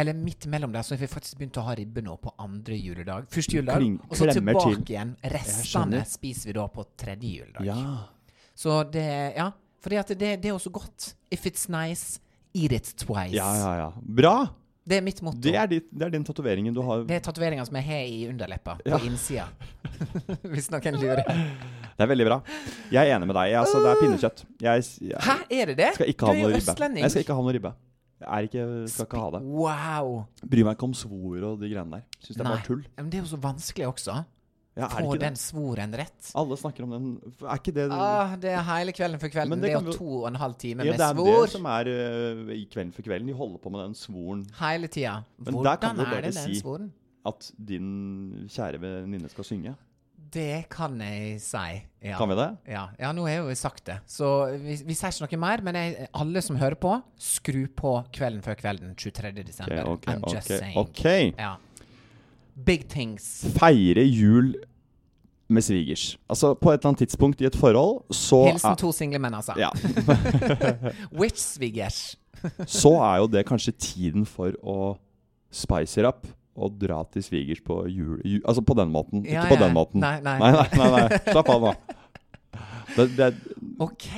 Eller 0.00 0.14
midt 0.16 0.46
mellom 0.48 0.72
der, 0.72 0.84
så 0.86 0.96
vi 0.96 1.08
faktisk 1.10 1.40
begynt 1.40 1.58
å 1.60 1.64
ha 1.66 1.74
ribbe 1.76 2.00
nå 2.04 2.14
på 2.22 2.32
andre 2.40 2.76
juledag. 2.78 3.26
Første 3.32 3.56
juledag, 3.58 3.80
Kling- 3.82 3.98
og 4.06 4.16
så 4.16 4.28
tilbake 4.32 4.62
til. 4.70 4.94
igjen. 4.94 5.16
Restene 5.32 6.04
spiser 6.08 6.52
vi 6.52 6.56
da 6.56 6.66
på 6.72 6.84
tredje 6.96 7.32
juledag. 7.40 7.66
Ja. 7.66 8.06
Så 8.54 8.82
det 8.92 9.34
Ja. 9.36 9.50
At 9.82 10.08
det, 10.12 10.42
det 10.42 10.44
er 10.44 10.52
også 10.52 10.70
godt. 10.70 11.14
If 11.32 11.44
it's 11.48 11.66
nice, 11.68 12.20
eat 12.54 12.72
it 12.72 12.94
twice. 12.98 13.32
Ja, 13.32 13.48
ja, 13.56 13.70
ja. 13.78 13.92
Bra! 14.02 14.46
Det 14.86 14.98
er 14.98 15.02
mitt 15.02 15.22
motto. 15.22 15.38
Det 15.40 15.54
er, 15.56 15.66
ditt, 15.66 15.86
det 15.92 16.02
er 16.06 16.10
den 16.10 16.24
tatoveringen 16.24 16.74
du 16.74 16.82
har. 16.82 17.04
Det 17.08 17.16
er 17.16 17.20
tatoveringa 17.24 17.64
som 17.64 17.76
jeg 17.76 17.84
har 17.84 18.04
i 18.04 18.28
underleppa, 18.28 18.78
Ja. 18.84 18.98
på 18.98 19.06
innsida. 19.06 19.48
Hvis 20.52 20.70
noen 20.70 21.00
lurer. 21.00 21.24
Det 22.00 22.06
er 22.06 22.10
veldig 22.14 22.26
bra. 22.30 22.38
Jeg 22.94 23.04
er 23.10 23.16
enig 23.18 23.26
med 23.28 23.36
deg. 23.36 23.52
Altså, 23.60 23.76
det 23.84 23.90
er 23.92 23.98
pinnekjøtt. 24.00 24.38
Jeg, 24.64 24.84
jeg 25.10 25.20
Hæ, 25.26 25.34
er 25.60 25.66
det 25.70 25.76
det? 25.82 25.90
skal 25.98 26.08
ikke 26.14 26.24
du 26.24 26.30
er 26.32 26.38
noe 26.38 26.42
jo 26.46 26.48
ribbe. 26.54 26.62
østlending. 26.72 27.02
Jeg 27.04 27.10
skal 27.12 27.24
ikke 27.26 27.36
ha 27.36 27.44
noe 27.44 27.52
ribbe. 27.58 27.72
Jeg 28.20 28.28
er 28.36 28.48
ikke, 28.48 28.64
skal 28.92 29.06
ikke 29.10 29.20
ha 29.20 29.30
det. 29.36 29.40
Wow. 29.44 30.08
Bryr 30.48 30.64
meg 30.68 30.76
ikke 30.78 30.88
om 30.88 30.94
svor 30.96 31.44
og 31.50 31.60
de 31.60 31.68
greiene 31.72 31.98
der. 31.98 32.02
Syns 32.24 32.36
det 32.36 32.44
er 32.46 32.48
bare 32.54 32.64
tull. 32.66 32.82
Men 32.96 33.10
det 33.12 33.20
er 33.20 33.24
jo 33.26 33.30
så 33.36 33.40
vanskelig 33.44 33.86
også. 33.92 34.16
Ja, 34.78 34.86
er 34.86 34.88
det 34.88 35.04
Få 35.04 35.14
ikke 35.16 35.24
den 35.26 35.36
svoren 35.36 35.94
rett. 35.98 36.28
Alle 36.40 36.56
snakker 36.56 36.84
om 36.86 36.92
den. 36.94 37.06
Er 37.42 37.58
ikke 37.58 37.72
det 37.74 37.86
Ah, 37.92 38.36
det 38.40 38.52
er 38.54 38.62
hele 38.68 38.92
kvelden 38.96 39.20
for 39.20 39.28
kvelden. 39.34 39.50
Men 39.50 39.58
Det, 39.60 39.66
det 39.68 39.72
er 39.74 39.78
kan 39.80 39.84
jo 39.84 39.90
vi- 39.92 39.98
to 39.98 40.22
og 40.22 40.28
en 40.28 40.36
halv 40.40 40.54
time 40.62 40.84
Ja, 40.86 40.92
med 40.92 41.00
det 41.00 41.06
er 41.08 41.14
svor. 41.18 41.42
det 41.42 41.50
som 41.52 41.64
er 41.66 41.84
øh, 41.90 42.54
i 42.54 42.64
Kvelden 42.72 42.92
for 42.96 43.02
kvelden. 43.02 43.28
De 43.28 43.34
holder 43.34 43.58
på 43.58 43.68
med 43.74 43.80
den 43.84 43.94
svoren. 43.94 44.46
Hele 44.60 44.86
tida. 44.86 45.16
Men 45.38 45.54
der 45.64 45.76
kan 45.76 45.96
Hvordan 45.96 45.96
du 45.96 46.02
er 46.02 46.10
bare 46.14 46.22
det 46.22 46.34
den 46.34 46.54
si- 46.54 46.60
svoren? 46.60 46.92
At 47.26 47.50
din 47.68 48.46
kjære 48.48 48.80
venninne 48.80 49.28
skal 49.28 49.44
synge. 49.44 49.74
Det 50.30 50.68
kan 50.70 50.94
jeg 51.02 51.40
si. 51.42 51.80
Ja. 52.04 52.16
Kan 52.18 52.30
vi 52.30 52.36
det? 52.38 52.48
Ja, 52.70 52.84
ja 52.98 53.10
nå 53.16 53.24
har 53.26 53.32
jeg 53.34 53.42
jo 53.48 53.56
sagt 53.58 53.82
det. 53.88 53.98
Så 54.08 54.28
vi, 54.62 54.76
vi 54.86 54.94
sier 54.94 55.10
ikke 55.26 55.34
noe 55.34 55.42
mer. 55.42 55.64
Men 55.66 55.78
jeg, 55.78 56.08
alle 56.22 56.42
som 56.44 56.58
hører 56.60 56.78
på, 56.78 56.94
skru 57.20 57.64
på 57.76 57.96
Kvelden 58.14 58.44
før 58.44 58.58
kvelden 58.60 58.94
23. 58.94 59.32
desember. 59.42 59.82
okay, 59.96 60.14
I'm 60.14 60.22
just 60.30 60.46
okay, 60.46 60.58
saying. 60.62 60.78
Okay. 60.78 61.32
Ja. 61.34 61.56
Big 62.54 62.86
things. 62.92 63.40
Feire 63.58 64.04
jul 64.06 64.54
med 65.50 65.66
svigers. 65.66 66.18
Altså, 66.30 66.54
på 66.54 66.70
et 66.70 66.78
eller 66.78 66.92
annet 66.92 66.98
tidspunkt 66.98 67.40
i 67.40 67.48
et 67.48 67.56
forhold, 67.58 68.04
så 68.14 68.44
Hilsen 68.52 68.76
to 68.78 68.92
single 68.94 69.18
menn, 69.18 69.34
altså. 69.34 69.56
ja, 69.58 69.70
Which 71.20 71.42
svigers? 71.42 72.16
Så 72.66 72.94
er 73.02 73.16
jo 73.24 73.26
det 73.26 73.42
kanskje 73.48 73.74
tiden 73.74 74.26
for 74.26 74.54
å 74.62 74.94
spice 75.50 75.98
it 75.98 76.06
up 76.06 76.28
og 76.60 76.76
dra 76.80 77.00
til 77.12 77.24
svigers 77.24 77.62
på 77.64 77.82
jul... 77.90 78.20
ju- 78.24 78.42
altså 78.44 78.62
på 78.66 78.76
den 78.78 78.92
måten. 78.92 79.24
Ja, 79.24 79.44
Ikke 79.44 79.56
på 79.56 79.60
ja. 79.60 79.64
den 79.66 79.76
måten. 79.76 80.04
Nei, 80.04 80.18
nei. 80.24 80.36
nei, 80.40 80.52
nei, 80.76 80.90
nei. 80.96 81.20
Slapp 81.30 81.50
av 81.54 81.66
nå. 81.68 81.74
Det, 82.96 83.06
det, 83.16 83.28
OK. 83.78 84.08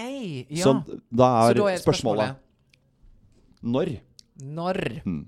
Ja. 0.48 0.64
Så 0.64 0.72
da 1.12 1.28
Så 1.28 1.50
er, 1.50 1.58
da 1.60 1.66
er 1.68 1.82
spørsmålet 1.82 2.38
Når? 3.62 3.92
Når? 4.42 4.80
Hmm. 5.04 5.26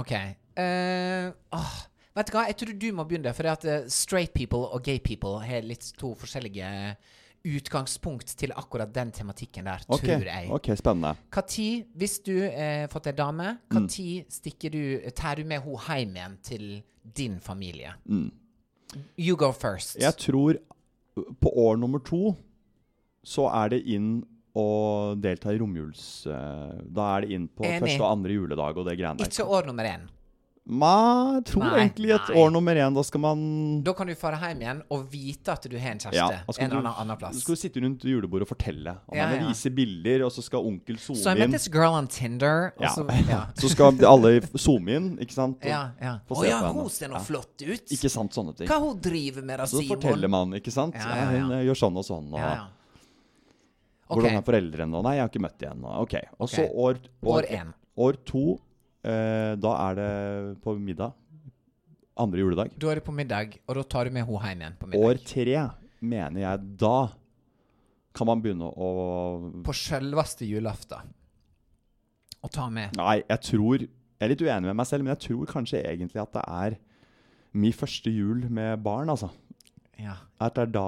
OK. 0.00 0.14
Uh, 0.58 1.28
oh. 1.54 1.74
vet 2.16 2.30
du 2.30 2.34
hva, 2.34 2.46
jeg 2.48 2.58
tror 2.58 2.74
du 2.80 2.88
må 2.96 3.04
begynne. 3.08 3.34
For 3.36 3.50
at 3.52 3.66
eh, 3.68 3.86
straight 3.92 4.34
people 4.34 4.64
og 4.66 4.82
gay 4.86 4.98
people 4.98 5.38
har 5.44 5.66
litt 5.66 5.92
to 6.00 6.14
forskjellige 6.18 6.70
utgangspunkt 7.56 8.34
til 8.38 8.52
akkurat 8.56 8.90
den 8.94 9.12
tematikken 9.14 9.68
der, 9.68 9.84
okay. 9.88 10.14
tror 10.16 10.30
jeg. 10.30 10.50
ok, 10.58 10.70
spennende. 10.78 11.14
Hva 11.34 11.44
tid, 11.48 11.88
hvis 11.98 12.18
du 12.26 12.34
har 12.42 12.84
eh, 12.84 12.86
fått 12.92 13.08
deg 13.10 13.18
dame, 13.18 13.54
hva 13.72 13.84
tid 13.90 14.28
stikker 14.32 14.74
du, 14.74 14.82
tar 15.16 15.40
du 15.40 15.48
med 15.48 15.64
henne 15.64 15.98
hjem 15.98 16.18
igjen 16.18 16.38
til 16.44 16.66
din 17.18 17.38
familie? 17.40 17.94
You 19.18 19.36
go 19.36 19.52
first. 19.52 19.96
Jeg 20.00 20.16
tror 20.20 20.58
på 21.40 21.52
år 21.66 21.78
nummer 21.80 22.02
to 22.04 22.34
så 23.26 23.48
er 23.50 23.74
det 23.74 23.82
inn 23.90 24.18
å 24.58 25.14
delta 25.20 25.52
i 25.52 25.58
romjuls... 25.60 26.04
eh, 26.26 26.78
da 26.84 27.10
er 27.14 27.26
det 27.26 27.34
inn 27.36 27.48
på 27.52 27.66
Enig. 27.66 27.82
første 27.84 28.02
og 28.02 28.10
andre 28.10 28.38
juledag 28.38 28.80
og 28.80 28.88
det 28.88 28.96
greiene 28.98 29.20
der. 29.20 29.30
Ikke 29.30 29.46
år 29.46 29.68
nummer 29.68 29.86
én. 29.86 30.06
Ma, 30.68 31.38
jeg 31.38 31.44
tror 31.48 31.62
Nei, 31.64 31.76
egentlig 31.80 32.10
at 32.12 32.26
nei. 32.28 32.34
år 32.42 32.50
nummer 32.52 32.76
én, 32.76 32.92
da 32.92 33.00
skal 33.02 33.22
man 33.24 33.38
Da 33.86 33.94
kan 33.96 34.06
du 34.06 34.12
fare 34.20 34.36
hjem 34.36 34.58
igjen 34.60 34.82
og 34.92 35.06
vite 35.08 35.48
at 35.54 35.64
du 35.64 35.76
har 35.80 35.94
en 35.94 36.02
kjæreste 36.02 36.18
ja, 36.18 36.26
en 36.44 36.74
eller 36.76 36.90
annen, 36.90 37.16
plass. 37.16 37.32
plass. 37.32 37.40
skal 37.40 37.56
du 37.56 37.60
sitte 37.62 37.80
rundt 37.80 38.04
julebordet 38.04 38.44
og 38.44 38.50
fortelle. 38.50 38.92
Og 39.08 39.16
Ja, 39.16 39.30
man 39.30 39.40
ja. 39.40 39.46
vise 39.48 39.72
bilder, 39.72 40.26
og 40.26 40.32
så 40.34 40.44
skal 40.44 40.66
onkel 40.68 40.98
zoome 41.00 41.22
So 41.22 41.30
I 41.30 41.34
met 41.40 41.44
inn. 41.48 41.56
this 41.56 41.68
girl 41.72 41.96
on 41.96 42.06
Tinder. 42.06 42.74
Så, 42.78 43.06
ja. 43.32 43.46
Så 43.56 43.70
skal 43.72 43.96
alle 44.04 44.34
zoome 44.60 44.92
inn, 44.98 45.08
ikke 45.24 45.32
sant? 45.38 45.56
Og- 45.62 45.70
ja, 45.72 45.80
ja. 46.04 46.18
Å 46.28 46.44
ja, 46.44 46.60
hun 46.70 46.90
ser 46.92 47.08
nå 47.08 47.24
flott 47.24 47.64
ut. 47.64 47.88
Ikke 47.88 48.10
sant, 48.12 48.36
sånne 48.36 48.54
ting. 48.60 48.68
Hva 48.68 48.78
hun 48.84 49.00
driver 49.00 49.42
med, 49.48 49.58
da, 49.64 49.64
Så 49.72 49.80
forteller 49.88 50.28
man, 50.28 50.52
ikke 50.52 50.70
sant? 50.70 50.94
Hun 51.00 51.52
eh, 51.56 51.64
gjør 51.64 51.80
sånn 51.86 51.96
og 51.96 52.04
sånn. 52.04 52.28
Og. 52.36 52.68
Hvordan 54.08 54.36
er 54.36 54.44
foreldrene? 54.44 54.96
Og 55.00 55.04
nei, 55.04 55.16
jeg 55.16 55.24
har 55.24 55.32
ikke 55.32 55.42
møtt 55.48 55.58
dem 55.60 55.72
ennå. 55.80 55.96
Ok. 56.04 56.14
Og 56.40 56.48
så 56.52 56.64
Ok. 56.68 56.76
år, 56.76 57.00
År 57.24 57.42
én. 57.56 57.72
År 57.98 58.16
to, 58.24 58.58
eh, 59.04 59.54
da 59.60 59.72
er 59.88 59.98
det 59.98 60.12
på 60.64 60.74
middag. 60.78 61.14
Andre 62.18 62.42
juledag. 62.42 62.72
Da 62.74 62.90
er 62.90 62.98
det 62.98 63.06
på 63.06 63.14
middag, 63.14 63.58
og 63.68 63.78
da 63.78 63.84
tar 63.86 64.08
du 64.08 64.14
med 64.16 64.26
henne 64.26 64.48
hjem 64.50 64.64
igjen 64.64 64.78
på 64.80 64.88
middag. 64.90 65.06
År 65.06 65.20
tre 65.22 65.58
mener 66.02 66.42
jeg 66.42 66.66
da 66.80 66.96
kan 68.18 68.26
man 68.26 68.42
begynne 68.42 68.66
å 68.66 68.88
På 69.66 69.74
selveste 69.76 70.46
julaften. 70.48 71.12
Å 72.42 72.50
ta 72.50 72.68
med 72.70 72.94
Nei, 72.98 73.20
jeg 73.26 73.42
tror 73.42 73.82
Jeg 73.82 74.22
er 74.22 74.30
litt 74.30 74.42
uenig 74.42 74.70
med 74.70 74.78
meg 74.78 74.86
selv, 74.86 75.04
men 75.04 75.14
jeg 75.14 75.24
tror 75.28 75.50
kanskje 75.50 75.82
egentlig 75.86 76.22
at 76.22 76.34
det 76.34 76.44
er 76.46 76.76
min 77.58 77.74
første 77.74 78.10
jul 78.10 78.44
med 78.50 78.82
barn, 78.82 79.10
altså. 79.10 79.30
Ja. 79.98 80.14
At 80.40 80.54
det 80.54 80.62
er 80.68 80.72
da 80.76 80.84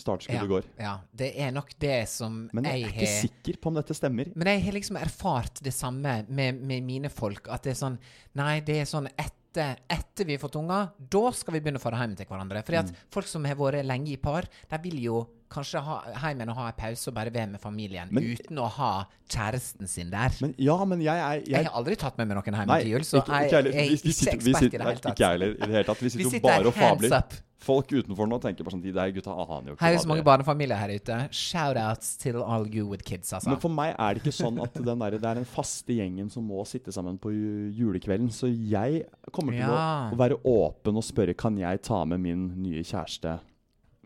startskuddet 0.00 0.40
Ja, 0.40 0.46
går. 0.48 0.64
ja. 0.80 0.92
Det 1.14 1.32
er 1.36 1.50
nok 1.52 1.74
det 1.78 2.08
som 2.08 2.48
Men 2.52 2.64
jeg 2.64 2.80
jeg 2.80 2.82
er 2.82 2.92
ikke 2.94 3.06
har 3.06 3.20
sikker 3.20 3.58
på 3.60 3.66
om 3.72 3.74
dette 3.74 3.94
stemmer. 3.94 4.32
Men 4.34 4.48
jeg 4.48 4.64
har 4.64 4.72
liksom 4.78 4.96
erfart 4.96 5.60
det 5.62 5.74
samme 5.76 6.14
med, 6.28 6.60
med 6.62 6.82
mine 6.82 7.10
folk. 7.12 7.48
At 7.52 7.62
det 7.66 7.74
er 7.74 7.80
sånn 7.82 7.98
Nei, 8.34 8.60
det 8.64 8.78
er 8.80 8.88
sånn 8.88 9.08
etter, 9.18 9.76
etter 9.92 10.24
vi 10.24 10.32
har 10.38 10.40
fått 10.40 10.56
unger, 10.56 10.88
da 11.12 11.30
skal 11.36 11.52
vi 11.52 11.60
begynne 11.60 11.76
å 11.76 11.84
fare 11.84 11.98
hjem 12.00 12.16
til 12.16 12.26
hverandre. 12.30 12.62
Fordi 12.64 12.78
Mm. 12.80 12.88
at 12.88 13.12
folk 13.12 13.26
som 13.28 13.44
har 13.44 13.54
vært 13.60 13.84
lenge 13.84 14.08
i 14.14 14.16
par, 14.16 14.48
de 14.70 14.78
vil 14.82 15.02
jo 15.02 15.26
kanskje 15.52 15.82
ha 15.84 15.98
og 16.02 16.16
ha 16.22 16.32
en 16.32 16.76
pause 16.78 17.08
og 17.08 17.14
bare 17.14 17.32
være 17.34 17.52
med 17.54 17.60
familien. 17.60 18.08
Men- 18.10 18.32
uten 18.32 18.58
å 18.58 18.68
ha 18.78 18.92
kjæresten 19.28 19.88
sin 19.88 20.10
der. 20.10 20.30
Men 20.40 20.54
ja, 20.58 20.76
men 20.84 21.00
jeg 21.00 21.16
er 21.18 21.32
jeg, 21.42 21.48
jeg, 21.52 21.64
har 21.66 21.78
aldri 21.78 21.96
tatt 21.96 22.18
med 22.18 22.28
meg 22.28 22.36
noen 22.40 22.58
hjem 22.60 22.74
til 22.82 22.92
jul, 22.96 23.06
så 23.06 23.22
ikke, 23.22 23.44
ikke 23.46 23.62
jeg, 23.62 23.72
jeg 23.72 23.86
er 23.86 23.96
ikke 23.96 24.34
ekspert 24.36 24.62
i 24.62 24.76
det 24.76 24.84
hele 24.86 24.98
tatt. 25.00 25.14
Ikke 25.16 25.30
heller 25.32 25.54
i 25.56 25.62
det 25.66 25.72
hele 25.78 25.84
tatt. 25.88 26.02
Vi 26.02 26.12
Vi 26.12 26.28
sitter 26.28 26.38
jo 26.38 26.48
bare 26.48 26.66
og 26.72 26.74
fabler. 26.74 27.18
up. 27.18 27.40
Folk 27.62 27.92
utenfor 27.94 28.26
nå 28.26 28.40
tenker 28.42 28.66
bare 28.66 28.74
sånn 28.74 28.82
De 28.82 28.90
der 28.94 29.12
gutta 29.14 29.30
aner 29.38 29.68
jo 29.70 29.74
ikke 29.76 29.86
Her 29.86 29.94
er 29.94 30.02
så 30.02 30.10
mange 30.10 30.24
barnefamilier 30.26 30.78
her 30.80 30.90
ute. 30.96 31.18
Shout-outs 31.30 32.16
til 32.18 32.40
all 32.42 32.66
you 32.66 32.88
with 32.90 33.04
kids, 33.06 33.30
altså. 33.32 33.52
Men 33.52 33.60
for 33.62 33.70
meg 33.70 33.94
er 33.94 34.14
det 34.18 34.24
ikke 34.24 34.34
sånn 34.34 34.58
at 34.64 34.74
den 34.74 35.04
der, 35.04 35.16
det 35.18 35.28
er 35.30 35.38
den 35.38 35.46
faste 35.48 35.94
gjengen 35.94 36.30
som 36.32 36.46
må 36.48 36.64
sitte 36.66 36.94
sammen 36.94 37.20
på 37.22 37.30
julekvelden. 37.78 38.32
Så 38.34 38.50
jeg 38.50 39.04
kommer 39.30 39.52
til 39.54 39.62
Ja. 39.62 40.10
å 40.10 40.18
være 40.18 40.40
åpen 40.42 40.96
og 40.98 41.06
spørre 41.06 41.36
Kan 41.36 41.56
jeg 41.56 41.82
ta 41.82 42.04
med 42.04 42.20
min 42.20 42.48
nye 42.62 42.82
kjæreste 42.82 43.38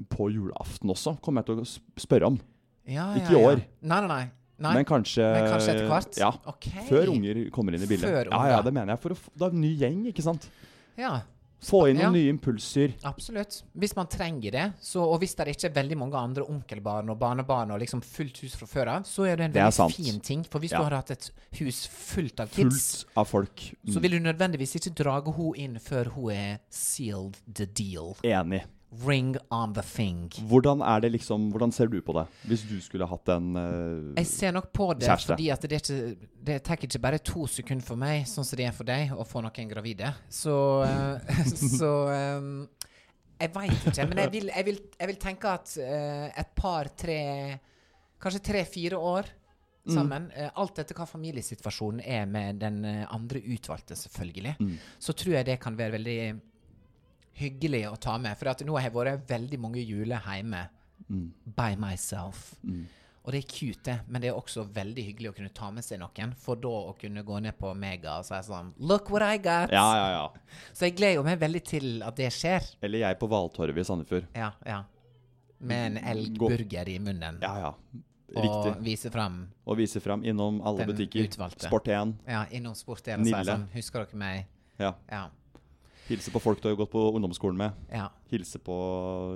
på 0.09 0.30
julaften 0.32 0.90
også. 0.92 1.16
Kommer 1.20 1.42
jeg 1.42 1.47
til 1.55 1.62
å 1.62 2.01
spørre 2.01 2.26
om. 2.32 2.40
ja, 2.86 3.14
ikke 3.16 3.32
ja, 3.32 3.38
i 3.38 3.44
år. 3.53 3.62
Nei, 3.82 4.01
nei, 4.01 4.09
nei. 4.09 4.24
nei. 4.59 4.74
Men 4.74 4.84
kanskje 4.84 5.22
Men 5.32 5.49
kanskje 5.53 5.74
etter 5.74 5.88
hvert? 5.88 6.16
Ja. 6.20 6.32
okay. 6.47 6.84
Før 6.88 7.09
unger 7.14 7.51
kommer 7.51 7.74
inn 7.74 7.82
i 7.82 7.86
bildet. 7.86 8.09
Før 8.11 8.30
ja, 8.30 8.42
ja, 8.57 8.61
det 8.62 8.72
mener 8.72 8.94
jeg. 8.94 9.01
For 9.03 9.11
å, 9.16 9.16
da 9.36 9.47
er 9.51 9.57
en 9.57 9.61
ny 9.61 9.72
gjeng, 9.76 10.05
ikke 10.12 10.22
sant? 10.22 10.49
Ja, 10.97 11.22
Få 11.66 11.86
inn 11.88 11.97
Ja. 11.97 12.11
noen 12.11 12.18
nye 12.20 12.28
impulser. 12.30 12.92
absolutt. 13.03 13.62
Hvis 13.74 13.94
man 13.97 14.07
trenger 14.07 14.53
det, 14.53 14.64
så, 14.78 15.01
og 15.01 15.18
hvis 15.22 15.34
det 15.34 15.47
ikke 15.49 15.70
er 15.70 15.72
veldig 15.72 15.97
mange 15.97 16.14
andre 16.14 16.44
onkelbarn 16.44 17.09
og 17.11 17.18
barnebarn 17.18 17.70
og 17.72 17.80
liksom 17.80 18.03
fullt 18.05 18.38
hus 18.44 18.55
fra 18.61 18.66
før 18.68 18.90
av, 18.92 19.03
så 19.09 19.24
er 19.26 19.36
det 19.40 19.44
en 19.47 19.53
veldig 19.57 19.88
det 19.88 19.97
fin 19.97 20.20
ting. 20.20 20.44
For 20.44 20.61
hvis 20.61 20.72
Ja. 20.72 20.78
du 20.78 20.84
har 20.84 20.97
hatt 21.01 21.11
et 21.11 21.30
hus 21.59 21.86
fullt 21.88 22.40
av 22.40 22.51
kids, 22.53 23.05
Fullt 23.07 23.16
av 23.16 23.26
folk. 23.26 23.57
så 23.88 23.97
Mm. 23.97 24.03
vil 24.03 24.11
du 24.11 24.18
nødvendigvis 24.20 24.76
ikke 24.76 24.94
drage 24.94 25.32
henne 25.34 25.57
inn 25.57 25.74
før 25.78 26.05
hun 26.12 26.30
er 26.30 26.59
sealed 26.68 27.38
the 27.53 27.64
deal. 27.64 28.14
Enig. 28.22 28.62
Ring 29.05 29.36
on 29.51 29.74
the 29.74 29.82
thing. 29.82 30.30
Hvordan 30.49 30.80
det 31.03 31.11
liksom 31.12 31.51
Hvordan 31.53 31.72
ser 31.72 31.90
du 31.90 32.01
på 32.03 32.14
det? 32.16 32.26
Hvis 32.49 32.64
du 32.68 32.76
skulle 32.80 33.07
hatt 33.07 33.28
en 33.34 33.57
uh, 33.57 34.14
Jeg 34.16 34.26
ser 34.26 34.53
nok 34.57 34.70
på 34.72 34.92
det 34.94 35.09
Kjæreste. 35.09 35.32
fordi 35.32 35.49
at 35.51 35.62
det, 35.62 35.80
ikke, 35.82 36.28
det 36.49 36.59
tar 36.62 36.80
ikke 36.80 37.03
bare 37.03 37.18
to 37.18 37.47
sekunder 37.47 37.84
for 37.84 38.01
meg, 38.01 38.26
sånn 38.30 38.47
som 38.47 38.57
det 38.57 38.68
er 38.68 38.76
for 38.76 38.88
deg, 38.88 39.12
å 39.12 39.26
få 39.26 39.42
noen 39.44 39.70
gravide. 39.70 40.12
Så, 40.28 40.57
uh, 40.86 41.40
så 41.78 41.92
um, 42.40 42.68
Jeg 43.40 43.53
veit 43.55 43.88
ikke. 43.92 44.07
Men 44.09 44.22
jeg 44.24 44.34
vil, 44.36 44.53
jeg 44.55 44.68
vil, 44.70 44.82
jeg 45.01 45.12
vil 45.12 45.22
tenke 45.28 45.57
at 45.59 45.74
uh, 45.80 46.28
et 46.32 46.55
par, 46.57 46.92
tre 46.97 47.22
Kanskje 48.16 48.40
tre-fire 48.40 48.97
år 48.97 49.26
sammen. 49.92 50.30
eh, 50.34 50.49
alt 50.57 50.78
etter 50.80 50.97
hva 50.97 51.05
familiesituasjonen 51.07 52.01
er 52.01 52.24
med 52.26 52.57
den 52.62 52.78
andre 53.12 53.42
utvalgte, 53.44 53.94
selvfølgelig. 53.94 54.55
Så 54.99 55.12
tror 55.12 55.34
jeg 55.36 55.47
det 55.47 55.59
kan 55.61 55.76
være 55.76 55.92
veldig 55.99 56.16
hyggelig 57.39 57.84
å 57.91 57.97
ta 58.01 58.16
med. 58.18 58.37
For 58.39 58.53
at 58.53 58.62
nå 58.66 58.76
har 58.78 58.89
jeg 58.89 58.95
vært 58.97 59.26
veldig 59.30 59.59
mange 59.62 59.82
juler 59.84 60.22
hjemme 60.26 60.66
by 61.57 61.74
myself. 61.78 62.55
Og 63.26 63.32
det 63.34 63.41
er 63.41 63.47
cute, 63.51 63.82
det, 63.82 63.95
men 64.07 64.22
det 64.22 64.28
er 64.30 64.37
også 64.39 64.62
veldig 64.70 65.03
hyggelig 65.09 65.32
å 65.32 65.34
kunne 65.34 65.51
ta 65.55 65.68
med 65.74 65.82
seg 65.82 65.99
noen. 65.99 66.30
For 66.39 66.59
da 66.62 66.70
å 66.93 66.93
kunne 66.99 67.24
gå 67.26 67.41
ned 67.43 67.57
på 67.59 67.72
Mega 67.74 68.20
og 68.20 68.26
si 68.28 68.39
sånn 68.47 68.68
Look 68.87 69.11
what 69.11 69.24
I 69.26 69.41
got! 69.43 69.72
Ja, 69.74 69.87
ja, 69.99 70.05
ja. 70.14 70.53
Så 70.76 70.87
jeg 70.87 70.95
gleder 71.01 71.26
meg 71.26 71.41
veldig 71.43 71.62
til 71.66 71.89
at 72.07 72.14
det 72.20 72.28
skjer. 72.37 72.68
Eller 72.87 73.03
jeg 73.03 73.18
på 73.18 73.26
Valtorvet 73.32 73.82
i 73.82 73.87
Sandefjord. 73.89 74.28
Ja, 74.39 74.53
ja. 74.66 74.84
Med 75.59 75.89
en 75.89 75.99
elgburger 76.12 76.89
i 76.93 77.01
munnen. 77.03 77.41
Ja, 77.43 77.55
ja. 77.66 77.72
Og 78.37 78.80
vise 78.82 79.09
fram 79.14 79.37
Og 79.70 79.78
vise 79.78 80.01
fram 80.03 80.24
innom 80.26 80.59
alle 80.66 80.84
butikker. 80.89 81.26
utvalgte. 81.28 81.68
Sport1. 81.70 82.14
ja, 82.28 82.41
innom 82.59 82.74
sportdelen 82.74 83.22
og 83.22 83.30
si 83.30 83.32
Nille. 83.32 83.55
sånn 83.55 83.68
Husker 83.74 84.03
dere 84.05 84.18
meg? 84.20 84.49
Ja. 84.82 84.91
Ja. 85.11 85.24
Hilse 86.09 86.30
på 86.30 86.40
folk 86.42 86.62
du 86.62 86.68
har 86.70 86.76
gått 86.78 86.92
på 86.92 87.02
ungdomsskolen 87.16 87.59
med. 87.59 87.82
ja. 87.92 88.09
Hilse 88.30 88.59
på 88.62 88.76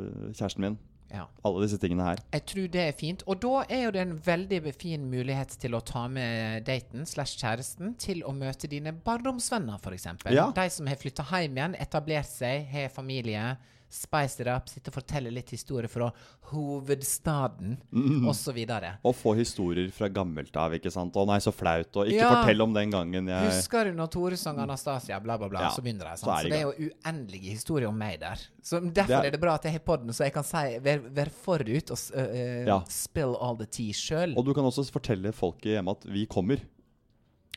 eh, 0.05 0.31
kjæresten 0.35 0.61
min. 0.67 0.79
ja. 1.11 1.25
Alle 1.45 1.65
disse 1.65 1.79
tingene 1.83 2.05
her. 2.07 2.21
Jeg 2.33 2.45
tror 2.47 2.67
det 2.71 2.83
er 2.89 2.93
fint. 2.99 3.23
Og 3.27 3.41
da 3.43 3.65
er 3.69 3.83
jo 3.85 3.91
det 3.97 4.01
en 4.05 4.15
veldig 4.27 4.61
fin 4.79 5.09
mulighet 5.11 5.57
til 5.63 5.75
å 5.75 5.81
ta 5.83 6.05
med 6.09 6.63
daten 6.67 7.07
slash 7.07 7.39
kjæresten 7.41 7.97
til 7.99 8.23
å 8.23 8.33
møte 8.33 8.71
dine 8.71 8.93
barndomsvenner, 8.93 9.79
f.eks. 9.83 10.07
Ja. 10.31 10.49
De 10.55 10.69
som 10.71 10.87
har 10.87 10.99
flytta 11.01 11.27
hjem 11.33 11.59
igjen, 11.59 11.75
etablert 11.83 12.31
seg, 12.31 12.67
har 12.71 12.89
familie. 12.95 13.57
Spice 13.91 14.39
it 14.41 14.47
up, 14.47 14.69
sitte 14.69 14.87
og 14.89 14.95
fortelle 15.03 15.33
litt 15.35 15.51
historier 15.51 15.89
fra 15.91 16.13
hovedstaden, 16.53 17.77
Mm. 17.93 18.27
og 18.29 18.35
så 18.35 18.53
videre. 18.55 18.99
Og 19.05 19.15
få 19.17 19.35
historier 19.37 19.91
fra 19.91 20.09
gammelt 20.09 20.55
av, 20.57 20.73
ikke 20.73 20.91
sant. 20.93 21.13
'Å 21.15 21.27
nei, 21.27 21.39
så 21.39 21.51
flaut', 21.53 21.97
og 21.97 22.07
'ikke 22.07 22.15
Ja. 22.21 22.31
fortell 22.45 22.61
om 22.63 22.73
den 22.73 22.91
gangen 22.91 23.27
jeg 23.27 23.51
Husker 23.51 23.85
du 23.85 23.93
når 23.93 24.11
Tore 24.11 24.37
sang 24.37 24.59
Anastasia, 24.59 25.19
bla, 25.21 25.37
bla, 25.37 25.49
bla, 25.49 25.61
Ja, 25.61 25.69
så 25.71 25.83
begynner 25.83 26.05
de. 26.05 26.17
så 26.17 26.25
Så, 26.27 26.43
det 26.43 26.51
det 26.51 26.59
er 26.61 26.73
jo 26.73 26.91
uendelige 26.91 27.51
historier 27.51 27.89
om 27.89 27.99
meg 27.99 28.21
der. 28.21 28.37
Så 28.63 28.81
Derfor 28.81 28.93
Det 28.95 29.11
er- 29.11 29.25
er 29.27 29.31
det 29.31 29.41
bra 29.41 29.55
at 29.55 29.63
jeg 29.65 29.73
har 29.73 29.79
poden, 29.81 30.09
så 30.13 30.25
jeg 30.25 30.33
kan 30.35 30.45
si, 30.45 30.79
være, 30.79 31.01
være 31.13 31.31
forut 31.31 31.91
og 31.91 31.99
uh, 32.17 32.67
Ja. 32.67 32.83
spill 32.89 33.37
all 33.41 33.57
the 33.57 33.67
tea 33.67 33.93
sjøl. 33.93 34.37
Og 34.37 34.45
du 34.45 34.55
kan 34.55 34.65
også 34.65 34.89
fortelle 34.91 35.33
folket 35.33 35.63
hjemme 35.83 35.91
at 35.91 36.01
'vi 36.07 36.27
kommer'. 36.27 36.61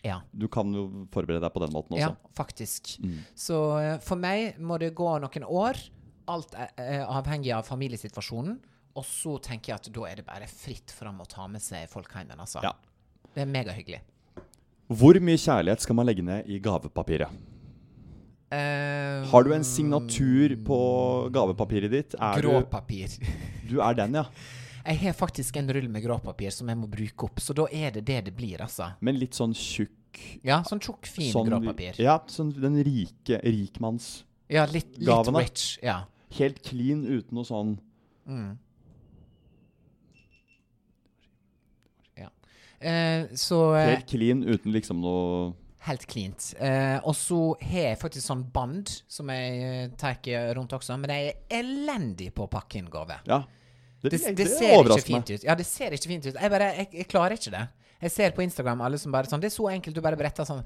Ja. 0.03 0.19
Du 0.37 0.47
kan 0.49 0.73
jo 0.73 1.07
forberede 1.11 1.41
deg 1.41 1.53
på 1.53 1.59
den 1.61 1.71
måten 1.71 1.91
også. 1.91 1.99
Ja, 1.99 2.15
faktisk. 2.35 2.99
Mm. 3.01 3.19
Så 3.35 3.99
for 4.01 4.15
meg 4.15 4.57
må 4.59 4.77
det 4.79 4.93
gå 4.95 5.19
noen 5.21 5.43
år, 5.47 5.77
alt 6.31 6.55
er, 6.55 6.71
er 6.79 7.03
avhengig 7.07 7.53
av 7.55 7.67
familiesituasjonen. 7.67 8.59
Og 8.93 9.05
så 9.07 9.37
tenker 9.41 9.73
jeg 9.73 9.81
at 9.81 9.93
da 9.93 10.03
er 10.09 10.19
det 10.21 10.27
bare 10.27 10.47
fritt 10.49 10.93
fram 10.93 11.21
å 11.23 11.29
ta 11.29 11.47
med 11.49 11.63
seg 11.63 11.87
folk 11.89 12.11
hjem 12.13 12.29
igjen, 12.29 12.43
altså. 12.45 12.61
Ja. 12.65 12.75
Det 13.33 13.41
er 13.41 13.49
megahyggelig. 13.49 14.03
Hvor 14.93 15.17
mye 15.23 15.39
kjærlighet 15.41 15.81
skal 15.81 15.97
man 15.97 16.05
legge 16.05 16.25
ned 16.25 16.49
i 16.51 16.59
gavepapiret? 16.61 17.41
Uh, 18.53 19.25
Har 19.31 19.47
du 19.47 19.53
en 19.55 19.63
signatur 19.65 20.53
på 20.67 20.77
gavepapiret 21.33 21.89
ditt? 21.89 22.17
Er 22.21 22.43
Gråpapir. 22.43 23.15
Du, 23.17 23.31
du 23.71 23.79
er 23.81 23.97
den, 23.97 24.19
ja. 24.21 24.27
Jeg 24.83 24.99
har 24.99 25.15
faktisk 25.15 25.57
en 25.57 25.71
rull 25.73 25.87
med 25.89 26.03
gråpapir 26.03 26.51
som 26.51 26.67
jeg 26.69 26.77
må 26.77 26.89
bruke 26.91 27.29
opp, 27.29 27.39
så 27.41 27.55
da 27.55 27.69
er 27.71 27.93
det 27.95 28.03
det 28.09 28.19
det 28.27 28.33
blir, 28.35 28.61
altså. 28.61 28.91
Men 28.99 29.17
litt 29.17 29.37
sånn 29.39 29.55
tjukk 29.55 30.19
Ja, 30.45 30.59
sånn 30.67 30.83
tjukk, 30.83 31.07
fin 31.09 31.31
sånn, 31.31 31.47
gråpapir. 31.49 31.97
Ja, 32.03 32.19
sånn 32.29 32.51
den 32.53 32.75
rike 32.85 33.39
rikmanns 33.41 34.25
Ja, 34.51 34.67
litt, 34.69 34.99
litt 34.99 35.31
rich. 35.39 35.79
Ja. 35.81 36.03
Helt 36.37 36.61
clean 36.65 37.03
uten 37.05 37.35
noe 37.37 37.47
sånn 37.47 37.75
Mm. 38.23 38.53
ja. 42.15 42.29
Eh, 42.79 43.25
så 43.35 43.57
eh, 43.75 43.89
Helt 43.89 44.07
clean 44.07 44.45
uten 44.47 44.71
liksom 44.71 45.01
noe 45.03 45.51
Helt 45.83 46.05
cleant. 46.07 46.53
Eh, 46.63 46.95
og 47.03 47.11
så 47.19 47.37
har 47.59 47.89
jeg 47.89 47.99
faktisk 47.99 48.23
sånn 48.23 48.45
band 48.55 48.87
som 49.11 49.27
jeg 49.33 49.57
eh, 49.67 49.89
tar 49.99 50.15
rundt 50.55 50.71
også, 50.77 50.95
men 50.95 51.11
jeg 51.11 51.33
er 51.33 51.57
elendig 51.59 52.29
på 52.31 52.45
å 52.45 52.51
pakke 52.51 52.79
inn 52.79 52.87
gave. 52.87 53.17
Ja. 53.27 53.41
Det, 53.99 54.13
det, 54.13 54.31
det, 54.39 54.47
ser 54.47 54.79
ikke 54.79 55.03
fint 55.03 55.33
ut. 55.33 55.43
Ja, 55.43 55.57
det 55.59 55.65
ser 55.67 55.91
ikke 55.95 56.07
fint 56.13 56.29
ut. 56.29 56.37
Jeg 56.39 56.51
bare, 56.55 56.69
jeg, 56.77 56.87
jeg 57.01 57.09
klarer 57.11 57.35
ikke 57.35 57.51
det. 57.51 57.65
Jeg 58.03 58.15
ser 58.15 58.31
på 58.35 58.43
Instagram 58.43 58.83
alle 58.83 58.99
som 58.99 59.13
bare 59.15 59.29
sånn 59.31 59.43
Det 59.43 59.47
er 59.47 59.55
så 59.55 59.67
enkelt, 59.71 59.95
du 59.95 60.03
bare 60.03 60.19
beretter 60.19 60.47
sånn. 60.47 60.63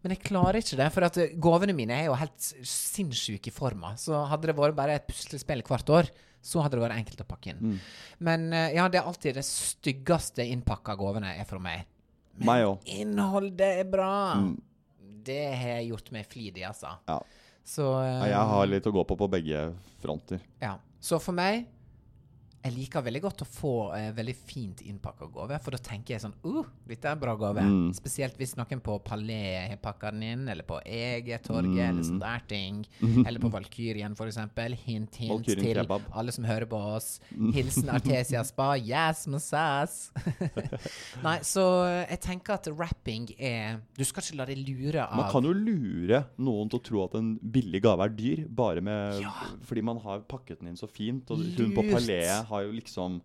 Men 0.00 0.14
jeg 0.14 0.22
klarer 0.24 0.60
ikke 0.62 0.78
det, 0.80 0.88
for 0.94 1.06
at 1.06 1.18
gavene 1.44 1.74
mine 1.76 1.96
er 1.96 2.08
jo 2.08 2.16
helt 2.16 2.50
sinnssyke 2.64 3.50
i 3.50 3.54
forma. 3.54 3.92
Så 4.00 4.16
hadde 4.30 4.48
det 4.48 4.56
vært 4.56 4.78
bare 4.78 4.96
et 4.96 5.08
puslespill 5.08 5.62
hvert 5.66 5.92
år, 5.92 6.10
så 6.40 6.62
hadde 6.64 6.78
det 6.78 6.84
vært 6.86 6.96
enkelt 7.02 7.20
å 7.20 7.28
pakke 7.28 7.52
inn. 7.52 7.60
Mm. 7.60 7.74
Men 8.24 8.46
eh, 8.56 8.70
ja, 8.78 8.86
det 8.88 9.02
er 9.02 9.10
alltid 9.10 9.36
det 9.36 9.44
styggeste 9.44 10.46
innpakka 10.48 10.96
gavene 11.00 11.34
er 11.36 11.48
fra 11.48 11.60
meg. 11.60 11.84
Men. 12.40 12.78
Innholdet 12.88 13.82
er 13.82 13.90
bra. 13.92 14.12
Mm. 14.40 14.54
Det 15.26 15.42
har 15.52 15.74
jeg 15.76 15.90
gjort 15.90 16.08
meg 16.16 16.30
flid 16.32 16.56
i, 16.56 16.64
altså. 16.64 16.94
Ja. 17.10 17.18
Så 17.70 17.90
uh, 17.92 18.22
Ja, 18.22 18.30
jeg 18.32 18.46
har 18.54 18.70
litt 18.70 18.88
å 18.88 18.94
gå 18.94 19.04
på 19.04 19.18
på 19.20 19.28
begge 19.30 19.66
fronter. 20.00 20.40
ja. 20.64 20.78
Så 21.00 21.16
for 21.16 21.32
meg 21.32 21.64
Jeg 22.60 22.74
liker 22.76 23.00
veldig 23.06 23.20
godt 23.24 23.40
å 23.40 23.46
få 23.48 23.70
eh, 23.96 24.10
veldig 24.12 24.34
fint 24.36 24.82
innpakka 24.84 25.30
gave, 25.32 25.56
for 25.64 25.72
da 25.72 25.78
tenker 25.80 26.12
jeg 26.12 26.20
sånn 26.26 26.34
uh, 26.44 26.66
dette 26.90 27.08
er 27.08 27.14
en 27.16 27.20
bra 27.22 27.32
gave. 27.40 27.62
Mm. 27.64 27.86
Spesielt 27.96 28.36
hvis 28.36 28.52
noen 28.58 28.82
på 28.84 28.98
Palais 29.06 29.70
har 29.70 29.78
pakka 29.80 30.10
den 30.12 30.26
inn, 30.28 30.42
eller 30.52 30.66
på 30.68 30.80
Egetorget, 30.84 31.70
Mm. 31.70 31.78
eller 31.88 32.04
sånne 32.04 32.20
der 32.20 32.42
ting. 32.50 32.82
Eller 33.26 33.40
på 33.42 33.48
Valkyrien, 33.52 34.14
for 34.16 34.28
eksempel. 34.28 34.74
Hint, 34.76 35.16
hint 35.20 35.32
Valkyrien 35.32 35.64
til 35.64 35.78
kebab. 35.80 36.04
Mm. 36.04 36.12
alle 36.20 36.32
som 36.36 36.44
hører 36.44 36.66
på 36.68 36.80
oss. 36.96 37.08
Hilsen 37.54 37.88
Artesia 37.96 38.42
Spa. 38.44 38.74
Yes, 38.76 39.24
massas! 39.30 40.10
Nei, 41.26 41.36
så 41.46 41.64
jeg 42.02 42.20
tenker 42.24 42.56
at 42.58 42.68
rapping 42.76 43.28
er 43.38 43.80
Du 43.96 44.04
skal 44.08 44.24
ikke 44.24 44.38
la 44.40 44.46
deg 44.48 44.60
lure 44.66 45.04
av 45.04 45.16
Man 45.20 45.30
kan 45.32 45.46
jo 45.46 45.52
lure 45.56 46.22
noen 46.40 46.70
til 46.72 46.80
å 46.80 46.84
tro 46.90 47.02
at 47.06 47.16
en 47.20 47.32
billig 47.40 47.82
gave 47.84 48.04
er 48.06 48.14
dyr, 48.16 48.44
bare 48.48 48.82
med 48.84 49.24
fordi 49.68 49.82
man 49.86 50.00
har 50.04 50.22
pakket 50.28 50.60
den 50.60 50.72
inn 50.72 50.78
så 50.80 50.88
fint. 50.90 51.28
Og 51.32 51.40
hun 51.56 51.74
på 51.76 51.84
Lurt. 51.84 51.92
Palais 51.94 52.49
har 52.50 52.66
jo 52.66 52.72
liksom 52.76 53.20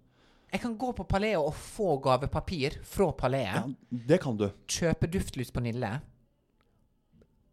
Jeg 0.54 0.62
kan 0.64 0.76
gå 0.80 0.92
på 0.96 1.04
Palais 1.10 1.36
og 1.36 1.52
få 1.58 1.98
gavepapir 2.06 2.78
fra 2.88 3.10
Palais. 3.18 3.50
Ja, 3.52 3.64
det 3.92 4.22
kan 4.24 4.38
du. 4.40 4.48
Kjøpe 4.72 5.10
duftlys 5.12 5.52
på 5.52 5.64
Nille. 5.66 5.90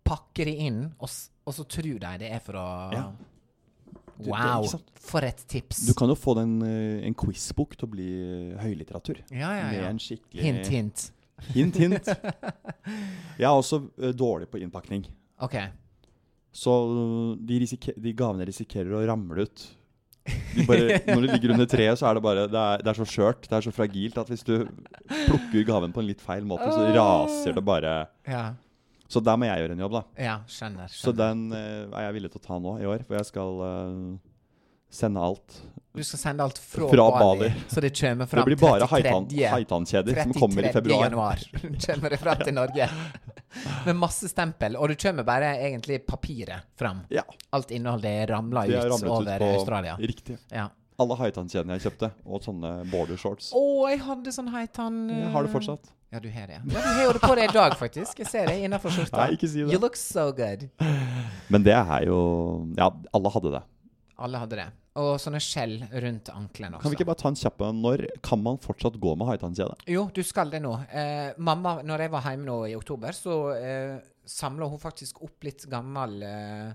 Pakke 0.07 0.45
de 0.47 0.55
inn, 0.67 0.81
og, 1.01 1.09
og 1.47 1.55
så 1.57 1.65
tror 1.71 1.99
de 2.03 2.13
det 2.23 2.31
er 2.37 2.43
for 2.45 2.59
å 2.61 2.67
Ja. 2.95 3.05
Du- 4.23 4.29
Wow! 4.31 4.69
For 5.03 5.25
et 5.27 5.41
tips. 5.51 5.81
Du 5.89 5.95
kan 5.99 6.07
jo 6.09 6.15
få 6.15 6.35
den, 6.37 6.61
eh, 6.63 7.07
en 7.09 7.15
quizbok 7.19 7.73
til 7.75 7.89
å 7.89 7.91
bli 7.91 8.09
høylitteratur. 8.61 9.19
ja, 9.33 9.51
ja, 9.57 9.71
Med 9.73 9.85
en 9.89 9.99
skikkelig 9.99 10.43
Hint, 10.45 10.67
hint. 10.71 11.11
Hint, 11.57 11.77
hint. 11.81 12.07
Jeg 13.41 13.49
er 13.49 13.57
også 13.57 13.81
eh, 13.99 14.13
dårlig 14.13 14.47
på 14.53 14.61
innpakning. 14.63 15.07
OK. 15.43 15.57
Så 16.53 16.71
de, 17.41 17.59
de 17.99 18.13
gavene 18.13 18.47
risikerer 18.47 18.93
å 18.95 19.03
ramle 19.09 19.43
ut. 19.49 19.65
De 20.55 20.65
bare, 20.69 20.99
når 21.15 21.25
de 21.27 21.31
ligger 21.33 21.53
under 21.57 21.67
treet, 21.67 21.99
så 21.99 22.07
er 22.11 22.15
det 22.19 22.23
bare 22.23 22.45
Det 22.51 22.59
er, 22.61 22.83
det 22.85 22.91
er 22.93 22.99
så 23.01 23.07
skjørt, 23.09 23.47
det 23.49 23.57
er 23.59 23.65
så 23.67 23.73
fragilt, 23.75 24.19
at 24.23 24.29
hvis 24.31 24.45
du 24.47 24.55
plukker 25.27 25.65
gaven 25.67 25.95
på 25.95 26.03
en 26.03 26.07
litt 26.13 26.23
feil 26.23 26.45
måte, 26.47 26.69
så 26.71 26.85
raser 26.95 27.57
det 27.59 27.65
bare 27.67 27.95
Ja, 28.29 28.45
Så 29.11 29.21
der 29.25 29.37
må 29.41 29.49
jeg 29.51 29.65
gjøre 29.65 29.75
en 29.79 29.83
jobb, 29.87 29.97
da. 29.99 30.03
ja 30.23 30.37
skjønner. 30.49 30.89
Så 30.95 31.13
den 31.17 31.49
eh, 31.53 31.89
er 31.91 32.07
jeg 32.09 32.19
villig 32.21 32.31
til 32.37 32.43
å 32.43 32.47
ta 32.47 32.61
nå 32.63 32.77
i 32.81 32.87
år, 32.89 33.03
for 33.09 33.19
jeg 33.19 33.29
skal 33.33 33.59
uh, 33.67 34.15
sende 34.93 35.21
alt. 35.27 35.59
Du 35.93 36.01
skal 36.07 36.21
sende 36.23 36.47
alt 36.47 36.57
fra, 36.63 36.87
Fra 36.89 37.09
Bali, 37.19 37.49
Bali. 37.51 37.67
så 37.69 37.83
det 37.85 37.91
kommer 37.99 38.25
Det 38.31 38.45
blir 38.47 38.61
bare 38.63 38.87
33. 38.87 38.93
haitan- 38.95 39.29
haitan-kjeder 39.57 40.23
som 40.23 40.33
kommer 40.39 40.65
i 40.69 40.73
februar. 40.73 41.05
januar 41.09 41.43
kommer 41.87 42.15
det 42.15 42.21
fram 42.23 42.45
til 42.47 42.55
Norge. 42.57 42.89
Med 43.87 43.99
masse 43.99 44.29
stempel. 44.31 44.77
Og 44.81 44.93
du 44.93 44.97
kommer 44.99 45.27
bare 45.27 45.55
egentlig 45.61 46.03
papiret 46.07 46.69
fram. 46.79 47.03
Ja. 47.13 47.25
Alt 47.51 47.71
innholdet 47.71 48.31
ramla 48.31 48.67
De 48.67 48.77
har 48.77 48.87
ut 48.87 49.03
ramlet 49.03 49.35
ut 49.35 49.45
på 49.45 49.51
Australia. 49.59 49.97
Riktig. 50.01 50.39
Ja. 50.53 50.69
Alle 51.03 51.17
haitan-kjedene 51.19 51.79
jeg 51.79 51.87
kjøpte, 51.87 52.13
og 52.29 52.45
sånne 52.45 52.71
border 52.93 53.19
shorts. 53.19 53.51
Å, 53.57 53.63
jeg 53.91 54.03
hadde 54.05 54.35
sånn 54.35 54.51
haitan 54.53 55.01
Jeg 55.11 55.31
har 55.35 55.47
det 55.47 55.53
fortsatt. 55.55 55.89
Ja, 56.13 56.21
du 56.21 56.29
har 56.29 56.51
det. 56.51 56.59
Ja, 56.69 56.81
du 56.85 56.89
har 56.93 57.07
jo 57.07 57.13
det 57.17 57.23
på 57.25 57.35
deg 57.39 57.49
i 57.49 57.55
dag, 57.57 57.75
faktisk. 57.81 58.19
Jeg 58.21 58.29
ser 58.29 58.51
det 58.51 58.59
innafor 58.67 58.93
skjorta. 58.93 59.23
Nei, 59.23 59.39
ikke 59.39 59.49
si 59.49 59.63
det. 59.63 59.73
You 59.73 59.81
look 59.81 59.97
so 59.97 60.27
good. 60.37 60.67
Men 61.49 61.65
det 61.65 61.73
er 61.79 62.05
jo 62.07 62.19
Ja, 62.77 62.91
alle 63.17 63.33
hadde 63.33 63.55
det. 63.57 63.63
Alle 64.23 64.43
hadde 64.45 64.59
det. 64.61 64.69
Og 65.01 65.15
sånne 65.23 65.41
skjell 65.41 65.79
rundt 65.89 66.29
ankelen 66.35 66.75
også. 66.77 66.83
Kan 66.85 66.93
vi 66.93 66.99
ikke 66.99 67.09
bare 67.09 67.21
ta 67.23 67.31
en 67.33 67.39
kjapp? 67.41 67.63
Når 67.79 68.03
kan 68.21 68.43
man 68.45 68.59
fortsatt 68.61 68.99
gå 69.01 69.15
med 69.17 69.31
haitannkjede? 69.31 69.79
Jo, 69.89 70.03
du 70.13 70.21
skal 70.27 70.53
det 70.53 70.61
nå. 70.61 70.75
Eh, 70.93 71.33
mamma, 71.41 71.79
når 71.87 72.05
jeg 72.07 72.13
var 72.13 72.27
hjemme 72.29 72.45
nå 72.51 72.57
i 72.69 72.75
oktober, 72.77 73.17
så 73.17 73.37
eh, 73.57 73.95
samla 74.29 74.69
hun 74.69 74.83
faktisk 74.83 75.23
opp 75.25 75.49
litt 75.49 75.65
gammel 75.73 76.19
eh, 76.29 76.75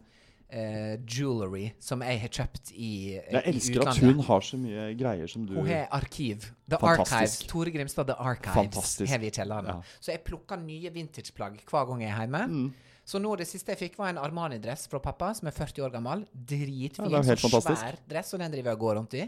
eh, 0.50 0.96
jewelry 1.06 1.68
som 1.84 2.02
jeg 2.08 2.24
har 2.24 2.34
kjøpt 2.40 2.74
i, 2.74 2.90
eh, 3.20 3.30
Jeg 3.38 3.54
elsker 3.54 3.86
at 3.94 4.02
hun 4.02 4.26
har 4.32 4.42
så 4.50 4.58
mye 4.66 4.90
greier 4.98 5.30
som 5.30 5.46
du 5.46 5.54
Hun 5.60 5.70
har 5.70 5.86
arkiv. 6.02 6.50
The 6.68 6.82
Fantastisk. 6.82 7.14
Archives. 7.14 7.38
Tore 7.54 7.72
Grimstad 7.78 8.10
The 8.10 8.18
Archives 8.18 8.58
Fantastisk. 8.64 9.12
har 9.14 9.22
vi 9.22 9.30
i 9.30 9.38
kjelleren. 9.38 9.70
Ja. 9.76 9.80
Så 10.02 10.12
jeg 10.16 10.24
plukker 10.26 10.58
nye 10.58 10.90
vintageplagg 10.90 11.62
hver 11.70 11.86
gang 11.94 12.02
jeg 12.08 12.16
er 12.16 12.26
hjemme. 12.26 12.46
Mm. 12.50 12.74
Så 13.08 13.22
nå 13.24 13.30
det 13.40 13.46
siste 13.48 13.72
jeg 13.72 13.80
fikk, 13.80 13.94
var 14.02 14.12
en 14.12 14.20
Armani-dress 14.20 14.84
fra 14.92 15.00
pappa, 15.00 15.30
som 15.38 15.48
er 15.48 15.56
40 15.56 15.86
år 15.86 15.94
gammel. 15.94 16.26
Dritfin. 16.34 17.08
Ja, 17.08 17.22
helt 17.24 17.40
sånn 17.40 17.54
fantastisk. 17.54 17.80
svær 17.80 18.00
dress, 18.12 18.34
og 18.36 18.42
den 18.44 18.52
driver 18.52 18.74
jeg 18.74 18.80
og 18.80 18.82
går 18.82 18.98
rundt 19.00 19.16
i. 19.16 19.22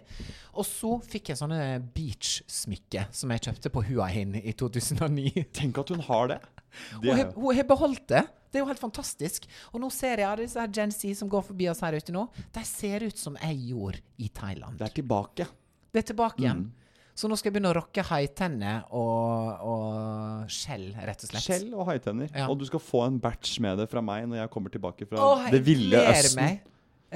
Og 0.59 0.67
så 0.67 0.91
fikk 1.07 1.31
jeg 1.31 1.39
sånne 1.39 1.59
beach-smykke 1.95 3.05
som 3.15 3.31
jeg 3.31 3.45
kjøpte 3.47 3.71
på 3.71 3.85
Hua 3.87 4.09
Hin 4.11 4.35
i 4.41 4.51
2009. 4.51 5.45
Tenk 5.55 5.79
at 5.79 5.93
hun 5.95 6.03
har 6.09 6.33
det. 6.33 6.39
det 7.05 7.15
hun 7.37 7.55
har 7.55 7.69
beholdt 7.69 8.03
det. 8.11 8.25
Det 8.49 8.59
er 8.59 8.65
jo 8.65 8.69
helt 8.71 8.81
fantastisk. 8.81 9.47
Og 9.71 9.79
nå 9.79 9.87
ser 9.93 10.19
jeg 10.19 10.27
alle 10.27 10.43
disse 10.43 10.59
her 10.59 10.75
Gen 10.75 10.91
Z 10.91 11.15
som 11.21 11.31
går 11.31 11.47
forbi 11.47 11.69
oss 11.71 11.79
her 11.85 11.95
ute 11.95 12.15
nå. 12.15 12.25
De 12.55 12.65
ser 12.67 13.07
ut 13.07 13.21
som 13.21 13.39
jeg 13.39 13.61
gjorde 13.69 14.03
i 14.19 14.27
Thailand. 14.27 14.75
det 14.81 14.89
er 14.89 14.95
tilbake. 14.99 15.47
Det 15.93 16.03
er 16.03 16.11
tilbake 16.11 16.43
igjen. 16.43 16.67
Mm. 16.67 16.88
Så 17.19 17.27
nå 17.27 17.35
skal 17.35 17.49
jeg 17.49 17.57
begynne 17.57 17.73
å 17.73 17.75
rocke 17.75 18.03
haitenner 18.07 18.85
og, 18.95 19.63
og 19.67 20.51
skjell, 20.55 20.85
rett 20.95 21.25
og 21.25 21.31
slett. 21.33 21.43
Skjell 21.43 21.73
og 21.73 21.89
haitenner. 21.89 22.29
Ja. 22.31 22.45
Og 22.47 22.61
du 22.61 22.63
skal 22.69 22.79
få 22.79 23.01
en 23.09 23.17
batch 23.19 23.57
med 23.63 23.81
det 23.81 23.89
fra 23.91 24.03
meg 24.05 24.29
når 24.31 24.39
jeg 24.45 24.51
kommer 24.53 24.71
tilbake 24.71 25.07
fra 25.09 25.25
Åh, 25.25 25.49
det 25.51 25.59
ville 25.67 25.99
Østen. 26.13 26.39
meg. 26.39 26.61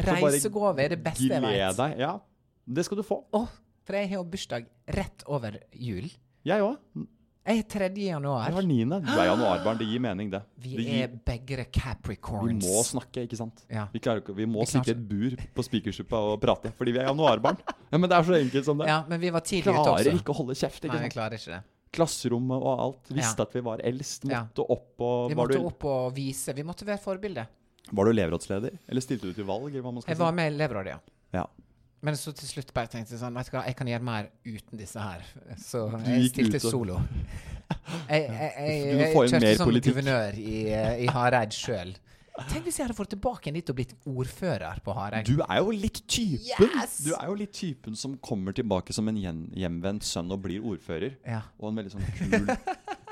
Reisegave 0.03 0.83
er 0.83 0.95
det 0.95 0.99
beste 1.05 1.29
jeg 1.29 1.45
vet. 1.45 1.77
deg. 1.79 1.95
Ja, 2.03 2.17
det 2.65 2.83
skal 2.87 2.99
du 2.99 3.05
få. 3.07 3.21
Åh, 3.37 3.47
for 3.87 3.99
jeg 3.99 4.11
har 4.11 4.27
bursdag 4.35 4.67
rett 4.97 5.23
over 5.31 5.55
jul. 5.71 6.09
Jeg 6.43 6.65
òg. 6.67 7.07
Jeg 7.43 7.59
er 7.59 7.65
3. 7.67 7.87
Jeg 7.99 8.21
Det 8.23 8.55
var 8.55 8.63
niende. 8.63 9.01
Du 9.03 9.09
er 9.11 9.25
januarbarn. 9.27 9.77
Det 9.77 9.87
gir 9.89 9.99
mening, 9.99 10.29
det. 10.31 10.39
Vi 10.63 10.77
det 10.77 10.93
er 11.03 11.07
begge 11.27 11.65
capricorns. 11.75 12.63
vi 12.63 12.69
må 12.71 12.83
snakke, 12.87 13.25
ikke 13.27 13.35
sant? 13.35 13.65
Ja. 13.67 13.87
Vi, 13.91 13.99
klarer 13.99 14.23
vi 14.33 14.45
må 14.47 14.63
sitte 14.65 14.93
i 14.93 14.95
et 14.95 15.01
bur 15.09 15.35
på 15.53 15.65
Spikersuppa 15.67 16.15
og 16.15 16.39
prate, 16.39 16.71
fordi 16.77 16.93
vi 16.95 17.01
er 17.03 17.09
januarbarn. 17.09 17.59
Ja, 17.91 17.97
men 17.99 18.07
det 18.09 18.15
er 18.15 18.23
så 18.23 18.37
enkelt 18.39 18.65
som 18.65 18.79
det. 18.79 18.87
Ja, 18.87 19.01
men 19.09 19.19
vi 19.19 19.29
var 19.29 19.43
tidlig 19.43 19.73
ute 19.73 19.83
Klarer 19.83 20.15
ikke 20.15 20.31
å 20.31 20.37
holde 20.39 20.55
kjeft. 20.55 20.85
ikke 20.87 20.95
Nei, 20.95 21.03
vi 21.03 21.09
klarer 21.17 21.35
ikke 21.35 21.51
det. 21.57 21.61
Klasserommet 21.93 22.63
og 22.63 22.79
alt. 22.79 23.11
Visste 23.11 23.43
Ja. 23.43 23.49
at 23.49 23.53
vi 23.53 23.59
var 23.67 23.83
eldst. 23.83 24.23
Ja. 24.31 24.45
Opp 24.63 25.01
og 25.03 25.29
Vi 25.29 25.35
måtte 25.35 25.59
du, 25.59 25.67
opp 25.67 25.83
og 25.83 26.15
vise. 26.15 26.55
Vi 26.55 26.63
måtte 26.63 26.85
være 26.87 26.97
forbilde. 27.03 27.45
var 27.91 28.05
du 28.05 28.11
elevrådsleder? 28.11 28.79
Eller 28.87 29.01
stilte 29.01 29.27
du 29.27 29.33
til 29.33 29.43
valg? 29.43 29.67
Jeg 29.73 29.83
var 29.83 30.31
med 30.31 30.51
i 30.51 30.55
elevrådet, 30.55 30.95
ja. 30.95 30.99
Ja. 31.33 31.45
Men 32.03 32.17
så 32.19 32.33
til 32.35 32.49
slutt 32.49 32.73
bare 32.75 32.91
tenkte 32.91 33.15
jeg 33.15 33.21
sånn 33.21 33.35
Vet 33.37 33.47
du 33.47 33.55
hva, 33.55 33.63
jeg 33.69 33.77
kan 33.79 33.89
gjøre 33.89 34.03
mer 34.03 34.29
uten 34.43 34.79
disse 34.79 34.99
her. 34.99 35.23
Så 35.61 35.85
jeg 36.03 36.31
stilte 36.33 36.59
ut 36.59 36.71
solo. 36.71 37.01
Jeg, 37.73 38.27
jeg, 38.29 38.49
jeg, 38.53 38.97
jeg, 38.99 39.13
kjørte 39.15 39.49
som 39.57 39.67
politikk. 39.67 39.95
guvernør 39.95 40.35
i, 40.37 40.57
eh, 40.75 40.99
i 41.03 41.07
Hareid 41.09 41.55
sjøl. 41.55 41.93
Tenk 42.49 42.67
hvis 42.67 42.77
jeg 42.79 42.87
hadde 42.87 42.95
fått 42.97 43.11
tilbake 43.13 43.49
en 43.49 43.57
dit 43.57 43.69
og 43.69 43.77
blitt 43.77 43.93
ordfører 44.09 44.81
på 44.85 44.93
Hareid. 44.97 45.27
Du 45.29 45.41
er 45.45 45.59
jo 45.61 45.73
litt 45.73 45.99
typen. 46.09 46.69
Yes! 46.69 46.99
Du 47.05 47.11
er 47.13 47.31
jo 47.31 47.35
litt 47.39 47.53
typen 47.55 47.97
som 47.97 48.15
kommer 48.21 48.55
tilbake 48.57 48.93
som 48.95 49.09
en 49.09 49.19
hjemvendt 49.19 50.05
sønn 50.07 50.31
og 50.33 50.41
blir 50.45 50.65
ordfører. 50.65 51.17
Ja. 51.29 51.43
Og 51.61 51.71
en 51.71 51.81
veldig 51.81 51.93
sånn 51.95 52.07
kul 52.19 52.49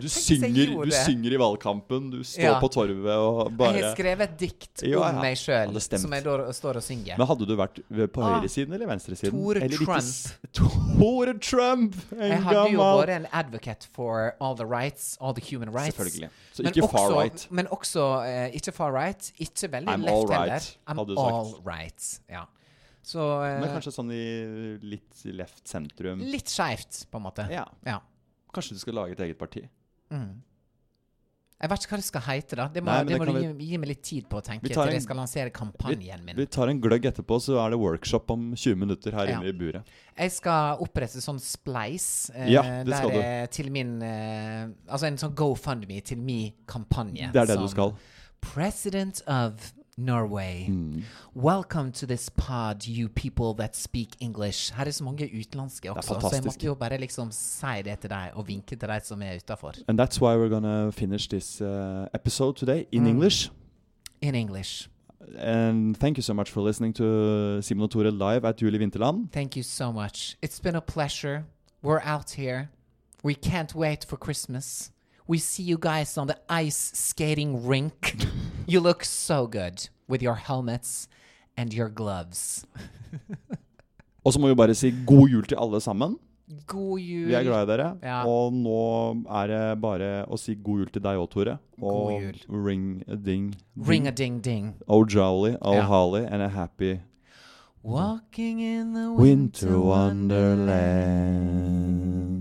Du, 0.00 0.08
synger, 0.08 0.84
du 0.84 0.90
synger 0.90 1.32
i 1.32 1.38
valgkampen, 1.40 2.10
du 2.10 2.22
står 2.24 2.42
Ja. 2.42 2.60
på 2.60 2.68
torvet 2.72 3.12
og 3.16 3.48
Jeg 3.50 3.56
bare 3.58 3.72
har 3.82 3.94
skrevet 3.96 4.20
et 4.28 4.38
dikt 4.38 4.82
Ja, 4.88 4.98
om 5.10 5.20
meg 5.20 5.36
sjøl, 5.36 5.80
som 5.80 6.12
jeg 6.12 6.24
da 6.24 6.52
står 6.52 6.76
og 6.76 6.82
synger. 6.82 7.18
Men 7.18 7.26
hadde 7.26 7.46
du 7.46 7.56
vært 7.56 7.80
på 8.12 8.22
Ah. 8.22 8.40
høyresiden 8.40 8.72
eller 8.74 8.86
venstresiden? 8.86 9.30
Tore 9.32 9.62
eller 9.62 9.76
Trump. 9.76 10.62
Tore 10.98 11.34
Trump! 11.38 11.94
En 12.12 12.30
jeg 12.30 12.42
hadde 12.42 12.70
jo 12.72 12.78
vært 12.80 13.08
en 13.16 13.26
advocate 13.32 13.86
for 13.92 14.34
all 14.40 14.54
the 14.56 14.66
rights, 14.66 15.16
all 15.20 15.32
the 15.34 15.40
human 15.42 15.70
rights. 15.72 15.96
Selvfølgelig. 15.96 16.30
Så 16.52 16.62
Men 16.64 16.72
far 16.88 17.10
også- 17.10 17.20
right. 17.22 17.46
Men 17.50 17.66
også 17.68 18.02
uh, 18.22 18.50
ikke 18.56 18.72
far 18.72 18.92
right, 18.92 19.32
ikke 19.38 19.70
veldig 19.70 19.88
I'm 19.88 20.02
left 20.04 20.28
right, 20.30 20.40
heller. 20.40 20.60
I'm 20.88 21.06
du 21.06 21.14
sagt. 21.14 21.32
all 21.32 21.54
right. 21.64 22.20
Ja. 22.30 22.44
Så 23.04 23.18
uh, 23.18 23.60
Men 23.60 23.68
kanskje 23.74 23.92
sånn 23.92 24.12
i 24.14 24.78
litt 24.86 25.24
left 25.24 25.66
sentrum. 25.68 26.20
litt 26.20 26.46
skeivt, 26.48 27.06
på 27.10 27.16
en 27.18 27.22
måte. 27.24 27.48
Ja. 27.50 27.64
Ja. 27.86 27.98
Kanskje 28.52 28.74
du 28.76 28.78
skal 28.82 28.94
lage 28.94 29.12
et 29.16 29.20
eget 29.20 29.38
parti? 29.38 29.62
Jeg 31.62 31.70
vet 31.70 31.84
ikke 31.84 31.92
hva 31.94 31.98
det 32.00 32.04
skal 32.08 32.22
hete, 32.26 32.56
da. 32.58 32.64
Det 32.74 32.80
må, 32.82 32.90
Nei, 32.90 33.04
det 33.06 33.12
det 33.12 33.18
må 33.20 33.26
du 33.28 33.36
gi, 33.38 33.66
gi 33.70 33.76
meg 33.78 33.88
litt 33.92 34.00
tid 34.02 34.24
på 34.28 34.40
å 34.40 34.42
tenke 34.42 34.66
til 34.66 34.80
en- 34.82 34.90
jeg 34.96 35.02
skal 35.04 35.16
lansere 35.16 35.50
kampanjen 35.54 36.24
min. 36.26 36.34
Vi 36.36 36.46
tar 36.46 36.66
en 36.68 36.80
gløgg 36.80 37.04
etterpå, 37.06 37.38
så 37.40 37.60
er 37.64 37.70
det 37.70 37.78
workshop 37.78 38.30
om 38.34 38.48
20 38.56 38.74
minutter 38.76 39.12
her 39.12 39.26
Ja. 39.28 39.38
inne 39.38 39.46
i 39.48 39.52
buret. 39.52 39.84
Jeg 40.18 40.32
skal 40.32 40.76
opprette 40.82 41.22
sånn 41.22 41.38
spleis 41.38 42.30
eh, 42.34 42.48
Ja, 42.50 42.62
det 42.82 42.96
skal 42.96 43.10
du. 43.10 43.46
til 43.52 43.70
min 43.70 44.02
eh, 44.02 44.66
Altså 44.90 45.04
en 45.06 45.16
sånn 45.16 45.34
GoFundMe 45.36 46.02
til 46.04 46.18
min 46.18 46.52
kampanje. 46.66 47.30
Det 47.32 47.42
er 47.42 47.46
det 47.46 47.58
du 47.58 47.68
skal. 47.68 47.94
President 48.40 49.22
of 49.28 49.72
Norway. 49.98 50.66
Mm. 50.70 51.02
Welcome 51.34 51.92
to 51.92 52.06
this 52.06 52.28
pod, 52.30 52.86
you 52.86 53.08
people 53.08 53.54
that 53.54 53.76
speak 53.76 54.08
English. 54.20 54.72
Her 54.74 54.84
er 54.86 54.90
så 54.90 55.04
mange 55.04 55.28
utenlandske 55.40 55.92
også, 55.92 56.08
så 56.20 56.30
jeg 56.32 56.44
måtte 56.44 56.66
jo 56.66 56.74
bare 56.74 56.98
liksom 56.98 57.28
si 57.32 57.82
det 57.84 57.98
til 57.98 58.10
deg 58.10 58.30
og 58.34 58.46
vinke 58.48 58.76
til 58.76 58.88
deg 58.88 59.02
som 59.04 59.22
er 59.22 59.36
utafor. 59.36 59.72
And 59.88 60.00
that's 60.00 60.20
why 60.20 60.34
we're 60.36 60.48
gonna 60.48 60.90
finish 60.90 61.28
this 61.28 61.60
uh, 61.60 62.06
episode 62.14 62.56
today 62.56 62.84
Mm. 62.92 62.98
in 62.98 63.06
English. 63.06 63.50
In 64.22 64.34
English. 64.34 64.88
And 65.38 65.94
thank 65.96 66.16
you 66.18 66.22
so 66.22 66.34
much 66.34 66.50
for 66.50 66.62
listening 66.62 66.94
to 66.94 67.60
Simon 67.62 67.88
Tore 67.88 68.10
live 68.10 68.44
at 68.48 68.56
Julie 68.56 68.78
Vinterland. 68.78 69.30
Thank 69.32 69.56
you 69.56 69.62
so 69.62 69.92
much. 69.92 70.36
It's 70.42 70.60
been 70.62 70.74
a 70.76 70.80
pleasure. 70.80 71.44
We're 71.82 72.02
out 72.04 72.30
here. 72.38 72.68
We 73.22 73.34
can't 73.34 73.74
wait 73.74 74.04
for 74.04 74.16
Christmas. 74.18 74.90
We 75.28 75.38
see 75.38 75.62
you 75.62 75.78
guys 75.78 76.18
on 76.18 76.26
the 76.26 76.38
ice 76.48 76.90
skating 76.94 77.66
rink. 77.68 78.16
you 78.66 78.80
look 78.80 79.04
so 79.04 79.46
good 79.46 79.88
with 80.08 80.22
your 80.22 80.34
helmets 80.36 81.08
and 81.56 81.72
your 81.74 81.88
gloves. 81.88 82.64
Og 84.24 84.32
så 84.32 84.40
må 84.40 84.48
vi 84.48 84.54
bare 84.54 84.74
si 84.74 84.90
god 85.06 85.28
jul 85.28 85.44
til 85.50 85.56
alle 85.60 85.80
sammen. 85.80 86.16
God 86.66 86.98
jul. 87.00 87.26
Vi 87.28 87.34
er 87.34 87.42
glad 87.42 87.62
i 87.64 87.66
dere. 87.72 87.96
Ja. 88.02 88.24
Og 88.28 88.52
nå 88.52 89.24
er 89.40 89.46
det 89.50 89.80
bare 89.82 90.10
å 90.30 90.36
si 90.38 90.54
god 90.54 90.78
jul 90.84 90.90
til 90.94 91.02
deg 91.02 91.16
òg, 91.18 91.30
Tore. 91.32 91.56
Og 91.80 92.12
God 92.12 92.22
jul. 92.22 92.34
ring 92.66 93.02
a 93.08 93.16
ding. 93.16 93.54
Ring 93.88 94.06
a 94.06 94.10
ding 94.10 94.38
ding. 94.44 94.74
Oh 94.86 95.04
jolly, 95.04 95.56
oh 95.60 95.74
Ja. 95.74 95.82
holly, 95.82 96.24
and 96.26 96.42
a 96.42 96.48
happy 96.48 97.00
Walking 97.82 98.60
in 98.60 98.92
the 98.94 99.10
winter 99.10 99.80
wonderland. 99.80 102.31